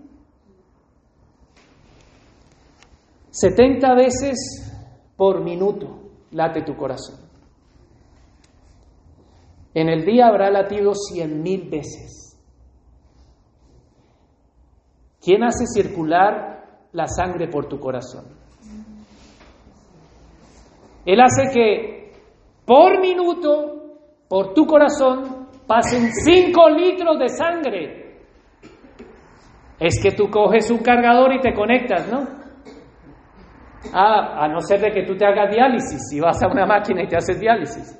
70 3.34 3.94
veces 3.96 4.72
por 5.16 5.42
minuto 5.42 6.02
late 6.30 6.62
tu 6.62 6.76
corazón. 6.76 7.16
En 9.74 9.88
el 9.88 10.04
día 10.04 10.28
habrá 10.28 10.52
latido 10.52 10.94
cien 10.94 11.42
mil 11.42 11.68
veces. 11.68 12.40
¿Quién 15.20 15.42
hace 15.42 15.66
circular 15.66 16.86
la 16.92 17.08
sangre 17.08 17.48
por 17.48 17.66
tu 17.66 17.80
corazón? 17.80 18.24
Él 21.04 21.20
hace 21.20 21.50
que 21.52 22.12
por 22.64 23.00
minuto, 23.00 23.98
por 24.28 24.54
tu 24.54 24.64
corazón, 24.64 25.48
pasen 25.66 26.08
cinco 26.24 26.70
litros 26.70 27.18
de 27.18 27.28
sangre. 27.30 28.20
Es 29.80 30.00
que 30.00 30.12
tú 30.12 30.30
coges 30.30 30.70
un 30.70 30.78
cargador 30.78 31.34
y 31.34 31.40
te 31.40 31.52
conectas, 31.52 32.08
¿no? 32.08 32.43
Ah, 33.92 34.44
a 34.44 34.48
no 34.48 34.60
ser 34.60 34.80
de 34.80 34.90
que 34.90 35.04
tú 35.04 35.16
te 35.16 35.26
hagas 35.26 35.50
diálisis 35.50 36.00
y 36.12 36.20
vas 36.20 36.42
a 36.42 36.48
una 36.48 36.66
máquina 36.66 37.02
y 37.02 37.08
te 37.08 37.16
haces 37.16 37.38
diálisis. 37.38 37.98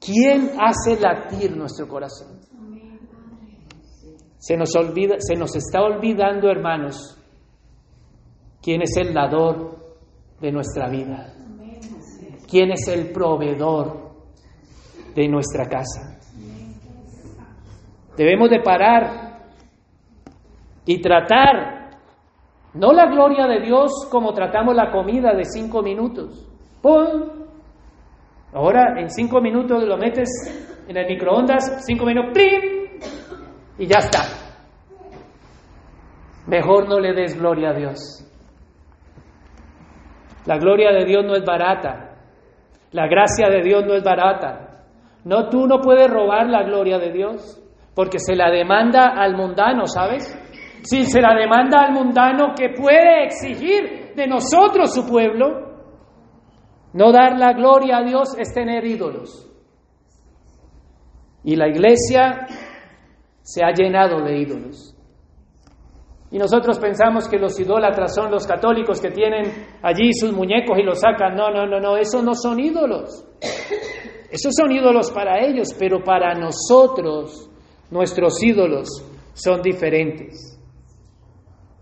¿Quién 0.00 0.52
hace 0.58 0.98
latir 0.98 1.56
nuestro 1.56 1.86
corazón? 1.86 2.40
Se 4.38 4.56
nos, 4.56 4.74
olvida, 4.74 5.16
se 5.18 5.36
nos 5.36 5.54
está 5.54 5.82
olvidando, 5.82 6.50
hermanos, 6.50 7.18
quién 8.62 8.80
es 8.82 8.96
el 8.96 9.12
dador 9.12 9.78
de 10.40 10.50
nuestra 10.50 10.88
vida, 10.88 11.34
quién 12.48 12.70
es 12.72 12.88
el 12.88 13.12
proveedor 13.12 14.10
de 15.14 15.28
nuestra 15.28 15.68
casa. 15.68 16.18
Debemos 18.16 18.48
de 18.48 18.60
parar 18.60 19.42
y 20.86 21.00
tratar 21.00 21.79
no 22.74 22.92
la 22.92 23.06
gloria 23.06 23.46
de 23.46 23.60
Dios 23.60 24.08
como 24.10 24.32
tratamos 24.32 24.74
la 24.74 24.90
comida 24.90 25.34
de 25.34 25.44
cinco 25.44 25.82
minutos. 25.82 26.46
¡Pum! 26.80 27.28
Ahora 28.52 29.00
en 29.00 29.10
cinco 29.10 29.40
minutos 29.40 29.82
lo 29.84 29.96
metes 29.96 30.28
en 30.88 30.96
el 30.96 31.06
microondas, 31.06 31.84
cinco 31.84 32.04
minutos, 32.04 32.32
¡plim! 32.32 32.90
Y 33.78 33.86
ya 33.86 33.98
está. 33.98 34.20
Mejor 36.46 36.88
no 36.88 36.98
le 36.98 37.12
des 37.12 37.38
gloria 37.38 37.70
a 37.70 37.74
Dios. 37.74 38.26
La 40.46 40.58
gloria 40.58 40.90
de 40.90 41.04
Dios 41.04 41.24
no 41.24 41.34
es 41.34 41.44
barata. 41.44 42.16
La 42.92 43.06
gracia 43.06 43.48
de 43.48 43.62
Dios 43.62 43.84
no 43.86 43.94
es 43.94 44.02
barata. 44.02 44.84
No, 45.24 45.48
tú 45.48 45.66
no 45.66 45.80
puedes 45.80 46.10
robar 46.10 46.48
la 46.48 46.62
gloria 46.62 46.98
de 46.98 47.12
Dios 47.12 47.62
porque 47.94 48.18
se 48.18 48.34
la 48.34 48.50
demanda 48.50 49.14
al 49.16 49.36
mundano, 49.36 49.86
¿sabes? 49.86 50.36
Si 50.82 51.04
se 51.04 51.20
la 51.20 51.34
demanda 51.34 51.82
al 51.82 51.92
mundano 51.92 52.54
que 52.56 52.70
puede 52.70 53.24
exigir 53.24 54.14
de 54.14 54.26
nosotros 54.26 54.94
su 54.94 55.06
pueblo, 55.06 55.70
no 56.92 57.12
dar 57.12 57.38
la 57.38 57.52
gloria 57.52 57.98
a 57.98 58.02
Dios 58.02 58.36
es 58.38 58.52
tener 58.52 58.84
ídolos. 58.84 59.46
Y 61.44 61.56
la 61.56 61.68
iglesia 61.68 62.46
se 63.42 63.64
ha 63.64 63.72
llenado 63.72 64.22
de 64.22 64.38
ídolos. 64.38 64.96
Y 66.32 66.38
nosotros 66.38 66.78
pensamos 66.78 67.28
que 67.28 67.38
los 67.38 67.58
idólatras 67.58 68.14
son 68.14 68.30
los 68.30 68.46
católicos 68.46 69.00
que 69.00 69.10
tienen 69.10 69.66
allí 69.82 70.12
sus 70.12 70.32
muñecos 70.32 70.78
y 70.78 70.82
los 70.82 71.00
sacan. 71.00 71.34
No, 71.34 71.50
no, 71.50 71.66
no, 71.66 71.80
no, 71.80 71.96
esos 71.96 72.22
no 72.22 72.34
son 72.34 72.60
ídolos. 72.60 73.26
Esos 74.30 74.54
son 74.56 74.70
ídolos 74.70 75.10
para 75.10 75.44
ellos, 75.44 75.74
pero 75.76 76.04
para 76.04 76.34
nosotros, 76.34 77.50
nuestros 77.90 78.40
ídolos 78.44 78.88
son 79.34 79.60
diferentes. 79.60 80.59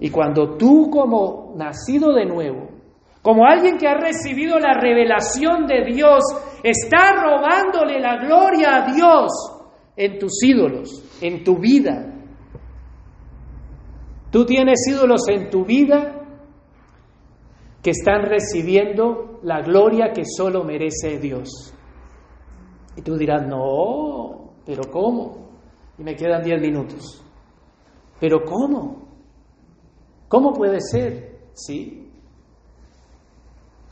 Y 0.01 0.11
cuando 0.11 0.57
tú 0.57 0.91
como 0.91 1.55
nacido 1.57 2.13
de 2.13 2.25
nuevo, 2.25 2.69
como 3.23 3.45
alguien 3.45 3.79
que 3.79 3.89
ha 3.89 3.95
recibido 3.95 4.59
la 4.59 4.75
revelación 4.75 5.67
de 5.67 5.85
Dios, 5.93 6.23
está 6.63 7.13
robándole 7.21 8.01
la 8.01 8.17
gloria 8.17 8.77
a 8.77 8.93
Dios 8.93 9.31
en 9.97 10.19
tus 10.19 10.43
ídolos, 10.43 11.19
en 11.21 11.43
tu 11.43 11.59
vida. 11.59 12.15
Tú 14.31 14.45
tienes 14.45 14.87
ídolos 14.89 15.23
en 15.29 15.51
tu 15.51 15.65
vida 15.65 16.27
que 17.83 17.91
están 17.91 18.23
recibiendo 18.23 19.41
la 19.43 19.63
gloria 19.63 20.13
que 20.13 20.23
solo 20.25 20.65
merece 20.65 21.19
Dios. 21.19 21.75
Y 22.97 23.03
tú 23.03 23.17
dirás, 23.17 23.47
no, 23.47 24.55
pero 24.65 24.83
¿cómo? 24.91 25.49
Y 25.99 26.03
me 26.03 26.15
quedan 26.15 26.43
diez 26.43 26.61
minutos. 26.61 27.25
Pero 28.21 28.45
¿cómo? 28.45 29.08
¿Cómo 30.29 30.53
puede 30.53 30.81
ser? 30.81 31.39
¿Sí? 31.55 32.11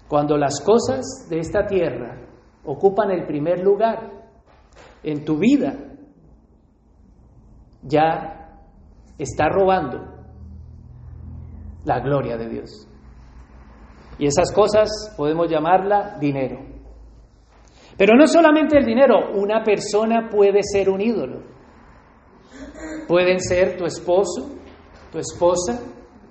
Cuando 0.08 0.36
las 0.36 0.60
cosas 0.60 1.26
de 1.28 1.38
esta 1.38 1.66
tierra 1.66 2.20
ocupan 2.64 3.10
el 3.10 3.26
primer 3.26 3.60
lugar 3.60 4.12
en 5.02 5.24
tu 5.24 5.38
vida, 5.38 5.74
ya 7.82 8.60
está 9.18 9.48
robando 9.48 10.16
la 11.84 12.00
gloria 12.00 12.36
de 12.36 12.48
Dios. 12.48 12.88
Y 14.18 14.26
esas 14.26 14.52
cosas 14.52 15.14
podemos 15.16 15.50
llamarla 15.50 16.16
dinero. 16.18 16.58
Pero 17.96 18.14
no 18.14 18.26
solamente 18.26 18.78
el 18.78 18.84
dinero, 18.84 19.32
una 19.34 19.62
persona 19.62 20.28
puede 20.28 20.60
ser 20.62 20.90
un 20.90 21.00
ídolo. 21.00 21.42
Pueden 23.08 23.40
ser 23.40 23.76
tu 23.76 23.84
esposo, 23.84 24.56
tu 25.10 25.18
esposa, 25.18 25.80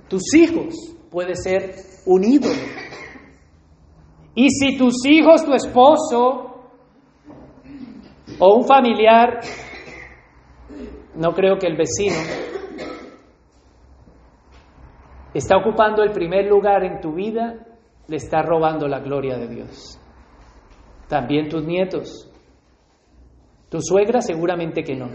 tus 0.07 0.33
hijos 0.33 0.75
puede 1.09 1.35
ser 1.35 1.75
un 2.05 2.23
ídolo. 2.23 2.61
Y 4.35 4.49
si 4.49 4.77
tus 4.77 5.05
hijos, 5.05 5.45
tu 5.45 5.53
esposo 5.53 6.45
o 8.39 8.55
un 8.55 8.65
familiar, 8.65 9.39
no 11.15 11.31
creo 11.33 11.57
que 11.57 11.67
el 11.67 11.77
vecino, 11.77 12.15
está 15.33 15.57
ocupando 15.57 16.03
el 16.03 16.11
primer 16.11 16.47
lugar 16.47 16.83
en 16.83 16.99
tu 17.01 17.13
vida, 17.13 17.65
le 18.07 18.17
está 18.17 18.41
robando 18.41 18.87
la 18.87 18.99
gloria 18.99 19.37
de 19.37 19.47
Dios. 19.47 19.99
También 21.07 21.49
tus 21.49 21.63
nietos. 21.65 22.29
Tu 23.69 23.79
suegra 23.81 24.21
seguramente 24.21 24.83
que 24.83 24.95
no. 24.95 25.09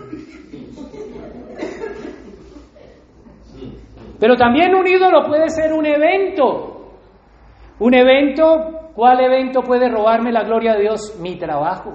Pero 4.21 4.37
también 4.37 4.75
un 4.75 4.87
ídolo 4.87 5.27
puede 5.27 5.49
ser 5.49 5.73
un 5.73 5.87
evento. 5.87 6.77
Un 7.79 7.95
evento, 7.95 8.91
¿cuál 8.95 9.21
evento 9.25 9.63
puede 9.63 9.89
robarme 9.89 10.31
la 10.31 10.45
gloria 10.45 10.75
de 10.75 10.83
Dios? 10.83 11.19
Mi 11.19 11.37
trabajo. 11.39 11.95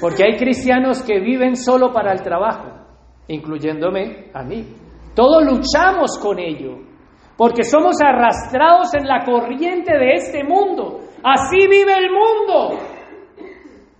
Porque 0.00 0.24
hay 0.24 0.36
cristianos 0.36 1.02
que 1.02 1.18
viven 1.18 1.56
solo 1.56 1.92
para 1.92 2.12
el 2.12 2.22
trabajo, 2.22 2.68
incluyéndome 3.26 4.30
a 4.32 4.44
mí. 4.44 4.64
Todos 5.16 5.42
luchamos 5.42 6.16
con 6.22 6.38
ello, 6.38 6.76
porque 7.36 7.64
somos 7.64 7.96
arrastrados 8.00 8.94
en 8.94 9.08
la 9.08 9.24
corriente 9.24 9.92
de 9.98 10.12
este 10.12 10.44
mundo. 10.44 11.00
Así 11.24 11.66
vive 11.68 11.94
el 11.94 12.10
mundo. 12.12 12.78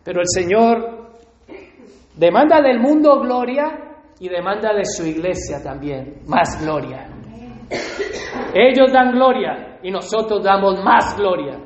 Pero 0.05 0.20
el 0.20 0.28
Señor 0.28 1.16
demanda 2.14 2.61
del 2.62 2.78
mundo 2.78 3.18
gloria 3.18 3.88
y 4.21 4.29
demanda 4.29 4.75
de 4.75 4.85
su 4.85 5.07
iglesia 5.07 5.62
también 5.62 6.23
más 6.27 6.62
gloria. 6.62 7.09
Ellos 8.55 8.93
dan 8.93 9.12
gloria 9.12 9.79
y 9.83 9.91
nosotros 9.91 10.43
damos 10.43 10.83
más 10.83 11.16
gloria. 11.16 11.61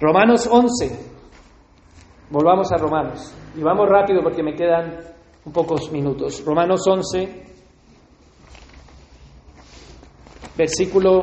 Romanos 0.00 0.48
11, 0.50 1.08
Volvamos 2.30 2.70
a 2.72 2.76
Romanos. 2.76 3.34
Y 3.56 3.62
vamos 3.62 3.88
rápido 3.88 4.22
porque 4.22 4.42
me 4.42 4.54
quedan 4.54 4.98
un 5.44 5.52
pocos 5.52 5.90
minutos. 5.90 6.44
Romanos 6.44 6.86
11, 6.86 7.46
versículo 10.56 11.22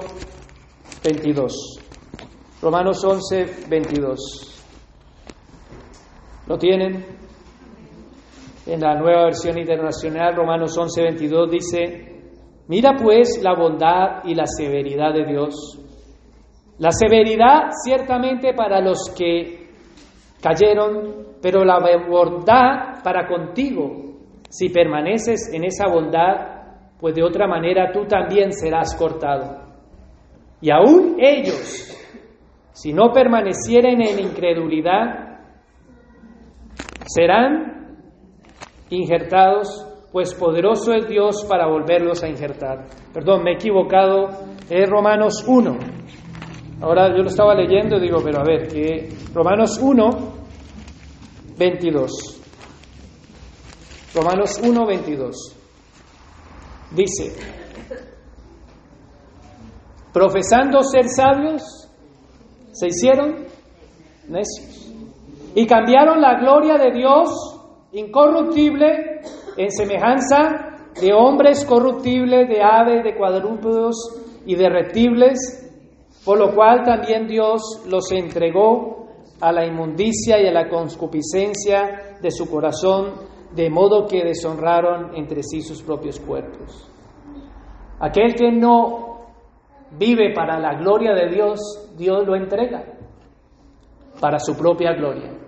22. 1.04 1.80
Romanos 2.60 3.04
11, 3.04 3.68
22. 3.70 4.64
¿Lo 6.48 6.58
tienen? 6.58 7.06
En 8.66 8.82
la 8.82 8.96
nueva 8.96 9.26
versión 9.26 9.60
internacional, 9.60 10.36
Romanos 10.36 10.76
11, 10.76 11.04
22 11.04 11.52
dice, 11.52 11.82
mira 12.68 12.96
pues 13.00 13.40
la 13.44 13.54
bondad 13.54 14.24
y 14.24 14.34
la 14.34 14.46
severidad 14.48 15.14
de 15.14 15.26
Dios. 15.26 15.80
La 16.80 16.92
severidad 16.92 17.70
ciertamente 17.84 18.54
para 18.56 18.82
los 18.82 19.14
que 19.16 19.70
cayeron, 20.42 21.38
pero 21.42 21.64
la 21.64 21.80
bondad 22.10 23.04
para 23.04 23.28
contigo, 23.28 24.16
si 24.50 24.70
permaneces 24.70 25.54
en 25.54 25.64
esa 25.64 25.88
bondad, 25.88 26.56
pues 27.00 27.14
de 27.14 27.24
otra 27.24 27.48
manera 27.48 27.92
tú 27.92 28.06
también 28.06 28.52
serás 28.52 28.96
cortado. 28.96 29.64
Y 30.60 30.72
aún 30.72 31.18
ellos, 31.20 31.96
si 32.74 32.94
no 32.94 33.12
permanecieren 33.12 34.02
en 34.02 34.20
incredulidad, 34.20 35.40
serán 37.06 37.75
injertados, 38.90 39.86
pues 40.12 40.34
poderoso 40.34 40.94
es 40.94 41.08
Dios 41.08 41.46
para 41.50 41.68
volverlos 41.68 42.24
a 42.24 42.30
injertar. 42.30 42.86
Perdón, 43.14 43.44
me 43.44 43.52
he 43.52 43.56
equivocado, 43.56 44.30
es 44.70 44.90
Romanos 44.90 45.44
1. 45.48 45.78
Ahora 46.82 47.10
yo 47.10 47.24
lo 47.24 47.30
estaba 47.30 47.56
leyendo 47.56 47.98
y 47.98 48.02
digo, 48.02 48.20
pero 48.24 48.40
a 48.40 48.44
ver, 48.44 48.68
que 48.68 49.10
Romanos 49.34 49.80
1, 49.82 50.10
22. 51.58 52.42
Romanos 54.14 54.62
1, 54.64 54.86
22. 54.86 55.56
Dice, 56.92 57.36
profesando 60.14 60.82
ser 60.82 61.10
sabios, 61.10 61.90
se 62.72 62.88
hicieron 62.88 63.46
necios 64.28 64.94
y 65.56 65.66
cambiaron 65.66 66.22
la 66.22 66.40
gloria 66.40 66.78
de 66.78 66.92
Dios 66.92 67.55
incorruptible 67.96 69.22
en 69.58 69.72
semejanza 69.72 70.92
de 71.00 71.14
hombres 71.14 71.66
corruptibles, 71.66 72.48
de 72.50 72.62
aves, 72.62 73.04
de 73.04 73.16
cuadrúpedos 73.16 73.96
y 74.46 74.56
de 74.56 74.70
reptiles, 74.70 75.62
por 76.24 76.38
lo 76.38 76.54
cual 76.54 76.84
también 76.84 77.28
Dios 77.28 77.84
los 77.88 78.12
entregó 78.12 79.08
a 79.40 79.52
la 79.52 79.66
inmundicia 79.66 80.42
y 80.42 80.48
a 80.48 80.52
la 80.52 80.68
concupiscencia 80.70 82.18
de 82.22 82.32
su 82.32 82.50
corazón 82.50 83.14
de 83.54 83.70
modo 83.70 84.06
que 84.06 84.24
deshonraron 84.24 85.16
entre 85.16 85.44
sí 85.44 85.62
sus 85.62 85.82
propios 85.82 86.20
cuerpos. 86.20 86.90
Aquel 88.00 88.36
que 88.36 88.52
no 88.52 89.20
vive 89.98 90.34
para 90.34 90.60
la 90.60 90.76
gloria 90.76 91.14
de 91.14 91.30
Dios, 91.30 91.60
Dios 91.98 92.26
lo 92.26 92.36
entrega 92.36 92.84
para 94.20 94.40
su 94.40 94.58
propia 94.58 94.94
gloria. 94.94 95.45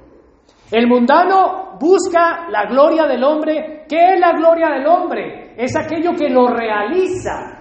El 0.71 0.87
mundano 0.87 1.77
busca 1.79 2.49
la 2.49 2.65
gloria 2.65 3.05
del 3.07 3.23
hombre. 3.23 3.85
¿Qué 3.87 4.13
es 4.13 4.19
la 4.19 4.33
gloria 4.33 4.69
del 4.69 4.85
hombre? 4.85 5.53
Es 5.57 5.75
aquello 5.77 6.11
que 6.13 6.29
lo 6.29 6.47
realiza. 6.47 7.57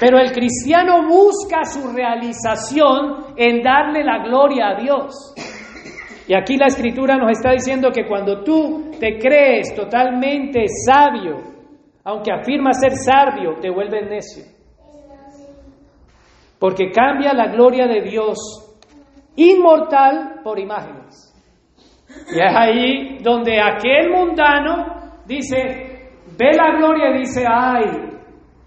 Pero 0.00 0.18
el 0.18 0.32
cristiano 0.32 1.06
busca 1.06 1.64
su 1.64 1.92
realización 1.92 3.34
en 3.36 3.62
darle 3.62 4.02
la 4.02 4.18
gloria 4.24 4.70
a 4.70 4.80
Dios. 4.80 5.34
Y 6.26 6.34
aquí 6.34 6.56
la 6.56 6.66
escritura 6.66 7.16
nos 7.16 7.30
está 7.30 7.52
diciendo 7.52 7.90
que 7.92 8.06
cuando 8.06 8.42
tú 8.42 8.90
te 8.98 9.18
crees 9.18 9.74
totalmente 9.74 10.64
sabio, 10.86 11.36
aunque 12.04 12.32
afirmas 12.32 12.80
ser 12.80 12.92
sabio, 12.96 13.56
te 13.60 13.70
vuelves 13.70 14.08
necio. 14.08 14.44
Porque 16.58 16.90
cambia 16.90 17.32
la 17.32 17.48
gloria 17.52 17.86
de 17.86 18.02
Dios 18.02 18.36
inmortal 19.36 20.40
por 20.42 20.58
imágenes. 20.58 21.29
Y 22.32 22.38
es 22.38 22.56
ahí 22.56 23.18
donde 23.22 23.60
aquel 23.60 24.10
mundano 24.10 25.14
dice, 25.26 26.10
ve 26.38 26.52
la 26.56 26.76
gloria 26.76 27.10
y 27.10 27.18
dice, 27.20 27.44
ay, 27.46 27.84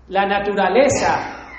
la 0.10 0.26
naturaleza, 0.26 1.50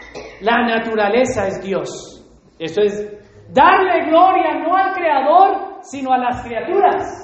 la 0.40 0.62
naturaleza 0.62 1.46
es 1.46 1.62
Dios. 1.62 2.24
Eso 2.58 2.82
es 2.82 3.10
darle 3.52 4.10
gloria 4.10 4.58
no 4.58 4.76
al 4.76 4.92
Creador, 4.92 5.78
sino 5.82 6.12
a 6.12 6.18
las 6.18 6.42
criaturas. 6.42 7.20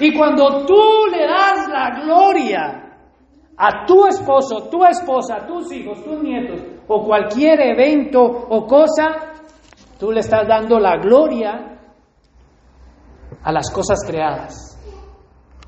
Y 0.00 0.16
cuando 0.16 0.64
tú 0.66 1.06
le 1.10 1.26
das 1.26 1.68
la 1.68 1.90
gloria 2.02 2.82
a 3.56 3.86
tu 3.86 4.06
esposo, 4.06 4.68
tu 4.68 4.84
esposa, 4.84 5.46
tus 5.46 5.72
hijos, 5.72 6.04
tus 6.04 6.22
nietos, 6.22 6.60
o 6.86 7.02
cualquier 7.04 7.60
evento 7.60 8.20
o 8.22 8.66
cosa, 8.66 9.32
tú 9.98 10.12
le 10.12 10.20
estás 10.20 10.46
dando 10.46 10.78
la 10.78 10.98
gloria 10.98 11.75
a 13.42 13.52
las 13.52 13.70
cosas 13.70 13.98
creadas. 14.06 14.72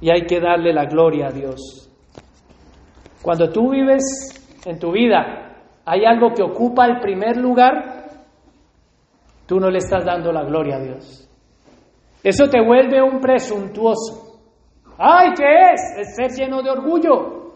Y 0.00 0.10
hay 0.10 0.26
que 0.26 0.40
darle 0.40 0.72
la 0.72 0.84
gloria 0.84 1.28
a 1.28 1.32
Dios. 1.32 1.90
Cuando 3.22 3.50
tú 3.50 3.70
vives 3.70 4.02
en 4.64 4.78
tu 4.78 4.92
vida, 4.92 5.48
hay 5.84 6.04
algo 6.04 6.32
que 6.34 6.42
ocupa 6.42 6.86
el 6.86 7.00
primer 7.00 7.36
lugar, 7.36 8.06
tú 9.46 9.58
no 9.58 9.70
le 9.70 9.78
estás 9.78 10.04
dando 10.04 10.30
la 10.32 10.44
gloria 10.44 10.76
a 10.76 10.80
Dios. 10.80 11.28
Eso 12.22 12.48
te 12.48 12.60
vuelve 12.60 13.02
un 13.02 13.20
presuntuoso. 13.20 14.40
¡Ay, 14.98 15.30
qué 15.36 15.72
es! 15.72 15.80
Es 15.98 16.16
ser 16.16 16.30
lleno 16.32 16.62
de 16.62 16.70
orgullo. 16.70 17.54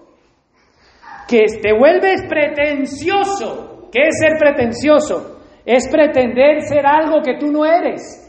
Que 1.28 1.44
te 1.60 1.76
vuelves 1.76 2.22
pretencioso. 2.28 3.88
¿Qué 3.92 4.02
es 4.08 4.18
ser 4.18 4.38
pretencioso? 4.38 5.40
Es 5.64 5.88
pretender 5.90 6.62
ser 6.62 6.86
algo 6.86 7.20
que 7.22 7.36
tú 7.38 7.50
no 7.50 7.64
eres. 7.64 8.21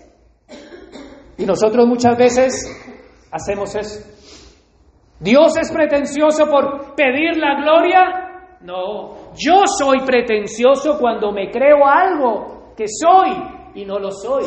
Y 1.37 1.45
nosotros 1.45 1.87
muchas 1.87 2.17
veces 2.17 2.53
hacemos 3.31 3.75
eso. 3.75 4.07
¿Dios 5.19 5.57
es 5.57 5.71
pretencioso 5.71 6.47
por 6.47 6.95
pedir 6.95 7.37
la 7.37 7.61
gloria? 7.61 8.57
No, 8.61 9.33
yo 9.35 9.63
soy 9.65 9.99
pretencioso 10.05 10.97
cuando 10.99 11.31
me 11.31 11.49
creo 11.49 11.85
algo 11.85 12.73
que 12.77 12.85
soy 12.87 13.31
y 13.75 13.85
no 13.85 13.99
lo 13.99 14.11
soy. 14.11 14.43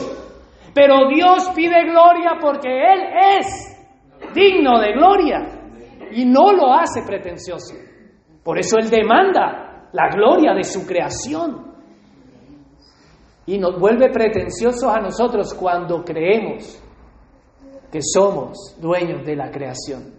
Pero 0.74 1.09
Dios 1.09 1.51
pide 1.55 1.84
gloria 1.84 2.37
porque 2.41 2.68
Él 2.68 3.01
es 3.39 4.32
digno 4.34 4.80
de 4.80 4.93
gloria 4.93 5.39
y 6.12 6.24
no 6.24 6.53
lo 6.53 6.72
hace 6.74 7.03
pretencioso. 7.07 7.74
Por 8.45 8.59
eso 8.59 8.78
Él 8.78 8.91
demanda 8.91 9.89
la 9.93 10.09
gloria 10.09 10.55
de 10.55 10.62
su 10.62 10.87
creación. 10.87 11.76
Y 13.47 13.59
nos 13.59 13.78
vuelve 13.78 14.11
pretenciosos 14.11 14.84
a 14.84 15.01
nosotros 15.01 15.55
cuando 15.55 16.03
creemos 16.05 16.82
que 17.90 18.01
somos 18.03 18.76
dueños 18.80 19.24
de 19.24 19.36
la 19.36 19.51
creación, 19.51 20.12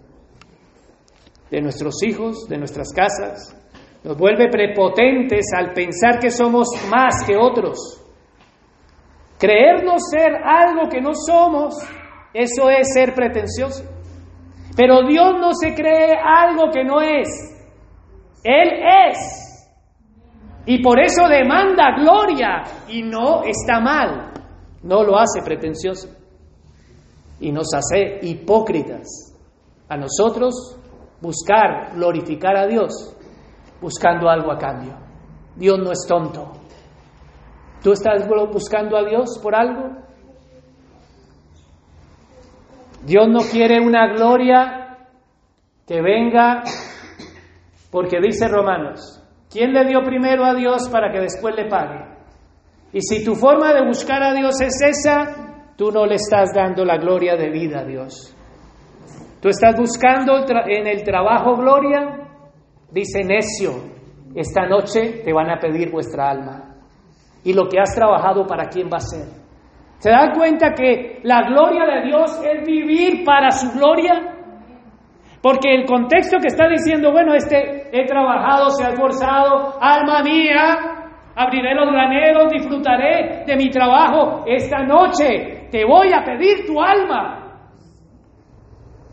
de 1.51 1.61
nuestros 1.61 2.01
hijos, 2.03 2.47
de 2.47 2.57
nuestras 2.57 2.93
casas. 2.93 3.55
Nos 4.03 4.17
vuelve 4.17 4.49
prepotentes 4.49 5.47
al 5.55 5.73
pensar 5.73 6.19
que 6.19 6.31
somos 6.31 6.69
más 6.89 7.25
que 7.25 7.35
otros. 7.35 8.01
Creernos 9.37 10.01
ser 10.09 10.33
algo 10.43 10.89
que 10.89 11.01
no 11.01 11.11
somos, 11.13 11.75
eso 12.33 12.69
es 12.69 12.87
ser 12.93 13.13
pretencioso. 13.13 13.83
Pero 14.75 15.05
Dios 15.07 15.33
no 15.39 15.53
se 15.53 15.73
cree 15.73 16.15
algo 16.23 16.71
que 16.71 16.83
no 16.83 17.01
es. 17.01 17.27
Él 18.43 18.69
es. 19.09 19.46
Y 20.67 20.83
por 20.83 20.99
eso 20.99 21.27
demanda 21.27 21.95
gloria 21.97 22.63
y 22.87 23.01
no 23.01 23.43
está 23.43 23.79
mal. 23.79 24.33
No 24.83 25.03
lo 25.03 25.17
hace 25.17 25.41
pretencioso. 25.43 26.09
Y 27.39 27.51
nos 27.51 27.73
hace 27.73 28.19
hipócritas. 28.21 29.33
A 29.89 29.97
nosotros 29.97 30.77
buscar 31.21 31.93
glorificar 31.95 32.55
a 32.55 32.67
Dios 32.67 33.17
buscando 33.81 34.29
algo 34.29 34.51
a 34.51 34.57
cambio. 34.57 34.93
Dios 35.55 35.79
no 35.79 35.91
es 35.91 36.05
tonto. 36.07 36.51
¿Tú 37.81 37.91
estás 37.91 38.27
buscando 38.27 38.97
a 38.97 39.03
Dios 39.03 39.39
por 39.41 39.55
algo? 39.55 39.89
Dios 43.05 43.27
no 43.29 43.39
quiere 43.39 43.79
una 43.79 44.13
gloria 44.13 44.97
que 45.85 46.01
venga 46.01 46.63
porque 47.91 48.19
dice 48.19 48.47
Romanos, 48.47 49.16
¿quién 49.51 49.73
le 49.73 49.85
dio 49.85 50.03
primero 50.03 50.45
a 50.45 50.53
Dios 50.53 50.89
para 50.89 51.11
que 51.11 51.19
después 51.19 51.55
le 51.55 51.65
pague? 51.69 52.05
Y 52.93 53.01
si 53.01 53.23
tu 53.23 53.35
forma 53.35 53.73
de 53.73 53.85
buscar 53.85 54.23
a 54.23 54.33
Dios 54.33 54.59
es 54.61 54.81
esa, 54.81 55.73
tú 55.75 55.91
no 55.91 56.05
le 56.05 56.15
estás 56.15 56.53
dando 56.53 56.83
la 56.85 56.97
gloria 56.97 57.35
de 57.35 57.49
vida 57.49 57.81
a 57.81 57.85
Dios. 57.85 58.35
Tú 59.41 59.49
estás 59.49 59.75
buscando 59.77 60.37
en 60.67 60.87
el 60.87 61.03
trabajo 61.03 61.55
gloria, 61.55 62.27
dice 62.91 63.23
necio, 63.23 63.97
esta 64.35 64.65
noche 64.67 65.21
te 65.23 65.33
van 65.33 65.49
a 65.49 65.59
pedir 65.59 65.91
vuestra 65.91 66.29
alma 66.29 66.75
y 67.43 67.53
lo 67.53 67.67
que 67.67 67.79
has 67.79 67.93
trabajado 67.95 68.45
para 68.45 68.67
quién 68.67 68.89
va 68.91 68.97
a 68.97 68.99
ser. 68.99 69.27
¿Se 69.99 70.09
da 70.09 70.31
cuenta 70.33 70.73
que 70.73 71.19
la 71.23 71.43
gloria 71.47 71.85
de 71.85 72.07
Dios 72.07 72.41
es 72.43 72.65
vivir 72.65 73.23
para 73.23 73.51
su 73.51 73.71
gloria? 73.71 74.35
Porque 75.41 75.73
el 75.73 75.85
contexto 75.85 76.37
que 76.39 76.47
está 76.47 76.67
diciendo, 76.67 77.11
bueno, 77.11 77.33
este 77.33 77.76
he 77.91 78.05
trabajado, 78.05 78.69
se 78.71 78.83
ha 78.83 78.89
esforzado, 78.89 79.77
alma 79.81 80.21
mía, 80.23 80.97
abriré 81.35 81.75
los 81.75 81.91
graneros, 81.91 82.51
disfrutaré 82.51 83.43
de 83.45 83.55
mi 83.55 83.69
trabajo 83.69 84.43
esta 84.45 84.83
noche, 84.83 85.67
te 85.71 85.85
voy 85.85 86.11
a 86.13 86.23
pedir 86.23 86.65
tu 86.65 86.81
alma. 86.81 87.43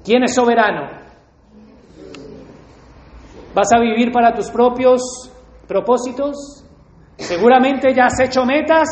¿Quién 0.04 0.22
es 0.24 0.34
soberano? 0.34 0.88
¿Vas 3.54 3.72
a 3.72 3.78
vivir 3.78 4.10
para 4.10 4.32
tus 4.32 4.50
propios 4.50 5.00
propósitos? 5.66 6.64
Seguramente 7.16 7.94
ya 7.94 8.06
has 8.06 8.20
hecho 8.20 8.44
metas, 8.44 8.88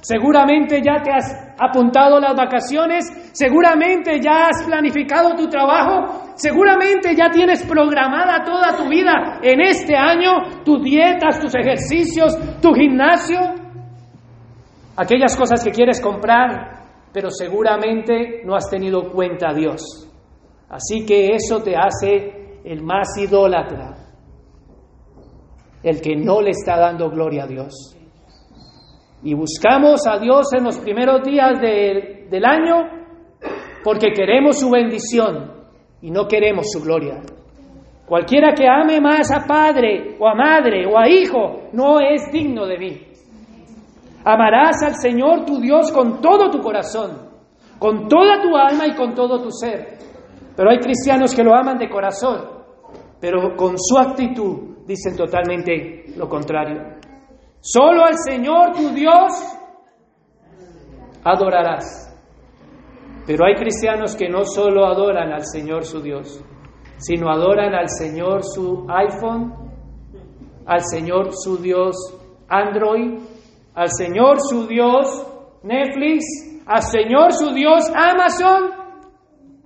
seguramente 0.00 0.80
ya 0.82 1.02
te 1.02 1.12
has 1.12 1.45
apuntado 1.58 2.20
las 2.20 2.34
vacaciones, 2.34 3.30
seguramente 3.32 4.20
ya 4.20 4.48
has 4.48 4.64
planificado 4.64 5.34
tu 5.34 5.48
trabajo, 5.48 6.32
seguramente 6.34 7.14
ya 7.14 7.30
tienes 7.30 7.64
programada 7.64 8.44
toda 8.44 8.76
tu 8.76 8.88
vida 8.88 9.40
en 9.42 9.60
este 9.60 9.96
año, 9.96 10.62
tus 10.64 10.82
dietas, 10.82 11.40
tus 11.40 11.54
ejercicios, 11.54 12.36
tu 12.60 12.72
gimnasio, 12.72 13.38
aquellas 14.96 15.36
cosas 15.36 15.64
que 15.64 15.70
quieres 15.70 16.00
comprar, 16.00 17.10
pero 17.12 17.30
seguramente 17.30 18.42
no 18.44 18.54
has 18.54 18.68
tenido 18.68 19.10
cuenta 19.10 19.50
a 19.50 19.54
Dios. 19.54 19.82
Así 20.68 21.06
que 21.06 21.34
eso 21.34 21.62
te 21.62 21.76
hace 21.76 22.60
el 22.64 22.82
más 22.82 23.16
idólatra 23.18 24.06
el 25.86 26.00
que 26.00 26.16
no 26.16 26.40
le 26.40 26.50
está 26.50 26.76
dando 26.76 27.08
gloria 27.10 27.44
a 27.44 27.46
Dios. 27.46 27.95
Y 29.22 29.34
buscamos 29.34 30.06
a 30.06 30.18
Dios 30.18 30.52
en 30.52 30.64
los 30.64 30.78
primeros 30.78 31.22
días 31.22 31.60
del 31.60 32.44
año 32.44 32.96
porque 33.82 34.12
queremos 34.12 34.58
su 34.58 34.70
bendición 34.70 35.52
y 36.02 36.10
no 36.10 36.26
queremos 36.26 36.66
su 36.70 36.82
gloria. 36.82 37.20
Cualquiera 38.06 38.52
que 38.54 38.68
ame 38.68 39.00
más 39.00 39.32
a 39.32 39.46
padre 39.46 40.16
o 40.18 40.28
a 40.28 40.34
madre 40.34 40.86
o 40.86 40.98
a 40.98 41.08
hijo 41.08 41.68
no 41.72 41.98
es 42.00 42.30
digno 42.30 42.66
de 42.66 42.78
mí. 42.78 43.02
Amarás 44.24 44.82
al 44.82 44.94
Señor 44.96 45.44
tu 45.44 45.60
Dios 45.60 45.90
con 45.92 46.20
todo 46.20 46.50
tu 46.50 46.60
corazón, 46.60 47.30
con 47.78 48.08
toda 48.08 48.40
tu 48.42 48.56
alma 48.56 48.86
y 48.86 48.94
con 48.94 49.14
todo 49.14 49.42
tu 49.42 49.50
ser. 49.50 49.98
Pero 50.56 50.70
hay 50.70 50.78
cristianos 50.78 51.34
que 51.34 51.42
lo 51.44 51.54
aman 51.54 51.78
de 51.78 51.88
corazón, 51.88 52.42
pero 53.20 53.54
con 53.56 53.76
su 53.78 53.98
actitud 53.98 54.84
dicen 54.86 55.16
totalmente 55.16 56.06
lo 56.16 56.28
contrario. 56.28 57.05
Solo 57.68 58.04
al 58.04 58.14
Señor 58.16 58.74
tu 58.76 58.90
Dios 58.90 59.32
adorarás. 61.24 62.16
Pero 63.26 63.44
hay 63.44 63.56
cristianos 63.56 64.14
que 64.14 64.28
no 64.28 64.44
solo 64.44 64.86
adoran 64.86 65.32
al 65.32 65.44
Señor 65.44 65.84
su 65.84 66.00
Dios, 66.00 66.40
sino 66.98 67.28
adoran 67.28 67.74
al 67.74 67.88
Señor 67.88 68.44
su 68.44 68.86
iPhone, 68.88 69.52
al 70.64 70.80
Señor 70.84 71.32
su 71.32 71.56
Dios 71.56 71.96
Android, 72.48 73.18
al 73.74 73.88
Señor 73.90 74.36
su 74.48 74.68
Dios 74.68 75.26
Netflix, 75.64 76.24
al 76.66 76.82
Señor 76.82 77.32
su 77.32 77.52
Dios 77.52 77.90
Amazon, 77.96 78.70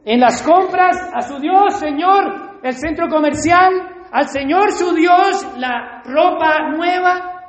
en 0.06 0.20
las 0.20 0.42
compras, 0.42 0.96
a 1.12 1.20
su 1.20 1.38
Dios 1.38 1.74
Señor 1.74 2.60
el 2.62 2.72
centro 2.72 3.08
comercial, 3.08 3.74
al 4.10 4.26
Señor 4.26 4.72
su 4.72 4.94
Dios 4.94 5.46
la 5.58 6.02
ropa 6.06 6.70
nueva. 6.74 7.39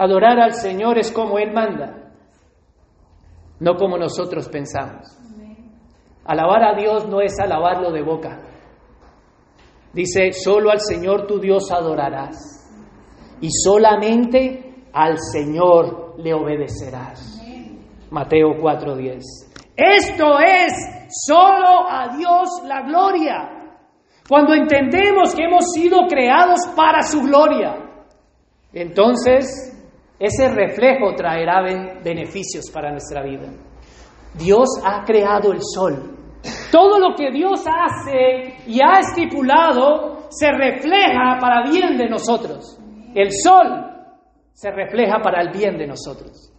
Adorar 0.00 0.40
al 0.40 0.54
Señor 0.54 0.96
es 0.96 1.12
como 1.12 1.38
Él 1.38 1.52
manda, 1.52 2.10
no 3.58 3.74
como 3.74 3.98
nosotros 3.98 4.48
pensamos. 4.48 5.14
Alabar 6.24 6.62
a 6.64 6.74
Dios 6.74 7.06
no 7.06 7.20
es 7.20 7.38
alabarlo 7.38 7.92
de 7.92 8.00
boca. 8.00 8.40
Dice, 9.92 10.32
solo 10.32 10.70
al 10.70 10.80
Señor 10.80 11.26
tu 11.26 11.38
Dios 11.38 11.70
adorarás 11.70 12.38
y 13.42 13.50
solamente 13.50 14.86
al 14.94 15.18
Señor 15.18 16.14
le 16.16 16.32
obedecerás. 16.32 17.38
Mateo 18.10 18.54
4:10. 18.58 19.20
Esto 19.76 20.38
es 20.38 20.72
solo 21.26 21.90
a 21.90 22.16
Dios 22.16 22.48
la 22.64 22.80
gloria. 22.86 23.76
Cuando 24.26 24.54
entendemos 24.54 25.34
que 25.34 25.44
hemos 25.44 25.72
sido 25.74 26.06
creados 26.08 26.60
para 26.74 27.02
su 27.02 27.20
gloria, 27.20 27.76
entonces 28.72 29.76
ese 30.20 30.48
reflejo 30.48 31.14
traerá 31.16 31.62
beneficios 32.04 32.70
para 32.70 32.90
nuestra 32.90 33.22
vida. 33.22 33.48
Dios 34.34 34.68
ha 34.84 35.02
creado 35.02 35.50
el 35.50 35.60
sol. 35.62 36.18
Todo 36.70 36.98
lo 36.98 37.16
que 37.16 37.30
Dios 37.30 37.64
hace 37.66 38.54
y 38.66 38.80
ha 38.82 39.00
estipulado 39.00 40.28
se 40.28 40.52
refleja 40.52 41.38
para 41.40 41.70
bien 41.70 41.96
de 41.96 42.10
nosotros. 42.10 42.78
El 43.14 43.30
sol 43.32 43.66
se 44.52 44.70
refleja 44.70 45.20
para 45.22 45.40
el 45.40 45.52
bien 45.52 45.78
de 45.78 45.86
nosotros. 45.86 46.52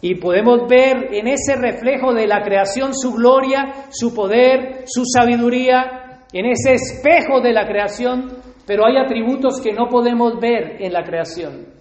Y 0.00 0.14
podemos 0.14 0.68
ver 0.68 1.12
en 1.12 1.26
ese 1.26 1.56
reflejo 1.56 2.14
de 2.14 2.28
la 2.28 2.40
creación 2.40 2.94
su 2.94 3.12
gloria, 3.14 3.88
su 3.90 4.14
poder, 4.14 4.84
su 4.86 5.02
sabiduría, 5.04 6.24
en 6.32 6.46
ese 6.46 6.74
espejo 6.74 7.40
de 7.40 7.52
la 7.52 7.66
creación, 7.66 8.28
pero 8.64 8.86
hay 8.86 8.96
atributos 8.96 9.60
que 9.60 9.72
no 9.72 9.88
podemos 9.88 10.38
ver 10.40 10.80
en 10.80 10.92
la 10.92 11.02
creación. 11.02 11.79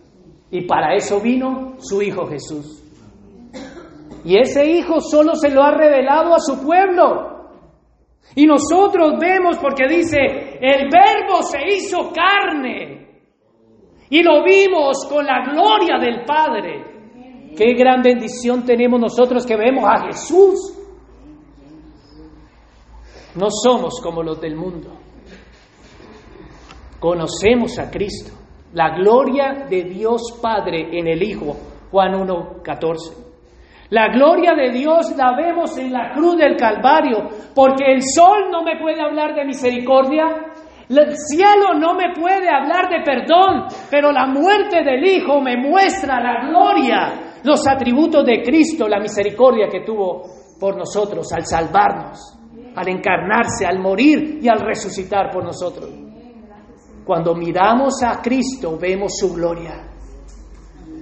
Y 0.51 0.65
para 0.65 0.95
eso 0.95 1.19
vino 1.19 1.75
su 1.77 2.01
Hijo 2.01 2.27
Jesús. 2.27 2.83
Y 4.23 4.37
ese 4.37 4.65
Hijo 4.65 4.99
solo 4.99 5.35
se 5.35 5.49
lo 5.49 5.63
ha 5.63 5.71
revelado 5.71 6.33
a 6.33 6.39
su 6.39 6.63
pueblo. 6.63 7.39
Y 8.35 8.45
nosotros 8.45 9.13
vemos 9.19 9.57
porque 9.57 9.87
dice, 9.87 10.17
el 10.61 10.89
verbo 10.89 11.41
se 11.43 11.59
hizo 11.75 12.11
carne. 12.11 13.07
Y 14.09 14.23
lo 14.23 14.43
vimos 14.43 15.05
con 15.09 15.25
la 15.25 15.51
gloria 15.51 15.97
del 15.99 16.25
Padre. 16.25 17.53
Qué 17.55 17.73
gran 17.73 18.01
bendición 18.01 18.63
tenemos 18.63 18.99
nosotros 18.99 19.45
que 19.45 19.55
vemos 19.55 19.83
a 19.87 20.05
Jesús. 20.05 20.75
No 23.35 23.47
somos 23.51 23.99
como 24.01 24.23
los 24.23 24.41
del 24.41 24.55
mundo. 24.55 24.95
Conocemos 26.99 27.77
a 27.79 27.89
Cristo. 27.89 28.38
La 28.73 28.95
gloria 28.95 29.65
de 29.69 29.83
Dios 29.83 30.39
Padre 30.41 30.89
en 30.91 31.07
el 31.07 31.23
Hijo. 31.23 31.55
Juan 31.91 32.13
1.14. 32.13 33.29
La 33.89 34.09
gloria 34.09 34.53
de 34.53 34.69
Dios 34.69 35.15
la 35.17 35.35
vemos 35.35 35.75
en 35.79 35.91
la 35.91 36.11
cruz 36.13 36.37
del 36.37 36.55
Calvario, 36.55 37.27
porque 37.55 37.91
el 37.91 38.01
sol 38.03 38.51
no 38.51 38.63
me 38.63 38.79
puede 38.79 39.01
hablar 39.01 39.33
de 39.33 39.45
misericordia, 39.45 40.25
el 40.87 41.17
cielo 41.17 41.73
no 41.79 41.95
me 41.95 42.13
puede 42.13 42.47
hablar 42.47 42.87
de 42.89 43.01
perdón, 43.03 43.65
pero 43.89 44.11
la 44.11 44.27
muerte 44.27 44.83
del 44.83 45.03
Hijo 45.03 45.41
me 45.41 45.57
muestra 45.57 46.19
la 46.21 46.47
gloria 46.47 47.29
los 47.43 47.67
atributos 47.67 48.25
de 48.25 48.43
Cristo, 48.43 48.87
la 48.87 48.99
misericordia 48.99 49.67
que 49.67 49.81
tuvo 49.81 50.23
por 50.59 50.77
nosotros 50.77 51.31
al 51.33 51.45
salvarnos, 51.45 52.37
al 52.75 52.87
encarnarse, 52.89 53.65
al 53.65 53.79
morir 53.79 54.39
y 54.41 54.47
al 54.47 54.59
resucitar 54.59 55.31
por 55.31 55.43
nosotros. 55.43 56.08
Cuando 57.09 57.33
miramos 57.33 58.03
a 58.05 58.21
Cristo 58.21 58.77
vemos 58.79 59.13
su 59.17 59.33
gloria. 59.33 59.81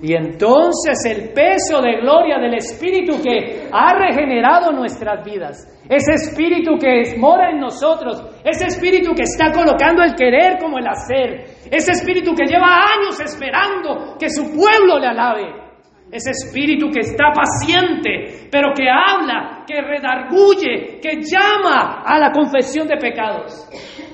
Y 0.02 0.14
entonces 0.14 1.04
el 1.04 1.34
peso 1.34 1.82
de 1.82 2.00
gloria 2.00 2.38
del 2.40 2.54
Espíritu 2.54 3.22
que 3.22 3.68
ha 3.70 3.94
regenerado 3.94 4.72
nuestras 4.72 5.22
vidas, 5.26 5.68
ese 5.90 6.14
Espíritu 6.14 6.78
que 6.80 7.18
mora 7.18 7.50
en 7.50 7.60
nosotros, 7.60 8.24
ese 8.42 8.68
Espíritu 8.68 9.14
que 9.14 9.24
está 9.24 9.52
colocando 9.52 10.02
el 10.02 10.16
querer 10.16 10.58
como 10.62 10.78
el 10.78 10.88
hacer, 10.88 11.44
ese 11.70 11.92
Espíritu 11.92 12.34
que 12.34 12.46
lleva 12.46 12.68
años 12.68 13.20
esperando 13.20 14.16
que 14.18 14.30
su 14.30 14.44
pueblo 14.44 15.00
le 15.00 15.08
alabe, 15.08 15.68
ese 16.10 16.32
espíritu 16.32 16.90
que 16.90 17.02
está 17.02 17.34
paciente, 17.34 18.48
pero 18.50 18.70
que 18.74 18.88
habla, 18.90 19.57
que 19.68 19.82
redarguye, 19.82 21.00
que 21.02 21.22
llama 21.22 22.02
a 22.04 22.18
la 22.18 22.32
confesión 22.32 22.88
de 22.88 22.98
pecados. 22.98 23.68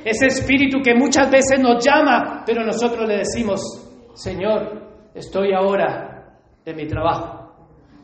Ese 0.03 0.27
espíritu 0.27 0.79
que 0.83 0.95
muchas 0.95 1.29
veces 1.29 1.59
nos 1.59 1.83
llama, 1.85 2.43
pero 2.45 2.65
nosotros 2.65 3.07
le 3.07 3.17
decimos, 3.17 3.61
Señor, 4.15 4.81
estoy 5.13 5.53
ahora 5.53 6.35
de 6.65 6.73
mi 6.73 6.87
trabajo. 6.87 7.53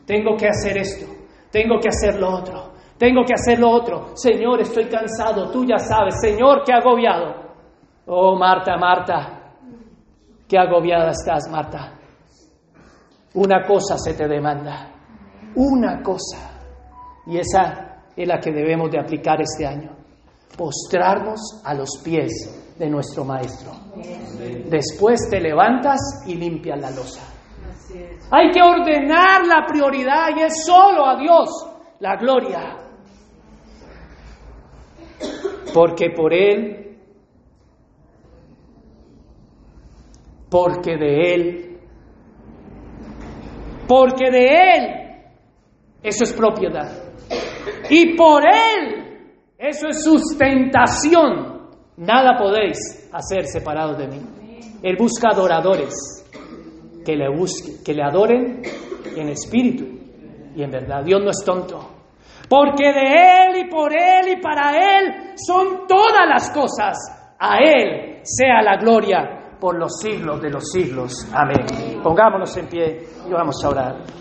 Tengo 0.06 0.36
que 0.36 0.48
hacer 0.48 0.78
esto, 0.78 1.06
tengo 1.50 1.78
que 1.80 1.88
hacer 1.88 2.18
lo 2.18 2.30
otro, 2.30 2.72
tengo 2.96 3.22
que 3.24 3.34
hacer 3.34 3.58
lo 3.58 3.70
otro. 3.70 4.16
Señor, 4.16 4.60
estoy 4.60 4.86
cansado, 4.86 5.50
tú 5.50 5.64
ya 5.64 5.78
sabes, 5.78 6.14
Señor, 6.20 6.62
qué 6.64 6.72
agobiado. 6.72 7.50
Oh, 8.06 8.36
Marta, 8.36 8.76
Marta, 8.76 9.54
qué 10.48 10.58
agobiada 10.58 11.10
estás, 11.10 11.48
Marta. 11.50 11.96
Una 13.34 13.64
cosa 13.64 13.96
se 13.98 14.14
te 14.14 14.26
demanda, 14.26 14.90
una 15.54 16.02
cosa. 16.02 16.59
Y 17.30 17.38
esa 17.38 18.02
es 18.16 18.26
la 18.26 18.40
que 18.40 18.50
debemos 18.50 18.90
de 18.90 18.98
aplicar 18.98 19.40
este 19.40 19.64
año. 19.64 19.92
Postrarnos 20.58 21.62
a 21.64 21.72
los 21.74 22.00
pies 22.04 22.74
de 22.76 22.90
nuestro 22.90 23.24
Maestro. 23.24 23.70
Después 24.68 25.28
te 25.30 25.40
levantas 25.40 26.24
y 26.26 26.34
limpias 26.34 26.80
la 26.80 26.90
losa. 26.90 27.22
Hay 28.32 28.50
que 28.50 28.60
ordenar 28.60 29.46
la 29.46 29.64
prioridad 29.64 30.30
y 30.36 30.42
es 30.42 30.64
solo 30.64 31.06
a 31.06 31.16
Dios 31.16 31.48
la 32.00 32.16
gloria. 32.16 32.76
Porque 35.72 36.10
por 36.10 36.34
Él, 36.34 36.98
porque 40.50 40.96
de 40.96 41.34
Él, 41.34 41.78
porque 43.86 44.30
de 44.30 44.46
Él, 44.46 45.00
eso 46.02 46.24
es 46.24 46.32
propiedad. 46.32 46.99
Y 47.90 48.16
por 48.16 48.42
Él, 48.44 49.10
eso 49.58 49.88
es 49.88 50.02
sustentación. 50.02 51.68
Nada 51.96 52.38
podéis 52.38 53.10
hacer 53.12 53.46
separados 53.46 53.98
de 53.98 54.06
mí. 54.06 54.20
Él 54.82 54.96
busca 54.96 55.28
adoradores 55.32 55.94
que 57.04 57.16
le 57.16 57.28
busquen, 57.28 57.82
que 57.84 57.92
le 57.92 58.02
adoren 58.02 58.62
en 59.16 59.28
espíritu 59.28 59.84
y 60.54 60.62
en 60.62 60.70
verdad. 60.70 61.04
Dios 61.04 61.20
no 61.22 61.30
es 61.30 61.42
tonto. 61.44 61.78
Porque 62.48 62.92
de 62.92 63.48
Él 63.48 63.66
y 63.66 63.70
por 63.70 63.92
Él 63.92 64.38
y 64.38 64.40
para 64.40 64.70
Él 64.70 65.34
son 65.36 65.86
todas 65.86 66.26
las 66.28 66.50
cosas. 66.50 66.96
A 67.38 67.58
Él 67.58 68.20
sea 68.22 68.62
la 68.62 68.76
gloria 68.76 69.56
por 69.60 69.78
los 69.78 69.98
siglos 70.00 70.40
de 70.40 70.50
los 70.50 70.64
siglos. 70.70 71.28
Amén. 71.32 72.00
Pongámonos 72.02 72.56
en 72.56 72.68
pie 72.68 73.00
y 73.28 73.32
vamos 73.32 73.62
a 73.64 73.68
orar. 73.68 74.19